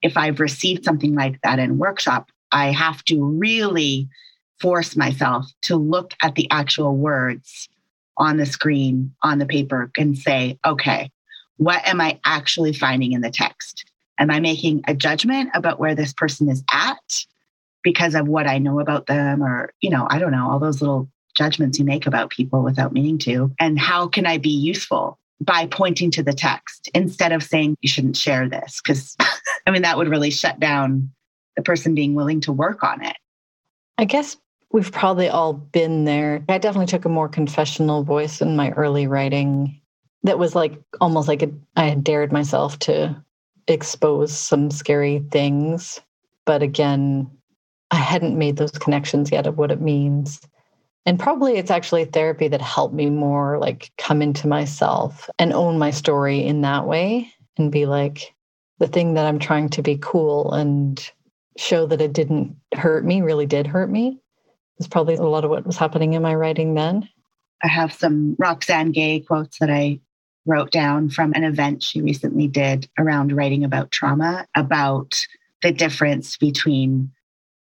if 0.03 0.17
I've 0.17 0.39
received 0.39 0.83
something 0.83 1.15
like 1.15 1.41
that 1.41 1.57
in 1.57 1.77
workshop, 1.77 2.29
I 2.51 2.71
have 2.71 3.03
to 3.05 3.23
really 3.23 4.09
force 4.59 4.95
myself 4.95 5.51
to 5.63 5.75
look 5.75 6.13
at 6.21 6.35
the 6.35 6.47
actual 6.51 6.95
words 6.95 7.69
on 8.17 8.37
the 8.37 8.45
screen, 8.45 9.15
on 9.23 9.39
the 9.39 9.45
paper, 9.45 9.89
and 9.97 10.15
say, 10.15 10.59
okay, 10.63 11.09
what 11.57 11.85
am 11.87 11.99
I 11.99 12.19
actually 12.25 12.73
finding 12.73 13.13
in 13.13 13.21
the 13.21 13.31
text? 13.31 13.85
Am 14.19 14.29
I 14.29 14.39
making 14.39 14.83
a 14.87 14.93
judgment 14.93 15.49
about 15.55 15.79
where 15.79 15.95
this 15.95 16.13
person 16.13 16.49
is 16.49 16.63
at 16.71 17.25
because 17.83 18.13
of 18.13 18.27
what 18.27 18.45
I 18.45 18.59
know 18.59 18.79
about 18.79 19.07
them? 19.07 19.41
Or, 19.41 19.73
you 19.81 19.89
know, 19.89 20.05
I 20.09 20.19
don't 20.19 20.31
know, 20.31 20.51
all 20.51 20.59
those 20.59 20.81
little 20.81 21.09
judgments 21.35 21.79
you 21.79 21.85
make 21.85 22.05
about 22.05 22.29
people 22.29 22.61
without 22.61 22.93
meaning 22.93 23.17
to. 23.19 23.51
And 23.59 23.79
how 23.79 24.07
can 24.07 24.27
I 24.27 24.37
be 24.37 24.49
useful 24.49 25.17
by 25.43 25.67
pointing 25.67 26.11
to 26.11 26.23
the 26.23 26.33
text 26.33 26.89
instead 26.93 27.31
of 27.31 27.43
saying 27.43 27.77
you 27.81 27.89
shouldn't 27.89 28.17
share 28.17 28.47
this? 28.47 28.81
Because 28.81 29.15
I 29.67 29.71
mean, 29.71 29.81
that 29.83 29.97
would 29.97 30.09
really 30.09 30.31
shut 30.31 30.59
down 30.59 31.11
the 31.55 31.61
person 31.61 31.95
being 31.95 32.15
willing 32.15 32.41
to 32.41 32.51
work 32.51 32.83
on 32.83 33.03
it. 33.03 33.15
I 33.97 34.05
guess 34.05 34.37
we've 34.71 34.91
probably 34.91 35.29
all 35.29 35.53
been 35.53 36.05
there. 36.05 36.43
I 36.49 36.57
definitely 36.57 36.87
took 36.87 37.05
a 37.05 37.09
more 37.09 37.29
confessional 37.29 38.03
voice 38.03 38.41
in 38.41 38.55
my 38.55 38.71
early 38.71 39.07
writing 39.07 39.79
that 40.23 40.39
was 40.39 40.55
like 40.55 40.81
almost 40.99 41.27
like 41.27 41.43
a, 41.43 41.51
I 41.75 41.85
had 41.85 42.03
dared 42.03 42.31
myself 42.31 42.79
to 42.79 43.15
expose 43.67 44.35
some 44.37 44.71
scary 44.71 45.23
things. 45.31 46.01
But 46.45 46.63
again, 46.63 47.29
I 47.91 47.97
hadn't 47.97 48.37
made 48.37 48.57
those 48.57 48.71
connections 48.71 49.31
yet 49.31 49.47
of 49.47 49.57
what 49.57 49.71
it 49.71 49.81
means. 49.81 50.41
And 51.05 51.19
probably 51.19 51.57
it's 51.57 51.71
actually 51.71 52.05
therapy 52.05 52.47
that 52.47 52.61
helped 52.61 52.93
me 52.93 53.09
more 53.09 53.57
like 53.59 53.91
come 53.97 54.21
into 54.21 54.47
myself 54.47 55.29
and 55.37 55.51
own 55.51 55.77
my 55.77 55.91
story 55.91 56.43
in 56.43 56.61
that 56.61 56.87
way 56.87 57.31
and 57.57 57.71
be 57.71 57.85
like, 57.85 58.33
the 58.79 58.87
thing 58.87 59.13
that 59.13 59.25
I'm 59.25 59.39
trying 59.39 59.69
to 59.69 59.81
be 59.81 59.97
cool 60.01 60.51
and 60.51 61.11
show 61.57 61.85
that 61.85 62.01
it 62.01 62.13
didn't 62.13 62.55
hurt 62.73 63.05
me 63.05 63.21
really 63.21 63.45
did 63.45 63.67
hurt 63.67 63.89
me. 63.89 64.19
It's 64.77 64.87
probably 64.87 65.15
a 65.15 65.21
lot 65.23 65.43
of 65.43 65.49
what 65.49 65.65
was 65.65 65.77
happening 65.77 66.13
in 66.13 66.21
my 66.21 66.33
writing 66.33 66.73
then. 66.73 67.07
I 67.63 67.67
have 67.67 67.93
some 67.93 68.35
Roxane 68.39 68.91
Gay 68.91 69.19
quotes 69.19 69.59
that 69.59 69.69
I 69.69 69.99
wrote 70.45 70.71
down 70.71 71.09
from 71.09 71.33
an 71.33 71.43
event 71.43 71.83
she 71.83 72.01
recently 72.01 72.47
did 72.47 72.89
around 72.97 73.31
writing 73.31 73.63
about 73.63 73.91
trauma, 73.91 74.45
about 74.55 75.25
the 75.61 75.71
difference 75.71 76.35
between 76.35 77.11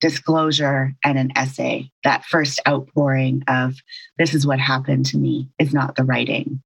disclosure 0.02 0.96
and 1.04 1.18
an 1.18 1.32
essay. 1.36 1.91
That 2.04 2.26
first 2.26 2.60
outpouring 2.68 3.43
of, 3.48 3.76
this 4.18 4.34
is 4.34 4.46
what 4.46 4.60
happened 4.60 5.06
to 5.08 5.18
me, 5.18 5.50
is 5.60 5.74
not 5.74 5.96
the 5.96 6.04
writing. 6.04 6.62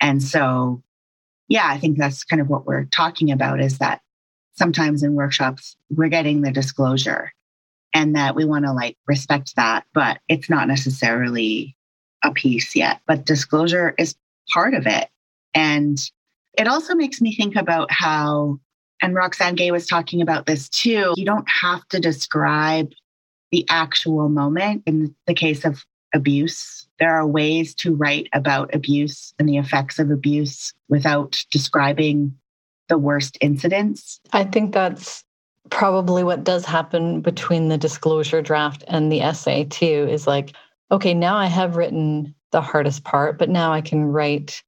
And 0.00 0.22
so 0.22 0.82
yeah, 1.48 1.66
I 1.66 1.78
think 1.78 1.98
that's 1.98 2.24
kind 2.24 2.42
of 2.42 2.48
what 2.48 2.66
we're 2.66 2.84
talking 2.86 3.30
about 3.30 3.60
is 3.60 3.78
that 3.78 4.00
sometimes 4.54 5.02
in 5.02 5.14
workshops, 5.14 5.76
we're 5.90 6.08
getting 6.08 6.40
the 6.40 6.50
disclosure 6.50 7.32
and 7.94 8.16
that 8.16 8.34
we 8.34 8.44
want 8.44 8.64
to 8.64 8.72
like 8.72 8.96
respect 9.06 9.54
that, 9.56 9.84
but 9.94 10.18
it's 10.28 10.50
not 10.50 10.68
necessarily 10.68 11.76
a 12.24 12.32
piece 12.32 12.74
yet. 12.74 13.00
But 13.06 13.26
disclosure 13.26 13.94
is 13.98 14.16
part 14.52 14.74
of 14.74 14.86
it. 14.86 15.08
And 15.54 15.98
it 16.58 16.66
also 16.66 16.94
makes 16.94 17.20
me 17.20 17.34
think 17.34 17.56
about 17.56 17.90
how, 17.92 18.58
and 19.02 19.14
Roxane 19.14 19.56
Gay 19.56 19.70
was 19.70 19.86
talking 19.86 20.22
about 20.22 20.46
this 20.46 20.68
too, 20.68 21.14
you 21.16 21.24
don't 21.24 21.48
have 21.48 21.86
to 21.88 22.00
describe 22.00 22.92
the 23.52 23.66
actual 23.68 24.28
moment 24.28 24.82
in 24.86 25.14
the 25.26 25.34
case 25.34 25.64
of 25.64 25.84
abuse. 26.14 26.86
There 26.98 27.14
are 27.14 27.26
ways 27.26 27.74
to 27.76 27.94
write 27.94 28.28
about 28.32 28.74
abuse 28.74 29.34
and 29.38 29.48
the 29.48 29.58
effects 29.58 29.98
of 29.98 30.10
abuse 30.10 30.72
without 30.88 31.44
describing 31.50 32.36
the 32.88 32.98
worst 32.98 33.36
incidents. 33.40 34.20
I 34.32 34.44
think 34.44 34.72
that's 34.72 35.24
probably 35.70 36.24
what 36.24 36.44
does 36.44 36.64
happen 36.64 37.20
between 37.20 37.68
the 37.68 37.78
disclosure 37.78 38.40
draft 38.40 38.84
and 38.88 39.10
the 39.10 39.20
essay, 39.20 39.64
too, 39.64 40.06
is 40.10 40.26
like, 40.26 40.52
okay, 40.90 41.12
now 41.12 41.36
I 41.36 41.46
have 41.46 41.76
written 41.76 42.34
the 42.52 42.60
hardest 42.60 43.04
part, 43.04 43.38
but 43.38 43.50
now 43.50 43.72
I 43.72 43.80
can 43.80 44.04
write. 44.04 44.62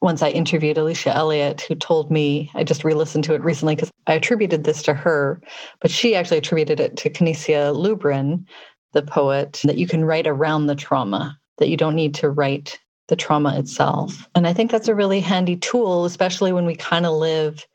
Once 0.00 0.22
I 0.22 0.30
interviewed 0.30 0.78
Alicia 0.78 1.14
Elliott, 1.14 1.62
who 1.62 1.74
told 1.74 2.10
me, 2.10 2.50
I 2.54 2.64
just 2.64 2.84
re 2.84 2.94
listened 2.94 3.24
to 3.24 3.34
it 3.34 3.42
recently 3.42 3.74
because 3.74 3.90
I 4.06 4.14
attributed 4.14 4.64
this 4.64 4.82
to 4.84 4.94
her, 4.94 5.40
but 5.80 5.90
she 5.90 6.14
actually 6.14 6.38
attributed 6.38 6.80
it 6.80 6.96
to 6.98 7.10
Canisia 7.10 7.74
Lubrin, 7.74 8.44
the 8.92 9.02
poet, 9.02 9.60
that 9.64 9.78
you 9.78 9.86
can 9.86 10.04
write 10.04 10.26
around 10.26 10.66
the 10.66 10.76
trauma, 10.76 11.38
that 11.58 11.68
you 11.68 11.76
don't 11.76 11.96
need 11.96 12.14
to 12.14 12.30
write 12.30 12.78
the 13.08 13.16
trauma 13.16 13.58
itself. 13.58 14.28
And 14.34 14.46
I 14.46 14.52
think 14.52 14.70
that's 14.70 14.88
a 14.88 14.94
really 14.94 15.20
handy 15.20 15.56
tool, 15.56 16.04
especially 16.04 16.52
when 16.52 16.66
we 16.66 16.76
kind 16.76 17.06
of 17.06 17.14
live 17.14 17.66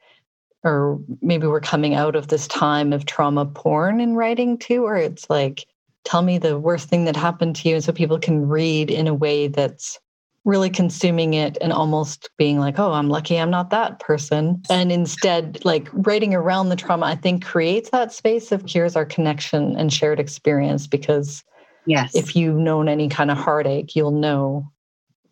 or 0.64 1.00
maybe 1.22 1.46
we're 1.46 1.60
coming 1.60 1.94
out 1.94 2.16
of 2.16 2.30
this 2.30 2.48
time 2.48 2.94
of 2.94 3.06
trauma 3.06 3.46
porn 3.46 4.00
in 4.00 4.16
writing 4.16 4.58
too, 4.58 4.84
where 4.84 4.96
it's 4.96 5.30
like, 5.30 5.66
tell 6.06 6.22
me 6.22 6.38
the 6.38 6.58
worst 6.58 6.90
thing 6.90 7.06
that 7.06 7.16
happened 7.16 7.56
to 7.58 7.70
you. 7.70 7.76
And 7.76 7.84
so 7.84 7.92
people 7.92 8.20
can 8.20 8.48
read 8.48 8.90
in 8.90 9.08
a 9.08 9.14
way 9.14 9.48
that's 9.48 10.00
really 10.46 10.70
consuming 10.70 11.34
it 11.34 11.58
and 11.62 11.72
almost 11.72 12.30
being 12.38 12.60
like, 12.60 12.78
oh, 12.78 12.92
I'm 12.92 13.10
lucky 13.10 13.38
I'm 13.38 13.50
not 13.50 13.70
that 13.70 14.00
person. 14.00 14.62
And 14.70 14.92
instead, 14.92 15.64
like 15.64 15.88
writing 15.94 16.34
around 16.34 16.70
the 16.70 16.76
trauma, 16.76 17.06
I 17.06 17.16
think 17.16 17.46
creates 17.46 17.92
that 17.92 18.12
space 18.12 18.52
of 18.52 18.64
here's 18.68 18.96
our 18.96 19.06
connection 19.06 19.76
and 19.78 19.92
shared 19.92 20.20
experience. 20.20 20.86
Because 20.86 21.44
yes, 21.86 22.16
if 22.16 22.36
you've 22.36 22.58
known 22.58 22.90
any 22.90 23.08
kind 23.08 23.32
of 23.32 23.38
heartache, 23.38 23.96
you'll 23.96 24.12
know 24.12 24.70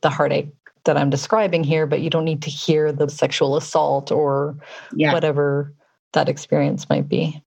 the 0.01 0.09
heartache 0.09 0.53
that 0.85 0.97
I'm 0.97 1.09
describing 1.09 1.63
here, 1.63 1.85
but 1.85 2.01
you 2.01 2.09
don't 2.09 2.25
need 2.25 2.41
to 2.43 2.49
hear 2.49 2.91
the 2.91 3.09
sexual 3.09 3.55
assault 3.55 4.11
or 4.11 4.57
yeah. 4.95 5.13
whatever 5.13 5.73
that 6.13 6.29
experience 6.29 6.89
might 6.89 7.07
be. 7.07 7.41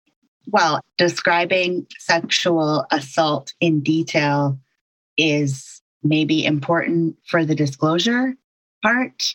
Well, 0.48 0.80
describing 0.98 1.86
sexual 1.98 2.86
assault 2.90 3.54
in 3.60 3.80
detail 3.80 4.58
is 5.16 5.73
maybe 6.04 6.44
important 6.44 7.16
for 7.26 7.44
the 7.44 7.54
disclosure 7.54 8.34
part, 8.82 9.34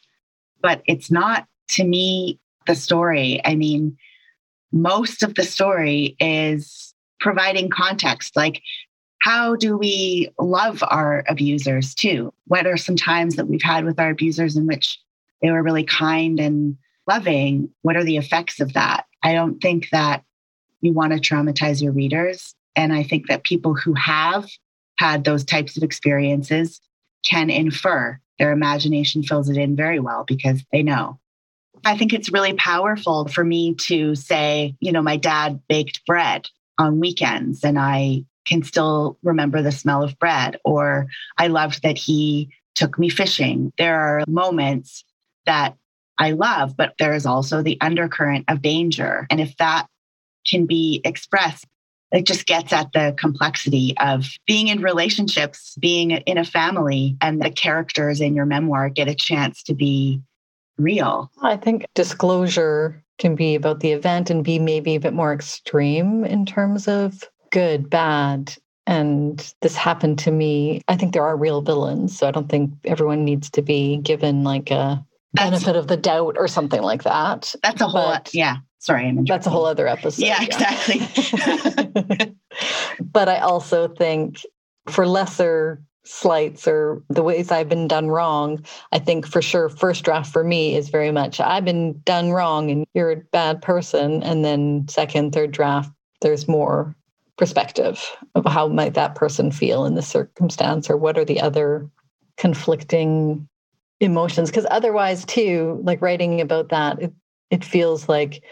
but 0.61 0.82
it's 0.86 1.11
not 1.11 1.47
to 1.70 1.84
me 1.84 2.39
the 2.67 2.76
story. 2.76 3.41
I 3.43 3.55
mean, 3.55 3.97
most 4.72 5.24
of 5.24 5.36
the 5.36 5.43
story 5.43 6.15
is 6.20 6.93
providing 7.20 7.70
context. 7.70 8.36
Like, 8.36 8.61
how 9.22 9.55
do 9.55 9.78
we 9.78 10.30
love 10.39 10.84
our 10.88 11.24
abusers 11.28 11.93
too? 11.93 12.34
What 12.45 12.65
are 12.65 12.78
some 12.78 12.95
times 12.95 13.36
that 13.36 13.47
we've 13.47 13.61
had 13.61 13.84
with 13.84 13.99
our 13.99 14.11
abusers 14.11 14.55
in 14.55 14.65
which 14.65 14.97
they 15.41 15.51
were 15.51 15.63
really 15.63 15.84
kind 15.84 16.39
and 16.39 16.78
loving? 17.07 17.70
What 17.82 17.97
are 17.97 18.03
the 18.03 18.17
effects 18.17 18.59
of 18.59 18.74
that? 18.74 19.05
I 19.24 19.34
don't 19.34 19.59
think 19.59 19.89
that 19.91 20.24
you 20.82 20.93
want 20.93 21.11
to 21.11 21.20
traumatize 21.20 21.82
your 21.82 21.91
readers. 21.91 22.55
And 22.76 22.93
I 22.93 23.03
think 23.03 23.28
that 23.28 23.43
people 23.43 23.74
who 23.74 23.93
have 23.95 24.47
had 25.00 25.24
those 25.24 25.45
types 25.45 25.78
of 25.78 25.84
experiences 25.84 26.82
can 27.26 27.50
infer. 27.50 28.20
Their 28.38 28.52
imagination 28.52 29.24
fills 29.24 29.47
it 29.50 29.56
in 29.56 29.78
very 29.78 30.00
well 30.00 30.26
because 30.28 30.62
they 30.74 30.84
know. 30.84 31.20
I 31.86 31.97
think 31.97 32.12
it's 32.12 32.34
really 32.34 32.54
powerful 32.54 33.30
for 33.30 33.45
me 33.45 33.76
to 33.76 34.14
say, 34.16 34.76
you 34.82 34.91
know, 34.91 35.02
my 35.02 35.16
dad 35.16 35.62
baked 35.70 36.06
bread 36.06 36.50
on 36.78 37.00
weekends 37.00 37.64
and 37.64 37.80
I 37.80 38.26
can 38.45 38.62
still 38.62 39.18
remember 39.24 39.62
the 39.62 39.72
smell 39.72 40.04
of 40.04 40.20
bread, 40.20 40.58
or 40.66 41.08
I 41.38 41.47
loved 41.47 41.84
that 41.84 41.97
he 41.97 42.50
took 42.76 43.00
me 43.00 43.08
fishing. 43.08 43.72
There 43.78 43.97
are 43.97 44.24
moments 44.28 45.06
that 45.45 45.78
I 46.18 46.32
love, 46.32 46.76
but 46.76 46.95
there 47.00 47.14
is 47.14 47.26
also 47.26 47.62
the 47.62 47.80
undercurrent 47.80 48.45
of 48.50 48.62
danger. 48.62 49.28
And 49.30 49.39
if 49.39 49.56
that 49.58 49.88
can 50.50 50.66
be 50.66 51.00
expressed, 51.06 51.66
it 52.12 52.26
just 52.26 52.45
gets 52.45 52.74
at 52.74 52.91
the 52.93 53.16
complexity 53.18 53.95
of 53.99 54.26
being 54.47 54.68
in 54.68 54.82
relationships, 54.82 55.76
being 55.80 56.12
in 56.12 56.38
a 56.38 56.45
family, 56.45 57.18
and 57.22 57.41
the 57.41 57.51
characters 57.51 58.22
in 58.22 58.36
your 58.36 58.45
memoir 58.45 58.89
get 58.89 59.07
a 59.07 59.16
chance 59.16 59.64
to 59.64 59.74
be 59.74 60.22
real. 60.78 61.32
I 61.41 61.57
think 61.57 61.86
disclosure 61.93 63.03
can 63.20 63.36
be 63.36 63.55
about 63.55 63.82
the 63.82 63.91
event 63.91 64.30
and 64.30 64.43
be 64.43 64.60
maybe 64.60 64.95
a 64.95 64.99
bit 64.99 65.14
more 65.14 65.34
extreme 65.34 66.24
in 66.24 66.45
terms 66.45 66.88
of 66.88 67.24
good, 67.51 67.89
bad, 67.89 68.55
and 68.88 69.53
this 69.62 69.76
happened 69.76 70.18
to 70.20 70.32
me. 70.32 70.82
I 70.88 70.95
think 70.95 71.14
there 71.14 71.26
are 71.26 71.38
real 71.38 71.62
villains, 71.62 72.18
so 72.18 72.28
I 72.28 72.32
don't 72.32 72.49
think 72.49 72.72
everyone 72.86 73.26
needs 73.26 73.49
to 73.51 73.62
be 73.62 73.97
given 73.97 74.43
like 74.43 74.72
a 74.72 75.05
that's, 75.34 75.49
benefit 75.49 75.76
of 75.76 75.88
the 75.88 75.97
doubt 75.97 76.38
or 76.39 76.47
something 76.47 76.82
like 76.82 77.03
that. 77.03 77.53
That's 77.62 77.82
a 77.82 77.88
whole 77.88 78.14
but, 78.14 78.32
yeah. 78.34 78.57
Sorry, 78.80 79.07
I'm 79.07 79.25
that's 79.25 79.45
a 79.45 79.49
whole 79.49 79.65
other 79.65 79.88
episode. 79.88 80.25
Yeah, 80.25 80.41
exactly. 80.41 80.99
but 83.01 83.27
I 83.27 83.39
also 83.39 83.89
think 83.89 84.45
for 84.88 85.05
lesser 85.05 85.82
slights 86.05 86.67
or 86.67 87.03
the 87.09 87.21
ways 87.21 87.51
I've 87.51 87.69
been 87.69 87.88
done 87.88 88.07
wrong, 88.07 88.63
I 88.93 88.99
think 88.99 89.27
for 89.27 89.41
sure 89.41 89.69
first 89.69 90.05
draft 90.05 90.32
for 90.32 90.43
me 90.43 90.75
is 90.75 90.89
very 90.89 91.11
much 91.11 91.39
I've 91.39 91.65
been 91.65 92.01
done 92.05 92.32
wrong 92.32 92.71
and 92.71 92.86
you're 92.93 93.11
a 93.11 93.17
bad 93.17 93.61
person. 93.61 94.23
And 94.23 94.43
then 94.43 94.88
second, 94.88 95.34
third 95.34 95.51
draft, 95.51 95.91
there's 96.21 96.47
more 96.47 96.95
perspective 97.38 98.03
of 98.36 98.45
how 98.45 98.67
might 98.69 98.93
that 98.95 99.15
person 99.15 99.51
feel 99.51 99.86
in 99.86 99.95
the 99.95 100.01
circumstance 100.01 100.89
or 100.89 100.97
what 100.97 101.17
are 101.17 101.25
the 101.25 101.41
other 101.41 101.89
conflicting 102.38 103.47
emotions 103.99 104.49
because 104.49 104.65
otherwise 104.71 105.25
too 105.25 105.80
like 105.84 106.01
writing 106.01 106.39
about 106.39 106.69
that 106.69 107.01
it, 107.01 107.13
it 107.50 107.64
feels 107.64 108.10
like 108.10 108.43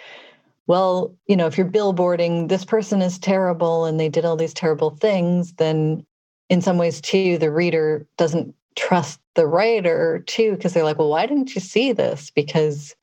well 0.67 1.15
you 1.27 1.35
know 1.35 1.47
if 1.47 1.57
you're 1.57 1.69
billboarding 1.69 2.49
this 2.49 2.65
person 2.65 3.01
is 3.01 3.19
terrible 3.19 3.85
and 3.85 3.99
they 3.99 4.09
did 4.09 4.25
all 4.25 4.35
these 4.35 4.53
terrible 4.53 4.91
things 4.91 5.53
then 5.53 6.05
in 6.49 6.61
some 6.61 6.77
ways 6.77 7.01
too 7.01 7.37
the 7.37 7.51
reader 7.51 8.07
doesn't 8.17 8.53
trust 8.75 9.19
the 9.35 9.47
writer 9.47 10.23
too 10.27 10.51
because 10.55 10.73
they're 10.73 10.83
like 10.83 10.99
well 10.99 11.09
why 11.09 11.25
didn't 11.25 11.55
you 11.55 11.61
see 11.61 11.91
this 11.91 12.31
because 12.31 12.95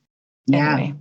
yeah. 0.46 0.74
anyway 0.74 0.94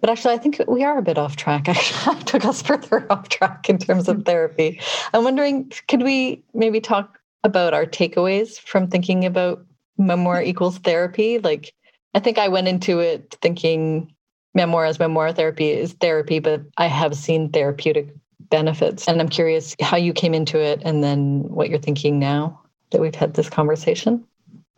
but 0.00 0.10
actually, 0.10 0.34
I 0.34 0.38
think 0.38 0.60
we 0.66 0.84
are 0.84 0.98
a 0.98 1.02
bit 1.02 1.18
off 1.18 1.36
track. 1.36 1.68
Actually, 1.68 2.16
I 2.16 2.20
took 2.22 2.44
us 2.44 2.62
further 2.62 3.06
off 3.12 3.28
track 3.28 3.68
in 3.68 3.78
terms 3.78 4.08
of 4.08 4.24
therapy. 4.24 4.80
I'm 5.12 5.24
wondering, 5.24 5.72
could 5.88 6.02
we 6.02 6.42
maybe 6.54 6.80
talk 6.80 7.18
about 7.44 7.74
our 7.74 7.86
takeaways 7.86 8.58
from 8.58 8.88
thinking 8.88 9.24
about 9.24 9.64
memoir 9.96 10.42
equals 10.42 10.78
therapy? 10.78 11.38
Like, 11.38 11.74
I 12.14 12.20
think 12.20 12.38
I 12.38 12.48
went 12.48 12.68
into 12.68 13.00
it 13.00 13.36
thinking 13.40 14.12
memoir 14.58 14.84
as 14.86 14.98
memoir 14.98 15.32
therapy 15.32 15.70
is 15.70 15.92
therapy, 15.94 16.40
but 16.40 16.62
I 16.76 16.88
have 16.88 17.14
seen 17.16 17.50
therapeutic 17.50 18.08
benefits. 18.50 19.06
And 19.06 19.20
I'm 19.20 19.28
curious 19.28 19.76
how 19.80 19.96
you 19.96 20.12
came 20.12 20.34
into 20.34 20.58
it 20.58 20.82
and 20.84 21.02
then 21.02 21.44
what 21.48 21.70
you're 21.70 21.78
thinking 21.78 22.18
now 22.18 22.60
that 22.90 23.00
we've 23.00 23.14
had 23.14 23.34
this 23.34 23.48
conversation. 23.48 24.24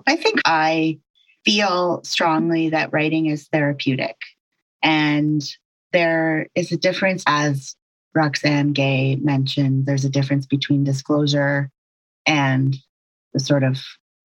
I 0.06 0.16
think 0.16 0.40
I 0.44 0.98
feel 1.46 2.02
strongly 2.04 2.68
that 2.68 2.92
writing 2.92 3.26
is 3.26 3.48
therapeutic. 3.48 4.16
And 4.82 5.42
there 5.92 6.48
is 6.54 6.72
a 6.72 6.76
difference, 6.76 7.24
as 7.26 7.74
Roxane 8.14 8.74
Gay 8.74 9.16
mentioned, 9.16 9.86
there's 9.86 10.04
a 10.04 10.10
difference 10.10 10.44
between 10.44 10.84
disclosure 10.84 11.70
and 12.26 12.76
the 13.32 13.40
sort 13.40 13.64
of 13.64 13.78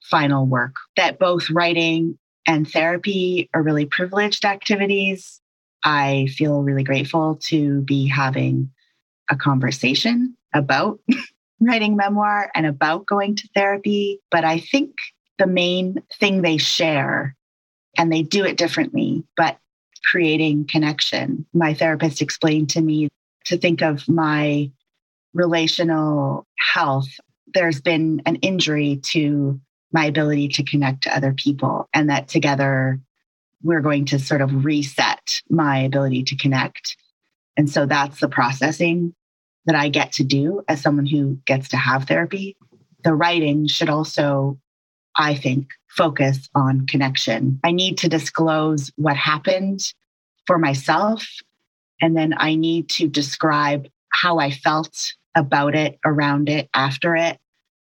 final 0.04 0.46
work, 0.46 0.76
that 0.98 1.18
both 1.18 1.50
writing 1.50 2.18
and 2.46 2.70
therapy 2.70 3.50
are 3.54 3.64
really 3.64 3.86
privileged 3.86 4.44
activities. 4.44 5.40
I 5.86 6.28
feel 6.36 6.64
really 6.64 6.84
grateful 6.84 7.36
to 7.44 7.82
be 7.82 8.08
having 8.08 8.72
a 9.30 9.36
conversation 9.36 10.36
about 10.54 11.00
writing 11.62 11.96
memoir 11.96 12.52
and 12.56 12.66
about 12.66 13.06
going 13.06 13.36
to 13.36 13.48
therapy. 13.54 14.20
But 14.32 14.44
I 14.44 14.60
think 14.60 14.96
the 15.38 15.48
main 15.48 16.02
thing 16.20 16.42
they 16.42 16.58
share, 16.58 17.36
and 17.98 18.12
they 18.12 18.24
do 18.24 18.44
it 18.44 18.58
differently, 18.58 19.24
but 19.38 19.58
creating 20.12 20.66
connection. 20.66 21.46
My 21.54 21.74
therapist 21.74 22.22
explained 22.22 22.72
to 22.72 22.82
me 22.82 23.10
to 23.46 23.58
think 23.58 23.82
of 23.82 24.10
my 24.10 24.72
relational 25.34 26.48
health. 26.58 27.10
There's 27.54 27.80
been 27.80 28.24
an 28.26 28.38
injury 28.38 28.98
to 29.04 29.60
my 29.92 30.06
ability 30.06 30.50
to 30.50 30.64
connect 30.64 31.04
to 31.04 31.16
other 31.16 31.34
people, 31.34 31.88
and 31.94 32.10
that 32.10 32.28
together 32.28 33.00
we're 33.66 33.82
going 33.82 34.06
to 34.06 34.20
sort 34.20 34.42
of 34.42 34.64
reset 34.64 35.42
my 35.50 35.80
ability 35.80 36.24
to 36.24 36.38
connect. 36.38 36.96
And 37.58 37.68
so 37.68 37.88
that's 37.88 38.20
the 38.20 38.30
processing 38.30 39.16
that 39.66 39.76
I 39.76 39.90
get 39.90 40.12
to 40.14 40.24
do 40.24 40.62
as 40.68 40.82
someone 40.82 41.08
who 41.08 41.40
gets 41.48 41.70
to 41.70 41.78
have 41.78 42.04
therapy. 42.04 42.56
The 43.04 43.16
writing 43.16 43.66
should 43.66 43.90
also, 43.90 44.60
I 45.18 45.34
think, 45.34 45.70
focus 45.90 46.48
on 46.54 46.86
connection. 46.86 47.60
I 47.64 47.72
need 47.72 47.98
to 48.00 48.10
disclose 48.10 48.92
what 48.98 49.18
happened 49.18 49.80
for 50.46 50.60
myself. 50.60 51.28
And 52.02 52.16
then 52.16 52.36
I 52.38 52.54
need 52.54 52.88
to 52.90 53.08
describe 53.08 53.88
how 54.12 54.38
I 54.38 54.52
felt 54.52 55.14
about 55.34 55.74
it, 55.76 55.98
around 56.06 56.50
it, 56.50 56.70
after 56.76 57.16
it 57.16 57.40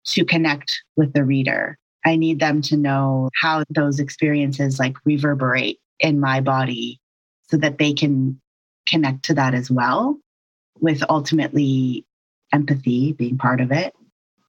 to 0.06 0.24
connect 0.24 0.82
with 0.96 1.12
the 1.12 1.24
reader. 1.24 1.78
I 2.04 2.16
need 2.16 2.40
them 2.40 2.62
to 2.62 2.76
know 2.76 3.30
how 3.40 3.64
those 3.70 4.00
experiences 4.00 4.78
like 4.78 4.96
reverberate 5.04 5.78
in 5.98 6.20
my 6.20 6.40
body 6.40 7.00
so 7.48 7.56
that 7.58 7.78
they 7.78 7.92
can 7.92 8.40
connect 8.86 9.24
to 9.24 9.34
that 9.34 9.54
as 9.54 9.70
well 9.70 10.18
with 10.80 11.02
ultimately 11.08 12.06
empathy 12.52 13.12
being 13.12 13.38
part 13.38 13.60
of 13.60 13.70
it. 13.70 13.94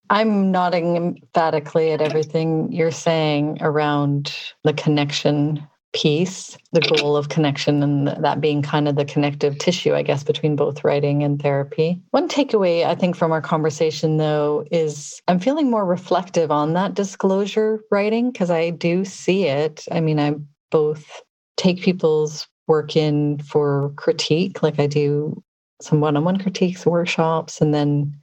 I'm 0.09 0.51
nodding 0.51 0.97
emphatically 0.97 1.91
at 1.91 2.01
everything 2.01 2.71
you're 2.71 2.91
saying 2.91 3.59
around 3.61 4.35
the 4.63 4.73
connection 4.73 5.65
piece, 5.93 6.57
the 6.71 6.81
goal 6.81 7.17
of 7.17 7.29
connection, 7.29 7.83
and 7.83 8.07
that 8.07 8.39
being 8.39 8.61
kind 8.61 8.87
of 8.87 8.95
the 8.95 9.05
connective 9.05 9.57
tissue, 9.57 9.93
I 9.93 10.03
guess, 10.03 10.23
between 10.23 10.55
both 10.55 10.83
writing 10.83 11.23
and 11.23 11.41
therapy. 11.41 12.01
One 12.11 12.29
takeaway, 12.29 12.85
I 12.85 12.95
think, 12.95 13.15
from 13.15 13.31
our 13.31 13.41
conversation, 13.41 14.17
though, 14.17 14.65
is 14.71 15.21
I'm 15.27 15.39
feeling 15.39 15.69
more 15.69 15.85
reflective 15.85 16.51
on 16.51 16.73
that 16.73 16.93
disclosure 16.93 17.81
writing 17.91 18.31
because 18.31 18.49
I 18.49 18.69
do 18.69 19.03
see 19.05 19.45
it. 19.45 19.85
I 19.91 19.99
mean, 19.99 20.19
I 20.19 20.35
both 20.69 21.21
take 21.57 21.81
people's 21.81 22.47
work 22.67 22.95
in 22.95 23.39
for 23.39 23.91
critique, 23.97 24.63
like 24.63 24.79
I 24.79 24.87
do 24.87 25.43
some 25.81 25.99
one 25.99 26.15
on 26.15 26.23
one 26.23 26.37
critiques, 26.37 26.85
workshops, 26.85 27.59
and 27.59 27.73
then 27.73 28.15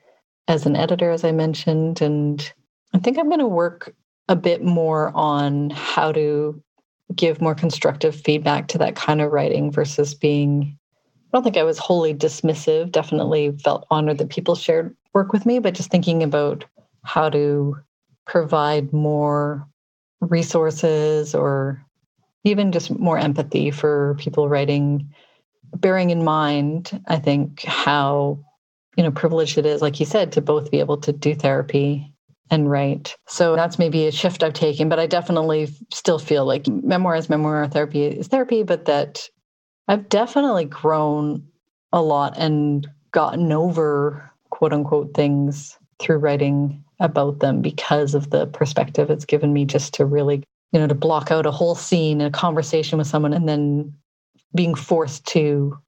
as 0.46 0.64
an 0.64 0.76
editor, 0.76 1.10
as 1.10 1.24
I 1.24 1.32
mentioned. 1.32 2.00
And 2.00 2.50
I 2.94 2.98
think 2.98 3.18
I'm 3.18 3.28
going 3.28 3.40
to 3.40 3.46
work 3.46 3.94
a 4.28 4.36
bit 4.36 4.62
more 4.62 5.12
on 5.14 5.70
how 5.70 6.12
to 6.12 6.62
give 7.14 7.40
more 7.40 7.54
constructive 7.54 8.14
feedback 8.14 8.68
to 8.68 8.78
that 8.78 8.96
kind 8.96 9.20
of 9.20 9.32
writing 9.32 9.70
versus 9.70 10.14
being 10.14 10.78
I 11.32 11.36
don't 11.36 11.42
think 11.44 11.58
I 11.58 11.62
was 11.62 11.78
wholly 11.78 12.14
dismissive. 12.14 12.90
Definitely 12.90 13.52
felt 13.58 13.86
honored 13.90 14.16
that 14.16 14.30
people 14.30 14.54
shared 14.54 14.96
work 15.12 15.30
with 15.32 15.44
me, 15.44 15.58
but 15.58 15.74
just 15.74 15.90
thinking 15.90 16.22
about 16.22 16.64
how 17.04 17.28
to 17.28 17.76
provide 18.26 18.92
more 18.94 19.66
resources 20.20 21.34
or 21.34 21.84
even 22.44 22.72
just 22.72 22.90
more 22.98 23.18
empathy 23.18 23.70
for 23.70 24.16
people 24.18 24.48
writing, 24.48 25.12
bearing 25.76 26.08
in 26.08 26.24
mind, 26.24 27.02
I 27.08 27.16
think, 27.16 27.62
how 27.64 28.38
you 28.96 29.02
know 29.04 29.10
privileged 29.10 29.58
it 29.58 29.66
is, 29.66 29.82
like 29.82 30.00
you 30.00 30.06
said, 30.06 30.32
to 30.32 30.40
both 30.40 30.70
be 30.70 30.80
able 30.80 30.96
to 30.98 31.12
do 31.12 31.34
therapy 31.34 32.10
and 32.50 32.70
write. 32.70 33.16
So 33.26 33.56
that's 33.56 33.78
maybe 33.78 34.06
a 34.06 34.12
shift 34.12 34.42
I've 34.42 34.52
taken, 34.54 34.88
but 34.88 34.98
I 34.98 35.06
definitely 35.06 35.68
still 35.92 36.18
feel 36.18 36.44
like 36.44 36.66
memoir 36.66 37.16
is 37.16 37.28
memoir, 37.28 37.66
therapy 37.68 38.04
is 38.04 38.28
therapy, 38.28 38.62
but 38.62 38.86
that 38.86 39.28
I've 39.88 40.08
definitely 40.08 40.64
grown 40.64 41.46
a 41.92 42.02
lot 42.02 42.34
and 42.36 42.86
gotten 43.12 43.52
over 43.52 44.30
quote 44.50 44.72
unquote 44.72 45.14
things 45.14 45.78
through 45.98 46.18
writing 46.18 46.82
about 47.00 47.40
them 47.40 47.62
because 47.62 48.14
of 48.14 48.30
the 48.30 48.46
perspective 48.46 49.10
it's 49.10 49.24
given 49.24 49.52
me 49.52 49.64
just 49.64 49.94
to 49.94 50.04
really, 50.04 50.42
you 50.72 50.80
know, 50.80 50.86
to 50.86 50.94
block 50.94 51.30
out 51.30 51.46
a 51.46 51.50
whole 51.50 51.74
scene, 51.74 52.20
and 52.20 52.34
a 52.34 52.38
conversation 52.38 52.98
with 52.98 53.06
someone, 53.06 53.32
and 53.32 53.48
then 53.48 53.92
being 54.54 54.74
forced 54.74 55.26
to 55.26 55.78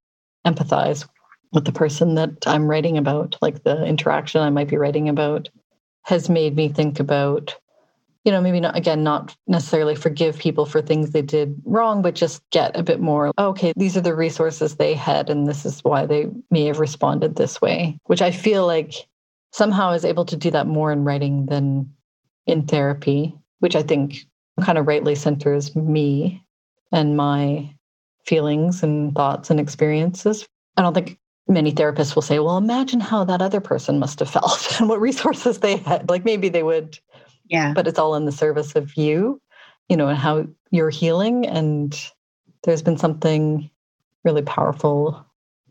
empathize 0.46 1.06
with 1.52 1.64
the 1.64 1.72
person 1.72 2.14
that 2.14 2.46
I'm 2.46 2.68
writing 2.68 2.96
about, 2.96 3.36
like 3.42 3.64
the 3.64 3.84
interaction 3.84 4.40
I 4.40 4.50
might 4.50 4.68
be 4.68 4.76
writing 4.76 5.08
about 5.08 5.48
has 6.03 6.28
made 6.28 6.57
me 6.57 6.68
think 6.68 7.01
about 7.01 7.55
you 8.24 8.32
know 8.32 8.40
maybe 8.40 8.61
not 8.61 8.76
again 8.76 9.03
not 9.03 9.34
necessarily 9.46 9.94
forgive 9.94 10.38
people 10.38 10.66
for 10.66 10.82
things 10.82 11.11
they 11.11 11.22
did 11.22 11.61
wrong 11.64 12.03
but 12.03 12.14
just 12.14 12.42
get 12.51 12.76
a 12.78 12.82
bit 12.82 13.01
more 13.01 13.32
okay 13.38 13.72
these 13.76 13.96
are 13.96 14.03
the 14.03 14.14
resources 14.14 14.76
they 14.76 14.94
had 14.94 15.30
and 15.30 15.46
this 15.46 15.64
is 15.64 15.82
why 15.84 16.05
they 16.05 16.28
may 16.51 16.64
have 16.64 16.80
responded 16.80 17.36
this 17.36 17.61
way 17.61 17.98
which 18.07 18.22
i 18.22 18.30
feel 18.30 18.66
like 18.66 18.94
somehow 19.53 19.92
is 19.92 20.05
able 20.05 20.24
to 20.24 20.36
do 20.36 20.51
that 20.51 20.66
more 20.66 20.92
in 20.92 21.05
writing 21.05 21.46
than 21.46 21.90
in 22.46 22.66
therapy 22.66 23.34
which 23.61 23.74
i 23.74 23.82
think 23.82 24.26
kind 24.62 24.78
of 24.78 24.86
rightly 24.86 25.14
centers 25.14 25.74
me 25.74 26.42
and 26.92 27.16
my 27.16 27.72
feelings 28.26 28.82
and 28.82 29.14
thoughts 29.14 29.51
and 29.51 29.61
experiences. 29.61 30.46
I 30.76 30.82
don't 30.82 30.94
think 30.94 31.18
many 31.51 31.72
therapists 31.72 32.14
will 32.14 32.22
say, 32.22 32.38
well, 32.38 32.57
imagine 32.57 33.01
how 33.01 33.24
that 33.24 33.42
other 33.42 33.61
person 33.61 33.98
must 33.98 34.20
have 34.20 34.30
felt 34.30 34.76
and 34.80 34.88
what 34.88 35.01
resources 35.01 35.59
they 35.59 35.76
had. 35.76 36.09
Like 36.09 36.24
maybe 36.24 36.48
they 36.48 36.62
would. 36.62 36.98
Yeah. 37.48 37.72
But 37.74 37.88
it's 37.88 37.98
all 37.98 38.14
in 38.14 38.24
the 38.24 38.32
service 38.32 38.76
of 38.76 38.96
you, 38.96 39.40
you 39.88 39.96
know, 39.96 40.09
and 40.09 40.18
how 40.18 40.46
you're 40.70 40.90
healing. 40.90 41.46
And 41.46 41.98
there's 42.62 42.82
been 42.82 42.96
something 42.96 43.68
really 44.24 44.42
powerful 44.42 45.26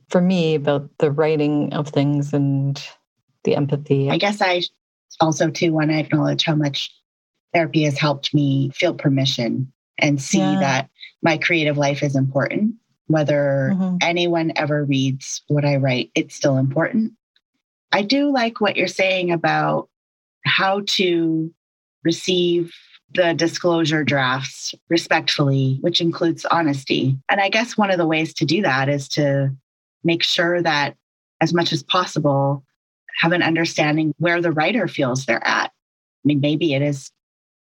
for 0.10 0.22
me 0.22 0.56
about 0.56 0.90
the 0.98 1.12
writing 1.12 1.74
of 1.74 1.88
things 1.88 2.34
and 2.34 2.84
the 3.44 3.56
empathy. 3.56 4.10
I 4.10 4.18
guess 4.18 4.42
I 4.42 4.64
also 5.22 5.50
too 5.50 5.72
want 5.72 5.92
to 5.92 6.00
acknowledge 6.00 6.44
how 6.44 6.56
much 6.56 6.94
therapy 7.54 7.84
has 7.84 7.98
helped 7.98 8.34
me 8.34 8.72
feel 8.72 8.94
permission 8.94 9.72
and 9.98 10.22
see 10.22 10.40
yeah. 10.40 10.60
that 10.60 10.90
my 11.22 11.38
creative 11.38 11.78
life 11.78 12.04
is 12.04 12.16
important 12.16 12.76
whether 13.10 13.72
mm-hmm. 13.74 13.98
anyone 14.02 14.54
ever 14.56 14.86
reads 14.86 15.42
what 15.48 15.66
I 15.66 15.78
write, 15.78 16.12
it's 16.14 16.36
still 16.36 16.58
important. 16.58 17.14
I 17.92 18.04
do 18.04 18.32
like 18.32 18.62
what 18.62 18.78
you're 18.78 18.88
saying 18.88 19.32
about 19.32 19.90
how 20.46 20.82
to 20.86 21.52
receive 22.04 22.72
the 23.16 23.34
disclosure 23.34 24.04
drafts 24.04 24.76
respectfully, 24.90 25.80
which 25.82 26.00
includes 26.00 26.46
honesty. 26.46 27.18
And 27.30 27.42
I 27.42 27.50
guess 27.50 27.76
one 27.76 27.90
of 27.90 27.98
the 27.98 28.06
ways 28.06 28.32
to 28.36 28.46
do 28.46 28.62
that 28.62 28.90
is 28.90 29.10
to 29.10 29.56
make 30.04 30.22
sure 30.22 30.62
that, 30.62 30.96
as 31.42 31.52
much 31.52 31.74
as 31.74 31.82
possible, 31.82 32.64
have 33.22 33.32
an 33.32 33.42
understanding 33.42 34.14
where 34.20 34.40
the 34.40 34.52
writer 34.52 34.88
feels 34.88 35.26
they're 35.26 35.46
at. 35.46 35.72
I 35.72 36.24
mean, 36.26 36.42
maybe 36.42 36.76
it 36.76 36.84
is 36.84 37.12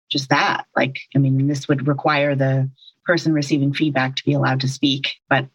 just 0.09 0.29
that. 0.29 0.65
Like, 0.75 0.97
I 1.15 1.19
mean, 1.19 1.45
this 1.45 1.67
would 1.67 1.87
require 1.87 2.35
the 2.35 2.67
person 3.05 3.33
receiving 3.33 3.73
feedback 3.73 4.15
to 4.15 4.25
be 4.25 4.33
allowed 4.33 4.61
to 4.61 4.67
speak. 4.67 5.15
But 5.29 5.47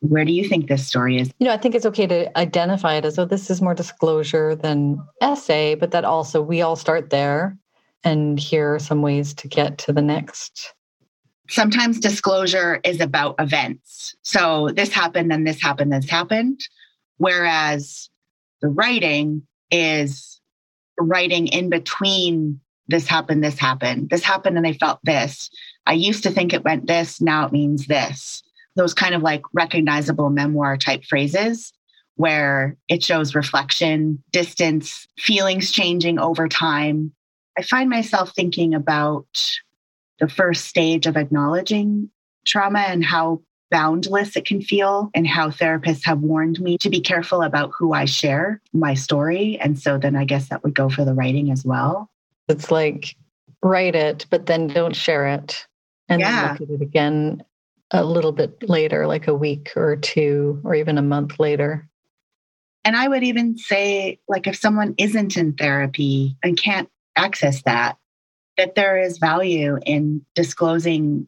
where 0.00 0.24
do 0.24 0.32
you 0.32 0.48
think 0.48 0.68
this 0.68 0.86
story 0.86 1.18
is? 1.18 1.30
You 1.38 1.46
know, 1.46 1.52
I 1.52 1.56
think 1.56 1.74
it's 1.74 1.86
okay 1.86 2.06
to 2.06 2.38
identify 2.38 2.94
it 2.94 3.04
as 3.04 3.16
though 3.16 3.24
this 3.24 3.50
is 3.50 3.60
more 3.60 3.74
disclosure 3.74 4.54
than 4.54 5.02
essay, 5.20 5.74
but 5.74 5.90
that 5.90 6.04
also 6.04 6.40
we 6.40 6.62
all 6.62 6.76
start 6.76 7.10
there. 7.10 7.56
And 8.04 8.38
here 8.38 8.74
are 8.74 8.78
some 8.78 9.02
ways 9.02 9.34
to 9.34 9.48
get 9.48 9.78
to 9.78 9.92
the 9.92 10.02
next. 10.02 10.74
Sometimes 11.50 11.98
disclosure 11.98 12.80
is 12.84 13.00
about 13.00 13.34
events. 13.38 14.14
So 14.22 14.68
this 14.74 14.92
happened, 14.92 15.30
then 15.30 15.44
this 15.44 15.60
happened, 15.60 15.92
this 15.92 16.08
happened. 16.08 16.60
Whereas 17.16 18.10
the 18.60 18.68
writing 18.68 19.46
is 19.70 20.40
writing 20.98 21.48
in 21.48 21.70
between 21.70 22.60
this 22.86 23.06
happened, 23.06 23.44
this 23.44 23.58
happened, 23.58 24.10
this 24.10 24.22
happened, 24.22 24.56
and 24.56 24.66
I 24.66 24.72
felt 24.72 24.98
this. 25.04 25.50
I 25.88 25.94
used 25.94 26.22
to 26.24 26.30
think 26.30 26.52
it 26.52 26.64
went 26.64 26.86
this, 26.86 27.20
now 27.20 27.46
it 27.46 27.52
means 27.52 27.86
this. 27.86 28.42
Those 28.76 28.94
kind 28.94 29.14
of 29.14 29.22
like 29.22 29.42
recognizable 29.52 30.30
memoir 30.30 30.76
type 30.76 31.04
phrases 31.04 31.72
where 32.16 32.76
it 32.88 33.02
shows 33.02 33.34
reflection, 33.34 34.22
distance, 34.30 35.08
feelings 35.18 35.72
changing 35.72 36.18
over 36.18 36.46
time. 36.46 37.12
I 37.56 37.62
find 37.62 37.88
myself 37.88 38.34
thinking 38.34 38.74
about 38.74 39.26
the 40.20 40.28
first 40.28 40.66
stage 40.66 41.06
of 41.06 41.16
acknowledging 41.16 42.10
trauma 42.46 42.80
and 42.80 43.04
how 43.04 43.40
boundless 43.70 44.36
it 44.36 44.46
can 44.46 44.62
feel, 44.62 45.10
and 45.14 45.26
how 45.26 45.50
therapists 45.50 46.04
have 46.04 46.20
warned 46.20 46.60
me 46.60 46.78
to 46.78 46.88
be 46.88 47.00
careful 47.00 47.42
about 47.42 47.70
who 47.78 47.92
I 47.92 48.06
share 48.06 48.60
my 48.72 48.94
story. 48.94 49.58
And 49.60 49.78
so 49.78 49.98
then 49.98 50.16
I 50.16 50.24
guess 50.24 50.48
that 50.48 50.62
would 50.64 50.74
go 50.74 50.88
for 50.88 51.04
the 51.04 51.12
writing 51.14 51.50
as 51.50 51.64
well. 51.64 52.10
It's 52.48 52.70
like 52.70 53.14
write 53.62 53.94
it, 53.94 54.26
but 54.30 54.46
then 54.46 54.68
don't 54.68 54.96
share 54.96 55.26
it. 55.28 55.66
And 56.08 56.20
yeah. 56.20 56.30
then 56.30 56.50
look 56.52 56.60
at 56.62 56.74
it 56.74 56.82
again 56.82 57.44
a 57.90 58.04
little 58.04 58.32
bit 58.32 58.68
later, 58.68 59.06
like 59.06 59.28
a 59.28 59.34
week 59.34 59.72
or 59.76 59.96
two, 59.96 60.60
or 60.64 60.74
even 60.74 60.98
a 60.98 61.02
month 61.02 61.38
later. 61.38 61.88
And 62.84 62.96
I 62.96 63.08
would 63.08 63.22
even 63.22 63.58
say, 63.58 64.18
like, 64.28 64.46
if 64.46 64.56
someone 64.56 64.94
isn't 64.98 65.36
in 65.36 65.54
therapy 65.54 66.36
and 66.42 66.56
can't 66.56 66.88
access 67.16 67.62
that, 67.62 67.98
that 68.56 68.74
there 68.74 68.98
is 68.98 69.18
value 69.18 69.78
in 69.84 70.24
disclosing 70.34 71.26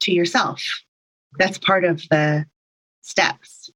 to 0.00 0.12
yourself. 0.12 0.62
That's 1.38 1.58
part 1.58 1.84
of 1.84 2.02
the 2.10 2.46
steps. 3.02 3.70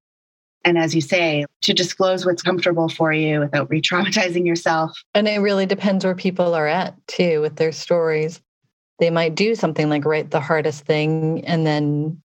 And 0.64 0.78
as 0.78 0.95
you 0.95 1.01
say, 1.01 1.45
to 1.62 1.74
disclose 1.74 2.24
what's 2.24 2.42
comfortable 2.42 2.88
for 2.88 3.12
you 3.12 3.40
without 3.40 3.68
re 3.68 3.82
traumatizing 3.82 4.47
yourself. 4.47 4.92
And 5.14 5.28
it 5.28 5.38
really 5.38 5.66
depends 5.66 6.05
where 6.05 6.14
people 6.14 6.55
are 6.55 6.66
at 6.66 6.95
too 7.07 7.40
with 7.40 7.57
their 7.57 7.72
stories. 7.72 8.40
They 8.99 9.11
might 9.11 9.34
do 9.34 9.55
something 9.55 9.88
like 9.88 10.05
write 10.05 10.30
the 10.30 10.40
hardest 10.40 10.84
thing 10.84 11.45
and 11.45 11.66
then 11.66 12.22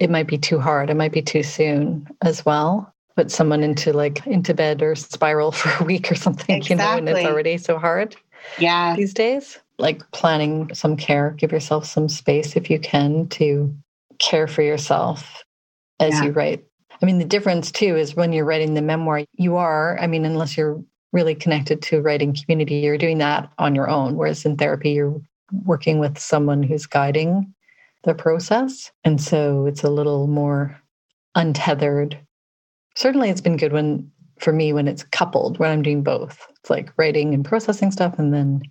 it 0.00 0.10
might 0.10 0.26
be 0.26 0.38
too 0.38 0.58
hard. 0.58 0.90
It 0.90 0.96
might 0.96 1.12
be 1.12 1.22
too 1.22 1.42
soon 1.42 2.06
as 2.22 2.44
well. 2.44 2.92
Put 3.16 3.30
someone 3.30 3.62
into 3.62 3.92
like 3.92 4.26
into 4.26 4.54
bed 4.54 4.82
or 4.82 4.94
spiral 4.94 5.52
for 5.52 5.82
a 5.82 5.86
week 5.86 6.10
or 6.10 6.14
something, 6.14 6.56
exactly. 6.56 6.74
you 6.74 6.78
know, 6.78 6.98
and 6.98 7.08
it's 7.08 7.26
already 7.26 7.58
so 7.58 7.78
hard. 7.78 8.16
Yeah. 8.58 8.94
These 8.96 9.14
days. 9.14 9.58
Like 9.78 10.08
planning 10.12 10.72
some 10.72 10.96
care, 10.96 11.30
give 11.30 11.50
yourself 11.50 11.84
some 11.84 12.08
space 12.08 12.54
if 12.54 12.70
you 12.70 12.78
can 12.78 13.28
to 13.30 13.74
care 14.20 14.46
for 14.46 14.62
yourself 14.62 15.42
as 15.98 16.14
yeah. 16.14 16.24
you 16.24 16.30
write 16.30 16.64
I 17.02 17.06
mean, 17.06 17.18
the 17.18 17.24
difference 17.24 17.70
too 17.70 17.96
is 17.96 18.14
when 18.14 18.32
you're 18.32 18.44
writing 18.44 18.74
the 18.74 18.82
memoir, 18.82 19.24
you 19.34 19.56
are, 19.56 19.98
I 20.00 20.06
mean, 20.06 20.24
unless 20.24 20.56
you're 20.56 20.82
really 21.12 21.34
connected 21.34 21.82
to 21.82 22.00
writing 22.00 22.34
community, 22.34 22.76
you're 22.76 22.96
doing 22.98 23.18
that 23.18 23.52
on 23.58 23.74
your 23.74 23.88
own. 23.88 24.16
Whereas 24.16 24.44
in 24.44 24.56
therapy, 24.56 24.92
you're 24.92 25.20
working 25.52 25.98
with 25.98 26.18
someone 26.18 26.62
who's 26.62 26.86
guiding 26.86 27.52
the 28.04 28.14
process. 28.14 28.90
And 29.04 29.20
so 29.20 29.66
it's 29.66 29.82
a 29.82 29.90
little 29.90 30.26
more 30.26 30.78
untethered. 31.34 32.18
Certainly, 32.94 33.30
it's 33.30 33.40
been 33.40 33.56
good 33.56 33.72
when, 33.72 34.10
for 34.38 34.52
me, 34.52 34.72
when 34.72 34.88
it's 34.88 35.02
coupled, 35.02 35.58
when 35.58 35.70
I'm 35.70 35.82
doing 35.82 36.02
both. 36.02 36.46
It's 36.60 36.70
like 36.70 36.92
writing 36.96 37.34
and 37.34 37.44
processing 37.44 37.90
stuff 37.90 38.18
and 38.18 38.32
then 38.32 38.62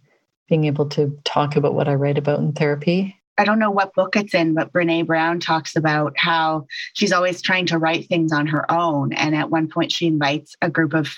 being 0.47 0.65
able 0.65 0.87
to 0.89 1.17
talk 1.25 1.55
about 1.55 1.73
what 1.73 1.87
I 1.87 1.95
write 1.95 2.17
about 2.17 2.39
in 2.39 2.53
therapy. 2.53 3.19
I 3.37 3.45
don't 3.45 3.59
know 3.59 3.71
what 3.71 3.95
book 3.95 4.15
it's 4.15 4.33
in, 4.33 4.53
but 4.53 4.71
Brene 4.71 5.07
Brown 5.07 5.39
talks 5.39 5.75
about 5.75 6.13
how 6.17 6.67
she's 6.93 7.11
always 7.11 7.41
trying 7.41 7.65
to 7.67 7.79
write 7.79 8.07
things 8.07 8.31
on 8.31 8.45
her 8.47 8.69
own. 8.71 9.13
And 9.13 9.35
at 9.35 9.49
one 9.49 9.67
point, 9.67 9.91
she 9.91 10.05
invites 10.05 10.55
a 10.61 10.69
group 10.69 10.93
of 10.93 11.15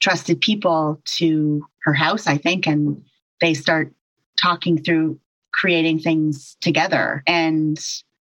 trusted 0.00 0.40
people 0.40 1.00
to 1.04 1.64
her 1.84 1.94
house, 1.94 2.26
I 2.26 2.36
think, 2.36 2.66
and 2.66 3.02
they 3.40 3.54
start 3.54 3.94
talking 4.42 4.82
through 4.82 5.18
creating 5.52 6.00
things 6.00 6.56
together. 6.60 7.22
And 7.26 7.78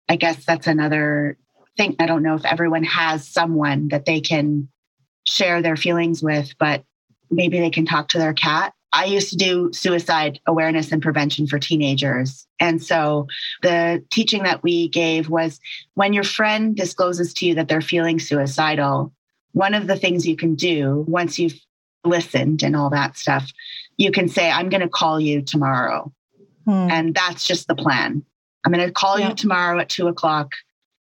I 0.09 0.15
guess 0.15 0.45
that's 0.45 0.67
another 0.67 1.37
thing. 1.77 1.95
I 1.99 2.05
don't 2.05 2.23
know 2.23 2.35
if 2.35 2.45
everyone 2.45 2.83
has 2.83 3.27
someone 3.27 3.89
that 3.89 4.05
they 4.05 4.19
can 4.19 4.69
share 5.25 5.61
their 5.61 5.75
feelings 5.75 6.21
with, 6.21 6.53
but 6.59 6.83
maybe 7.31 7.59
they 7.59 7.69
can 7.69 7.85
talk 7.85 8.09
to 8.09 8.19
their 8.19 8.33
cat 8.33 8.73
I 8.93 9.05
used 9.05 9.31
to 9.31 9.37
do 9.37 9.73
suicide 9.73 10.39
awareness 10.45 10.91
and 10.91 11.01
prevention 11.01 11.47
for 11.47 11.57
teenagers. 11.57 12.47
And 12.59 12.81
so 12.81 13.27
the 13.63 14.05
teaching 14.11 14.43
that 14.43 14.61
we 14.61 14.87
gave 14.87 15.29
was 15.29 15.59
when 15.95 16.13
your 16.13 16.23
friend 16.23 16.75
discloses 16.75 17.33
to 17.35 17.47
you 17.47 17.55
that 17.55 17.67
they're 17.67 17.81
feeling 17.81 18.19
suicidal, 18.19 19.11
one 19.53 19.73
of 19.73 19.87
the 19.87 19.95
things 19.95 20.27
you 20.27 20.35
can 20.35 20.53
do 20.53 21.03
once 21.07 21.39
you've 21.39 21.59
listened 22.05 22.61
and 22.61 22.75
all 22.75 22.91
that 22.91 23.17
stuff, 23.17 23.51
you 23.97 24.11
can 24.11 24.27
say, 24.27 24.49
I'm 24.49 24.69
going 24.69 24.81
to 24.81 24.89
call 24.89 25.19
you 25.19 25.41
tomorrow. 25.41 26.11
Hmm. 26.65 26.87
And 26.89 27.15
that's 27.15 27.45
just 27.45 27.67
the 27.67 27.75
plan. 27.75 28.23
I'm 28.65 28.71
going 28.71 28.85
to 28.85 28.91
call 28.91 29.19
yeah. 29.19 29.29
you 29.29 29.35
tomorrow 29.35 29.79
at 29.79 29.89
two 29.89 30.07
o'clock 30.07 30.53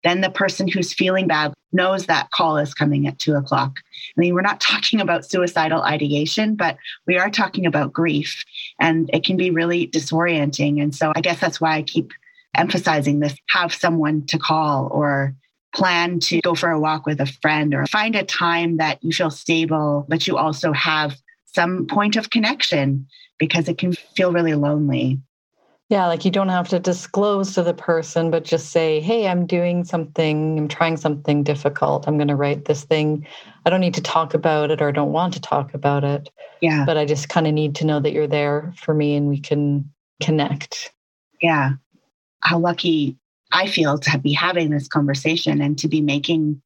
then 0.03 0.21
the 0.21 0.29
person 0.29 0.67
who's 0.67 0.93
feeling 0.93 1.27
bad 1.27 1.53
knows 1.73 2.07
that 2.07 2.31
call 2.31 2.57
is 2.57 2.73
coming 2.73 3.07
at 3.07 3.19
two 3.19 3.35
o'clock. 3.35 3.77
I 4.17 4.19
mean, 4.19 4.33
we're 4.33 4.41
not 4.41 4.61
talking 4.61 4.99
about 4.99 5.25
suicidal 5.25 5.83
ideation, 5.83 6.55
but 6.55 6.77
we 7.07 7.17
are 7.17 7.29
talking 7.29 7.65
about 7.65 7.93
grief, 7.93 8.43
and 8.79 9.09
it 9.13 9.23
can 9.23 9.37
be 9.37 9.51
really 9.51 9.87
disorienting. 9.87 10.81
And 10.81 10.95
so 10.95 11.11
I 11.15 11.21
guess 11.21 11.39
that's 11.39 11.61
why 11.61 11.75
I 11.75 11.83
keep 11.83 12.11
emphasizing 12.55 13.19
this 13.19 13.35
have 13.49 13.73
someone 13.73 14.25
to 14.25 14.37
call 14.37 14.89
or 14.91 15.33
plan 15.73 16.19
to 16.19 16.41
go 16.41 16.53
for 16.53 16.69
a 16.69 16.79
walk 16.79 17.05
with 17.05 17.21
a 17.21 17.25
friend 17.25 17.73
or 17.73 17.85
find 17.85 18.13
a 18.13 18.23
time 18.23 18.75
that 18.77 19.01
you 19.01 19.13
feel 19.13 19.31
stable, 19.31 20.05
but 20.09 20.27
you 20.27 20.37
also 20.37 20.73
have 20.73 21.15
some 21.53 21.87
point 21.87 22.15
of 22.15 22.29
connection 22.29 23.07
because 23.39 23.67
it 23.67 23.77
can 23.77 23.93
feel 23.93 24.31
really 24.31 24.53
lonely. 24.53 25.19
Yeah, 25.89 26.07
like 26.07 26.23
you 26.23 26.31
don't 26.31 26.47
have 26.47 26.69
to 26.69 26.79
disclose 26.79 27.53
to 27.55 27.63
the 27.63 27.73
person, 27.73 28.31
but 28.31 28.45
just 28.45 28.69
say, 28.69 29.01
hey, 29.01 29.27
I'm 29.27 29.45
doing 29.45 29.83
something, 29.83 30.57
I'm 30.57 30.69
trying 30.69 30.95
something 30.95 31.43
difficult. 31.43 32.07
I'm 32.07 32.17
going 32.17 32.29
to 32.29 32.35
write 32.35 32.63
this 32.63 32.85
thing. 32.85 33.27
I 33.65 33.69
don't 33.69 33.81
need 33.81 33.95
to 33.95 34.01
talk 34.01 34.33
about 34.33 34.71
it 34.71 34.81
or 34.81 34.87
I 34.87 34.93
don't 34.93 35.11
want 35.11 35.33
to 35.33 35.41
talk 35.41 35.73
about 35.73 36.05
it. 36.05 36.29
Yeah. 36.61 36.85
But 36.85 36.95
I 36.95 37.03
just 37.03 37.27
kind 37.27 37.45
of 37.45 37.53
need 37.53 37.75
to 37.75 37.85
know 37.85 37.99
that 37.99 38.13
you're 38.13 38.25
there 38.25 38.73
for 38.77 38.93
me 38.93 39.15
and 39.15 39.27
we 39.27 39.37
can 39.37 39.91
connect. 40.21 40.93
Yeah. 41.41 41.71
How 42.39 42.57
lucky 42.57 43.17
I 43.51 43.67
feel 43.67 43.97
to 43.97 44.17
be 44.17 44.31
having 44.31 44.69
this 44.69 44.87
conversation 44.87 45.61
and 45.61 45.77
to 45.79 45.89
be 45.89 45.99
making 45.99 46.61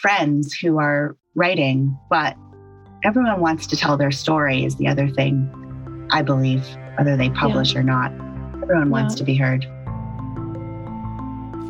friends 0.00 0.54
who 0.54 0.78
are 0.78 1.16
writing. 1.34 1.98
But 2.10 2.36
everyone 3.04 3.40
wants 3.40 3.66
to 3.68 3.76
tell 3.76 3.96
their 3.96 4.10
story, 4.10 4.64
is 4.64 4.76
the 4.76 4.88
other 4.88 5.08
thing, 5.08 5.48
I 6.10 6.22
believe, 6.22 6.66
whether 6.96 7.16
they 7.16 7.30
publish 7.30 7.74
yeah. 7.74 7.80
or 7.80 7.82
not. 7.82 8.12
Everyone 8.62 8.90
wants 8.90 9.14
to 9.16 9.24
be 9.24 9.34
heard. 9.34 9.66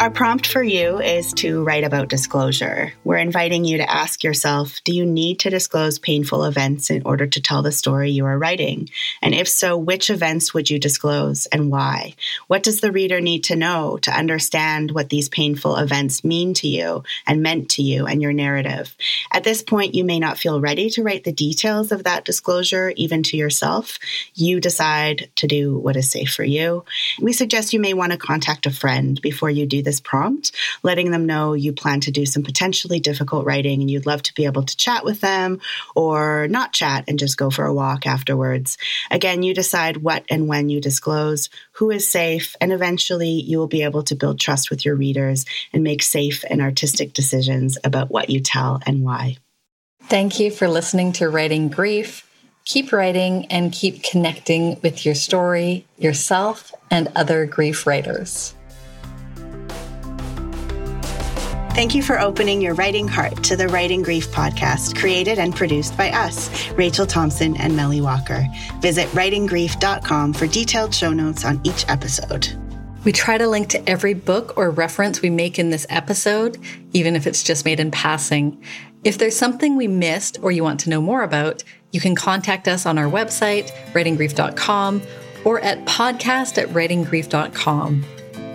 Our 0.01 0.11
prompt 0.13 0.47
for 0.47 0.63
you 0.63 1.01
is 1.01 1.33
to 1.35 1.65
write 1.65 1.83
about 1.83 2.09
disclosure. 2.09 2.93
We're 3.03 3.17
inviting 3.17 3.65
you 3.65 3.79
to 3.79 3.91
ask 3.91 4.23
yourself 4.23 4.81
Do 4.85 4.95
you 4.95 5.05
need 5.05 5.41
to 5.41 5.51
disclose 5.51 5.99
painful 5.99 6.45
events 6.45 6.89
in 6.89 7.03
order 7.05 7.27
to 7.27 7.43
tell 7.43 7.63
the 7.63 7.73
story 7.73 8.13
you 8.13 8.25
are 8.25 8.39
writing? 8.39 8.91
And 9.23 9.35
if 9.35 9.49
so, 9.49 9.77
which 9.77 10.09
events 10.09 10.55
would 10.55 10.71
you 10.71 10.79
disclose 10.79 11.47
and 11.47 11.73
why? 11.73 12.15
What 12.47 12.63
does 12.63 12.79
the 12.79 12.93
reader 12.93 13.21
need 13.21 13.43
to 13.45 13.57
know 13.57 13.99
to 14.03 14.13
understand 14.13 14.93
what 14.93 15.09
these 15.09 15.29
painful 15.29 15.75
events 15.75 16.23
mean 16.23 16.55
to 16.55 16.69
you 16.69 17.03
and 17.27 17.43
meant 17.43 17.71
to 17.71 17.83
you 17.83 18.07
and 18.07 18.23
your 18.23 18.33
narrative? 18.33 18.95
At 19.33 19.43
this 19.43 19.63
point, 19.63 19.97
you 19.97 20.05
may 20.05 20.21
not 20.21 20.39
feel 20.39 20.61
ready 20.61 20.91
to 20.91 21.03
write 21.03 21.25
the 21.25 21.33
details 21.33 21.91
of 21.91 22.05
that 22.05 22.25
disclosure, 22.25 22.93
even 22.95 23.25
to 23.25 23.37
yourself. 23.37 23.99
You 24.35 24.61
decide 24.61 25.29
to 25.35 25.49
do 25.49 25.77
what 25.77 25.97
is 25.97 26.09
safe 26.09 26.33
for 26.33 26.45
you. 26.45 26.85
We 27.21 27.33
suggest 27.33 27.73
you 27.73 27.81
may 27.81 27.95
want 27.95 28.13
to 28.13 28.19
contact 28.19 28.65
a 28.65 28.71
friend 28.71 29.21
before 29.21 29.51
you 29.51 29.67
do 29.67 29.88
this 29.89 30.01
prompt, 30.01 30.53
letting 30.83 31.11
them 31.11 31.25
know 31.25 31.55
you 31.55 31.73
plan 31.73 32.01
to 32.01 32.11
do 32.11 32.27
some 32.27 32.43
potentially 32.43 33.01
difficult 33.01 33.47
writing 33.47 33.81
and 33.81 33.91
you'd 33.91 34.05
love 34.05 34.23
to 34.23 34.35
be 34.35 34.45
able 34.45 34.63
to 34.63 34.77
chat 34.77 35.03
with 35.03 35.23
them 35.23 35.61
or 35.97 36.47
not 36.49 36.75
chat 36.75 37.05
and 37.09 37.19
just 37.19 37.39
go 37.39 37.49
for 37.49 37.65
a 37.65 37.73
walk 37.73 38.07
afterwards. 38.07 38.77
Again, 39.11 39.43
you 39.43 39.55
decide 39.55 39.97
what 39.97 40.27
and 40.29 40.47
when 40.47 40.69
you 40.69 40.79
disclose, 40.79 41.49
who 41.73 41.91
is 41.91 42.07
safe, 42.07 42.55
and 42.61 42.71
eventually 42.71 43.31
you 43.31 43.57
will 43.57 43.67
be 43.67 43.83
able 43.83 44.03
to 44.03 44.15
build 44.15 44.39
trust 44.39 44.69
with 44.69 44.85
your 44.85 44.95
readers 44.95 45.47
and 45.73 45.83
make 45.83 46.03
safe 46.03 46.45
and 46.51 46.61
artistic 46.61 47.15
decisions 47.15 47.79
about 47.83 48.11
what 48.11 48.29
you 48.29 48.41
tell 48.41 48.83
and 48.85 49.03
why. 49.03 49.39
Thank 50.03 50.39
you 50.39 50.51
for 50.51 50.69
listening 50.69 51.13
to 51.13 51.31
Writing 51.31 51.69
Grief. 51.69 52.29
Keep 52.67 52.93
writing 52.93 53.47
and 53.47 53.73
keep 53.73 54.03
connecting 54.03 54.79
with 54.83 55.07
your 55.07 55.15
story, 55.15 55.87
yourself, 55.97 56.75
and 56.91 57.09
other 57.17 57.47
grief 57.47 57.87
writers. 57.87 58.55
Thank 61.79 61.95
you 61.95 62.03
for 62.03 62.19
opening 62.19 62.61
your 62.61 62.75
writing 62.75 63.07
heart 63.07 63.45
to 63.45 63.55
the 63.55 63.69
Writing 63.69 64.03
Grief 64.03 64.33
podcast, 64.33 64.99
created 64.99 65.39
and 65.39 65.55
produced 65.55 65.97
by 65.97 66.11
us, 66.11 66.69
Rachel 66.71 67.07
Thompson 67.07 67.57
and 67.57 67.77
Melly 67.77 68.01
Walker. 68.01 68.45
Visit 68.81 69.07
writinggrief.com 69.11 70.33
for 70.33 70.49
detailed 70.49 70.93
show 70.93 71.13
notes 71.13 71.45
on 71.45 71.61
each 71.63 71.89
episode. 71.89 72.49
We 73.05 73.13
try 73.13 73.39
to 73.39 73.47
link 73.47 73.69
to 73.69 73.89
every 73.89 74.13
book 74.13 74.55
or 74.57 74.71
reference 74.71 75.23
we 75.23 75.31
make 75.31 75.57
in 75.57 75.71
this 75.71 75.87
episode, 75.89 76.59
even 76.95 77.15
if 77.15 77.29
it's 77.29 77.45
just 77.45 77.65
made 77.65 77.79
in 77.79 77.93
passing. 77.93 78.61
If 79.05 79.19
there's 79.19 79.39
something 79.39 79.77
we 79.77 79.87
missed 79.87 80.41
or 80.43 80.51
you 80.51 80.65
want 80.65 80.81
to 80.81 80.91
know 80.91 81.01
more 81.01 81.23
about, 81.23 81.63
you 81.93 82.01
can 82.01 82.17
contact 82.17 82.67
us 82.67 82.87
on 82.87 82.99
our 82.99 83.09
website, 83.09 83.71
writinggrief.com, 83.93 85.01
or 85.45 85.61
at 85.61 85.85
podcast 85.85 86.61
at 86.61 86.71
writinggrief.com. 86.71 88.05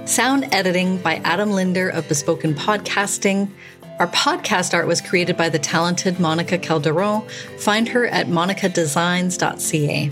Sound 0.06 0.54
editing 0.54 0.98
by 0.98 1.16
Adam 1.24 1.52
Linder 1.52 1.88
of 1.88 2.10
Bespoken 2.10 2.54
Podcasting. 2.54 3.50
Our 4.00 4.08
podcast 4.08 4.74
art 4.74 4.86
was 4.86 5.00
created 5.00 5.38
by 5.38 5.48
the 5.48 5.60
talented 5.60 6.20
Monica 6.20 6.58
Calderon. 6.58 7.22
Find 7.58 7.88
her 7.88 8.08
at 8.08 8.28
monicadesigns.ca. 8.28 10.12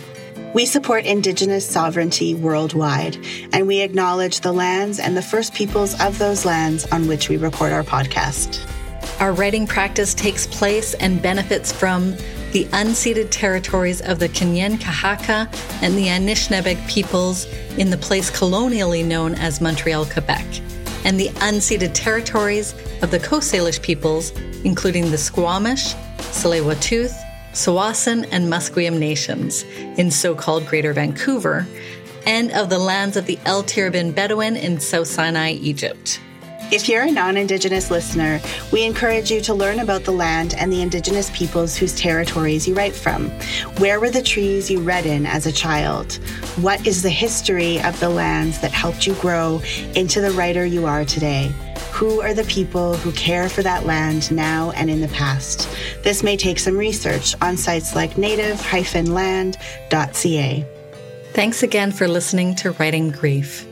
We 0.53 0.65
support 0.65 1.05
Indigenous 1.05 1.67
sovereignty 1.67 2.35
worldwide, 2.35 3.17
and 3.51 3.67
we 3.67 3.81
acknowledge 3.81 4.39
the 4.39 4.53
lands 4.53 4.97
and 4.97 5.17
the 5.17 5.21
first 5.21 5.53
peoples 5.53 5.99
of 5.99 6.17
those 6.19 6.45
lands 6.45 6.85
on 6.85 7.09
which 7.09 7.27
we 7.27 7.35
record 7.35 7.73
our 7.73 7.83
podcast. 7.83 8.65
Our 9.19 9.33
writing 9.33 9.67
practice 9.67 10.13
takes 10.13 10.47
place 10.47 10.93
and 10.95 11.21
benefits 11.21 11.73
from 11.73 12.15
the 12.51 12.65
unceded 12.65 13.29
territories 13.29 14.01
of 14.01 14.19
the 14.19 14.27
Kanien'kehá:ka 14.27 15.49
and 15.81 15.97
the 15.97 16.07
Anishinaabeg 16.07 16.85
peoples 16.87 17.45
in 17.77 17.89
the 17.89 17.97
place 17.97 18.29
colonially 18.29 19.03
known 19.03 19.35
as 19.35 19.61
Montreal, 19.61 20.05
Quebec, 20.05 20.45
and 21.05 21.19
the 21.19 21.29
unceded 21.39 21.93
territories 21.93 22.73
of 23.01 23.09
the 23.09 23.19
Coast 23.19 23.53
Salish 23.53 23.81
peoples, 23.81 24.31
including 24.63 25.11
the 25.11 25.17
Squamish, 25.17 25.93
Tsleil-Waututh, 26.17 27.15
Tsawwassen, 27.53 28.27
and 28.31 28.51
Musqueam 28.51 28.99
nations 28.99 29.63
in 29.97 30.11
so-called 30.11 30.67
Greater 30.67 30.93
Vancouver, 30.93 31.65
and 32.25 32.51
of 32.51 32.69
the 32.69 32.79
lands 32.79 33.17
of 33.17 33.25
the 33.25 33.39
El 33.45 33.63
Tirabin 33.63 34.13
Bedouin 34.13 34.55
in 34.55 34.79
South 34.79 35.07
Sinai, 35.07 35.51
Egypt. 35.53 36.19
If 36.71 36.87
you're 36.87 37.03
a 37.03 37.11
non 37.11 37.35
Indigenous 37.35 37.91
listener, 37.91 38.39
we 38.71 38.85
encourage 38.85 39.29
you 39.29 39.41
to 39.41 39.53
learn 39.53 39.79
about 39.79 40.05
the 40.05 40.11
land 40.11 40.53
and 40.53 40.71
the 40.71 40.81
Indigenous 40.81 41.29
peoples 41.31 41.75
whose 41.75 41.93
territories 41.93 42.65
you 42.65 42.73
write 42.73 42.95
from. 42.95 43.29
Where 43.79 43.99
were 43.99 44.09
the 44.09 44.21
trees 44.21 44.71
you 44.71 44.79
read 44.79 45.05
in 45.05 45.25
as 45.25 45.45
a 45.45 45.51
child? 45.51 46.13
What 46.61 46.87
is 46.87 47.01
the 47.01 47.09
history 47.09 47.81
of 47.81 47.99
the 47.99 48.07
lands 48.07 48.61
that 48.61 48.71
helped 48.71 49.05
you 49.05 49.15
grow 49.15 49.61
into 49.97 50.21
the 50.21 50.31
writer 50.31 50.65
you 50.65 50.85
are 50.85 51.03
today? 51.03 51.51
Who 51.91 52.21
are 52.21 52.33
the 52.33 52.45
people 52.45 52.95
who 52.95 53.11
care 53.11 53.49
for 53.49 53.63
that 53.63 53.85
land 53.85 54.31
now 54.31 54.71
and 54.71 54.89
in 54.89 55.01
the 55.01 55.09
past? 55.09 55.67
This 56.03 56.23
may 56.23 56.37
take 56.37 56.57
some 56.57 56.77
research 56.77 57.35
on 57.41 57.57
sites 57.57 57.95
like 57.95 58.17
native-land.ca. 58.17 60.65
Thanks 61.33 61.63
again 61.63 61.91
for 61.91 62.07
listening 62.07 62.55
to 62.55 62.71
Writing 62.71 63.11
Grief. 63.11 63.67